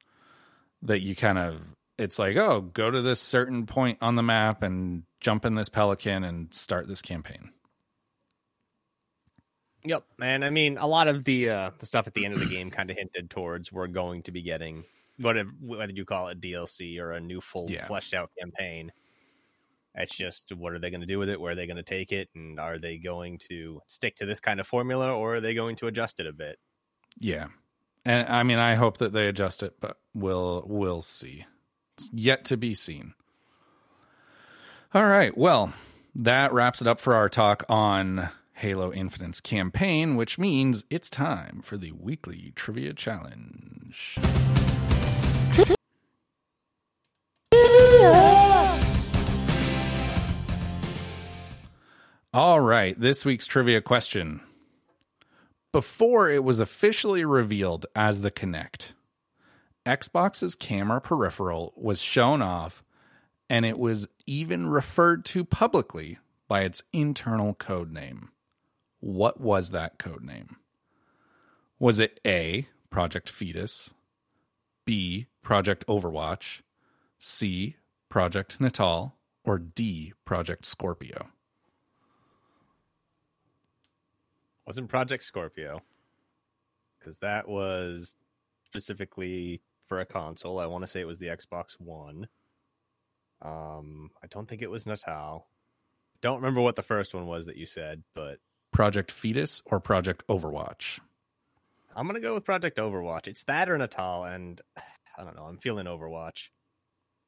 that 0.81 1.01
you 1.01 1.15
kind 1.15 1.37
of 1.37 1.61
it's 2.01 2.17
like, 2.19 2.35
oh, 2.35 2.61
go 2.61 2.89
to 2.89 3.01
this 3.01 3.19
certain 3.19 3.65
point 3.65 3.99
on 4.01 4.15
the 4.15 4.23
map 4.23 4.63
and 4.63 5.03
jump 5.19 5.45
in 5.45 5.55
this 5.55 5.69
pelican 5.69 6.23
and 6.23 6.53
start 6.53 6.87
this 6.87 7.01
campaign. 7.01 7.51
Yep, 9.83 10.03
man. 10.17 10.43
I 10.43 10.49
mean, 10.49 10.77
a 10.77 10.87
lot 10.87 11.07
of 11.07 11.23
the 11.23 11.49
uh, 11.49 11.71
the 11.79 11.85
stuff 11.85 12.07
at 12.07 12.13
the 12.13 12.25
end 12.25 12.33
of 12.35 12.39
the 12.39 12.45
game 12.45 12.69
kind 12.71 12.89
of 12.91 12.97
hinted 12.97 13.29
towards 13.29 13.71
we're 13.71 13.87
going 13.87 14.23
to 14.23 14.31
be 14.31 14.41
getting 14.41 14.83
whatever 15.17 15.49
whether 15.61 15.91
you 15.91 16.05
call 16.05 16.27
it 16.29 16.41
DLC 16.41 16.99
or 16.99 17.11
a 17.13 17.19
new 17.19 17.41
full 17.41 17.69
Yeah. 17.69 17.85
fleshed 17.85 18.13
out 18.13 18.31
campaign. 18.39 18.91
It's 19.95 20.15
just 20.15 20.53
what 20.55 20.73
are 20.73 20.79
they 20.79 20.89
going 20.89 21.01
to 21.01 21.07
do 21.07 21.19
with 21.19 21.29
it? 21.29 21.39
Where 21.41 21.51
are 21.51 21.55
they 21.55 21.65
going 21.67 21.77
to 21.77 21.83
take 21.83 22.11
it? 22.11 22.29
And 22.35 22.59
are 22.59 22.77
they 22.77 22.97
going 22.97 23.39
to 23.49 23.81
stick 23.87 24.15
to 24.17 24.25
this 24.25 24.39
kind 24.39 24.59
of 24.59 24.67
formula 24.67 25.13
or 25.13 25.35
are 25.35 25.41
they 25.41 25.53
going 25.53 25.75
to 25.77 25.87
adjust 25.87 26.19
it 26.19 26.27
a 26.27 26.33
bit? 26.33 26.57
Yeah. 27.19 27.47
And 28.05 28.27
I 28.29 28.43
mean, 28.43 28.57
I 28.57 28.75
hope 28.75 28.97
that 28.99 29.13
they 29.13 29.27
adjust 29.27 29.63
it, 29.63 29.75
but 29.79 29.97
we'll 30.13 30.63
we'll 30.67 31.01
see. 31.01 31.45
It's 31.97 32.09
yet 32.13 32.45
to 32.45 32.57
be 32.57 32.73
seen. 32.73 33.13
All 34.93 35.05
right. 35.05 35.37
Well, 35.37 35.73
that 36.15 36.51
wraps 36.51 36.81
it 36.81 36.87
up 36.87 36.99
for 36.99 37.15
our 37.15 37.29
talk 37.29 37.63
on 37.69 38.29
Halo 38.53 38.91
Infinite's 38.91 39.41
campaign, 39.41 40.15
which 40.15 40.37
means 40.37 40.85
it's 40.89 41.09
time 41.09 41.61
for 41.63 41.77
the 41.77 41.93
weekly 41.93 42.53
trivia 42.55 42.93
challenge. 42.93 44.19
All 52.33 52.61
right, 52.61 52.97
this 52.97 53.25
week's 53.25 53.45
trivia 53.45 53.81
question. 53.81 54.39
Before 55.73 56.29
it 56.29 56.45
was 56.45 56.61
officially 56.61 57.25
revealed 57.25 57.87
as 57.93 58.21
the 58.21 58.31
Kinect, 58.31 58.93
Xbox's 59.85 60.55
camera 60.55 61.01
peripheral 61.01 61.73
was 61.75 62.01
shown 62.01 62.41
off 62.41 62.83
and 63.49 63.65
it 63.65 63.77
was 63.77 64.07
even 64.25 64.67
referred 64.67 65.25
to 65.25 65.43
publicly 65.43 66.17
by 66.47 66.61
its 66.61 66.83
internal 66.93 67.53
code 67.55 67.91
name. 67.91 68.29
What 68.99 69.41
was 69.41 69.71
that 69.71 69.97
code 69.97 70.23
name? 70.23 70.57
Was 71.79 71.99
it 71.99 72.19
A, 72.25 72.67
Project 72.89 73.29
Fetus, 73.29 73.93
B, 74.85 75.25
Project 75.41 75.85
Overwatch, 75.87 76.61
C, 77.19 77.75
Project 78.09 78.61
Natal, 78.61 79.15
or 79.43 79.57
D, 79.57 80.13
Project 80.23 80.65
Scorpio? 80.65 81.29
Wasn't 84.67 84.87
Project 84.87 85.23
Scorpio 85.23 85.81
because 86.99 87.17
that 87.17 87.47
was 87.47 88.15
specifically 88.65 89.61
for 89.91 89.99
a 89.99 90.05
console. 90.05 90.57
I 90.57 90.67
want 90.67 90.85
to 90.85 90.87
say 90.87 91.01
it 91.01 91.05
was 91.05 91.19
the 91.19 91.25
Xbox 91.27 91.71
One. 91.77 92.29
Um, 93.41 94.09
I 94.23 94.27
don't 94.27 94.47
think 94.47 94.61
it 94.61 94.71
was 94.71 94.85
Natal. 94.85 95.49
Don't 96.21 96.37
remember 96.37 96.61
what 96.61 96.77
the 96.77 96.81
first 96.81 97.13
one 97.13 97.27
was 97.27 97.47
that 97.47 97.57
you 97.57 97.65
said, 97.65 98.01
but 98.15 98.37
Project 98.71 99.11
Fetus 99.11 99.61
or 99.65 99.81
Project 99.81 100.25
Overwatch? 100.29 101.01
I'm 101.93 102.07
gonna 102.07 102.21
go 102.21 102.33
with 102.33 102.45
Project 102.45 102.77
Overwatch. 102.77 103.27
It's 103.27 103.43
that 103.43 103.69
or 103.69 103.77
Natal, 103.77 104.23
and 104.23 104.61
I 105.17 105.25
don't 105.25 105.35
know. 105.35 105.43
I'm 105.43 105.57
feeling 105.57 105.87
Overwatch. 105.87 106.47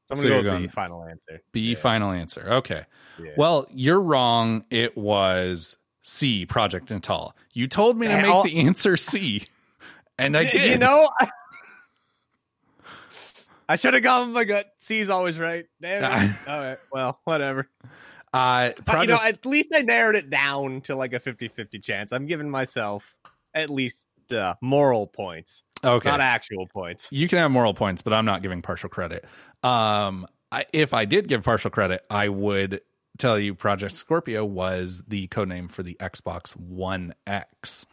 So 0.08 0.12
I'm 0.12 0.16
So 0.16 0.30
gonna 0.30 0.44
go 0.44 0.54
with 0.54 0.62
the 0.62 0.68
final 0.70 1.04
answer. 1.04 1.42
B, 1.52 1.72
Yeah, 1.72 1.76
final 1.78 2.12
answer. 2.12 2.48
Okay. 2.48 2.86
yeah. 3.22 3.32
Well, 3.36 3.68
you're 3.74 4.02
wrong. 4.02 4.64
It 4.70 4.96
was 4.96 5.76
C, 6.02 6.46
Project 6.46 6.90
Natal. 6.92 7.36
You 7.52 7.68
told 7.68 8.00
me 8.00 8.08
to 8.08 8.22
make 8.22 8.44
the 8.46 8.60
answer 8.62 8.96
C, 8.96 9.44
and 10.18 10.38
I 10.38 10.44
did. 10.50 10.72
You 10.72 10.78
know, 10.78 11.10
I 13.68 13.76
should 13.76 13.94
have 13.94 14.04
gone 14.04 14.28
with 14.28 14.36
my 14.36 14.44
gut. 14.44 14.68
C's 14.80 15.10
always 15.10 15.40
right. 15.40 15.66
Damn 15.82 16.30
it. 16.30 16.36
All 16.48 16.60
right. 16.60 16.78
Well, 16.92 17.20
whatever. 17.24 17.70
uh, 18.34 18.72
But, 18.86 19.02
you 19.02 19.08
know, 19.08 19.20
at 19.22 19.46
least 19.46 19.70
I 19.74 19.82
narrowed 19.82 20.16
it 20.16 20.30
down 20.30 20.82
to 20.82 20.96
like 20.96 21.14
a 21.14 21.20
50-50 21.20 21.82
chance. 21.82 22.12
I'm 22.12 22.26
giving 22.26 22.50
myself 22.50 23.16
at 23.54 23.70
least 23.70 24.08
uh, 24.32 24.56
moral 24.62 25.08
points, 25.08 25.64
okay. 25.84 26.10
not 26.10 26.20
actual 26.20 26.68
points. 26.68 27.10
you 27.12 27.28
can 27.28 27.38
have 27.40 27.52
moral 27.52 27.74
points, 27.74 28.02
but 28.02 28.14
I'm 28.14 28.26
not 28.26 28.42
giving 28.42 28.62
partial 28.62 28.90
credit. 28.90 29.26
Um, 29.64 30.28
I, 30.52 30.66
if 30.74 30.94
I 30.94 31.06
did 31.06 31.28
give 31.28 31.44
partial 31.44 31.70
credit, 31.72 32.04
I 32.10 32.30
would 32.30 32.82
tell 33.18 33.38
you 33.38 33.54
Project 33.54 33.96
Scorpio 33.96 34.44
was 34.46 35.04
the 35.08 35.28
codename 35.28 35.70
for 35.70 35.84
the 35.84 35.96
Xbox 36.00 36.56
One 36.56 37.14
X. 37.28 37.86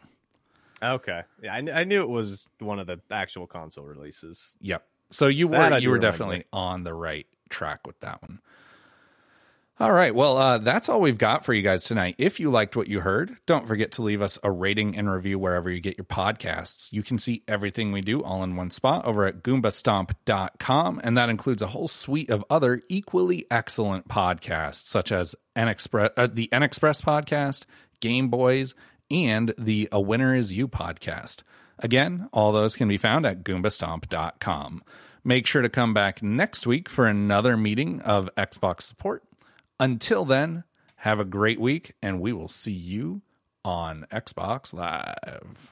Okay. 0.83 1.21
Yeah, 1.43 1.53
I, 1.53 1.81
I 1.81 1.83
knew 1.83 2.01
it 2.01 2.09
was 2.09 2.47
one 2.59 2.79
of 2.79 2.87
the 2.87 2.99
actual 3.11 3.45
console 3.45 3.85
releases. 3.85 4.57
Yep. 4.61 4.83
So 5.11 5.27
you 5.27 5.47
were 5.47 5.77
you 5.77 5.89
were 5.89 5.99
definitely 5.99 6.45
on 6.51 6.83
the 6.83 6.93
right 6.93 7.27
track 7.49 7.85
with 7.85 7.99
that 7.99 8.21
one. 8.21 8.39
All 9.81 9.91
right. 9.91 10.13
Well, 10.13 10.37
uh, 10.37 10.57
that's 10.59 10.89
all 10.89 11.01
we've 11.01 11.17
got 11.17 11.43
for 11.43 11.55
you 11.55 11.63
guys 11.63 11.85
tonight. 11.85 12.13
If 12.19 12.39
you 12.39 12.51
liked 12.51 12.75
what 12.75 12.87
you 12.87 12.99
heard, 12.99 13.35
don't 13.47 13.67
forget 13.67 13.93
to 13.93 14.03
leave 14.03 14.21
us 14.21 14.37
a 14.43 14.51
rating 14.51 14.95
and 14.95 15.11
review 15.11 15.39
wherever 15.39 15.71
you 15.71 15.79
get 15.79 15.97
your 15.97 16.05
podcasts. 16.05 16.93
You 16.93 17.01
can 17.01 17.17
see 17.17 17.41
everything 17.47 17.91
we 17.91 18.01
do 18.01 18.21
all 18.21 18.43
in 18.43 18.55
one 18.55 18.69
spot 18.69 19.05
over 19.05 19.25
at 19.25 19.41
goombastomp.com. 19.41 21.01
And 21.03 21.17
that 21.17 21.29
includes 21.29 21.63
a 21.63 21.67
whole 21.67 21.87
suite 21.87 22.29
of 22.29 22.45
other 22.47 22.83
equally 22.89 23.47
excellent 23.49 24.07
podcasts, 24.07 24.85
such 24.85 25.11
as 25.11 25.35
N-Express, 25.55 26.11
uh, 26.15 26.27
the 26.31 26.53
N 26.53 26.61
Express 26.61 27.01
podcast, 27.01 27.65
Game 28.01 28.29
Boys, 28.29 28.75
and 29.09 29.51
the 29.57 29.89
A 29.91 29.99
Winner 29.99 30.35
Is 30.35 30.53
You 30.53 30.67
podcast. 30.67 31.41
Again, 31.81 32.29
all 32.31 32.51
those 32.51 32.75
can 32.75 32.87
be 32.87 32.97
found 32.97 33.25
at 33.25 33.43
goombastomp.com. 33.43 34.83
Make 35.23 35.45
sure 35.45 35.61
to 35.61 35.69
come 35.69 35.93
back 35.93 36.23
next 36.23 36.65
week 36.65 36.89
for 36.89 37.05
another 37.05 37.57
meeting 37.57 38.01
of 38.01 38.29
Xbox 38.35 38.83
support. 38.83 39.23
Until 39.79 40.25
then, 40.25 40.63
have 40.97 41.19
a 41.19 41.25
great 41.25 41.59
week, 41.59 41.93
and 42.01 42.21
we 42.21 42.33
will 42.33 42.47
see 42.47 42.71
you 42.71 43.21
on 43.63 44.05
Xbox 44.11 44.73
Live. 44.73 45.71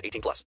18 0.03 0.21
plus. 0.21 0.45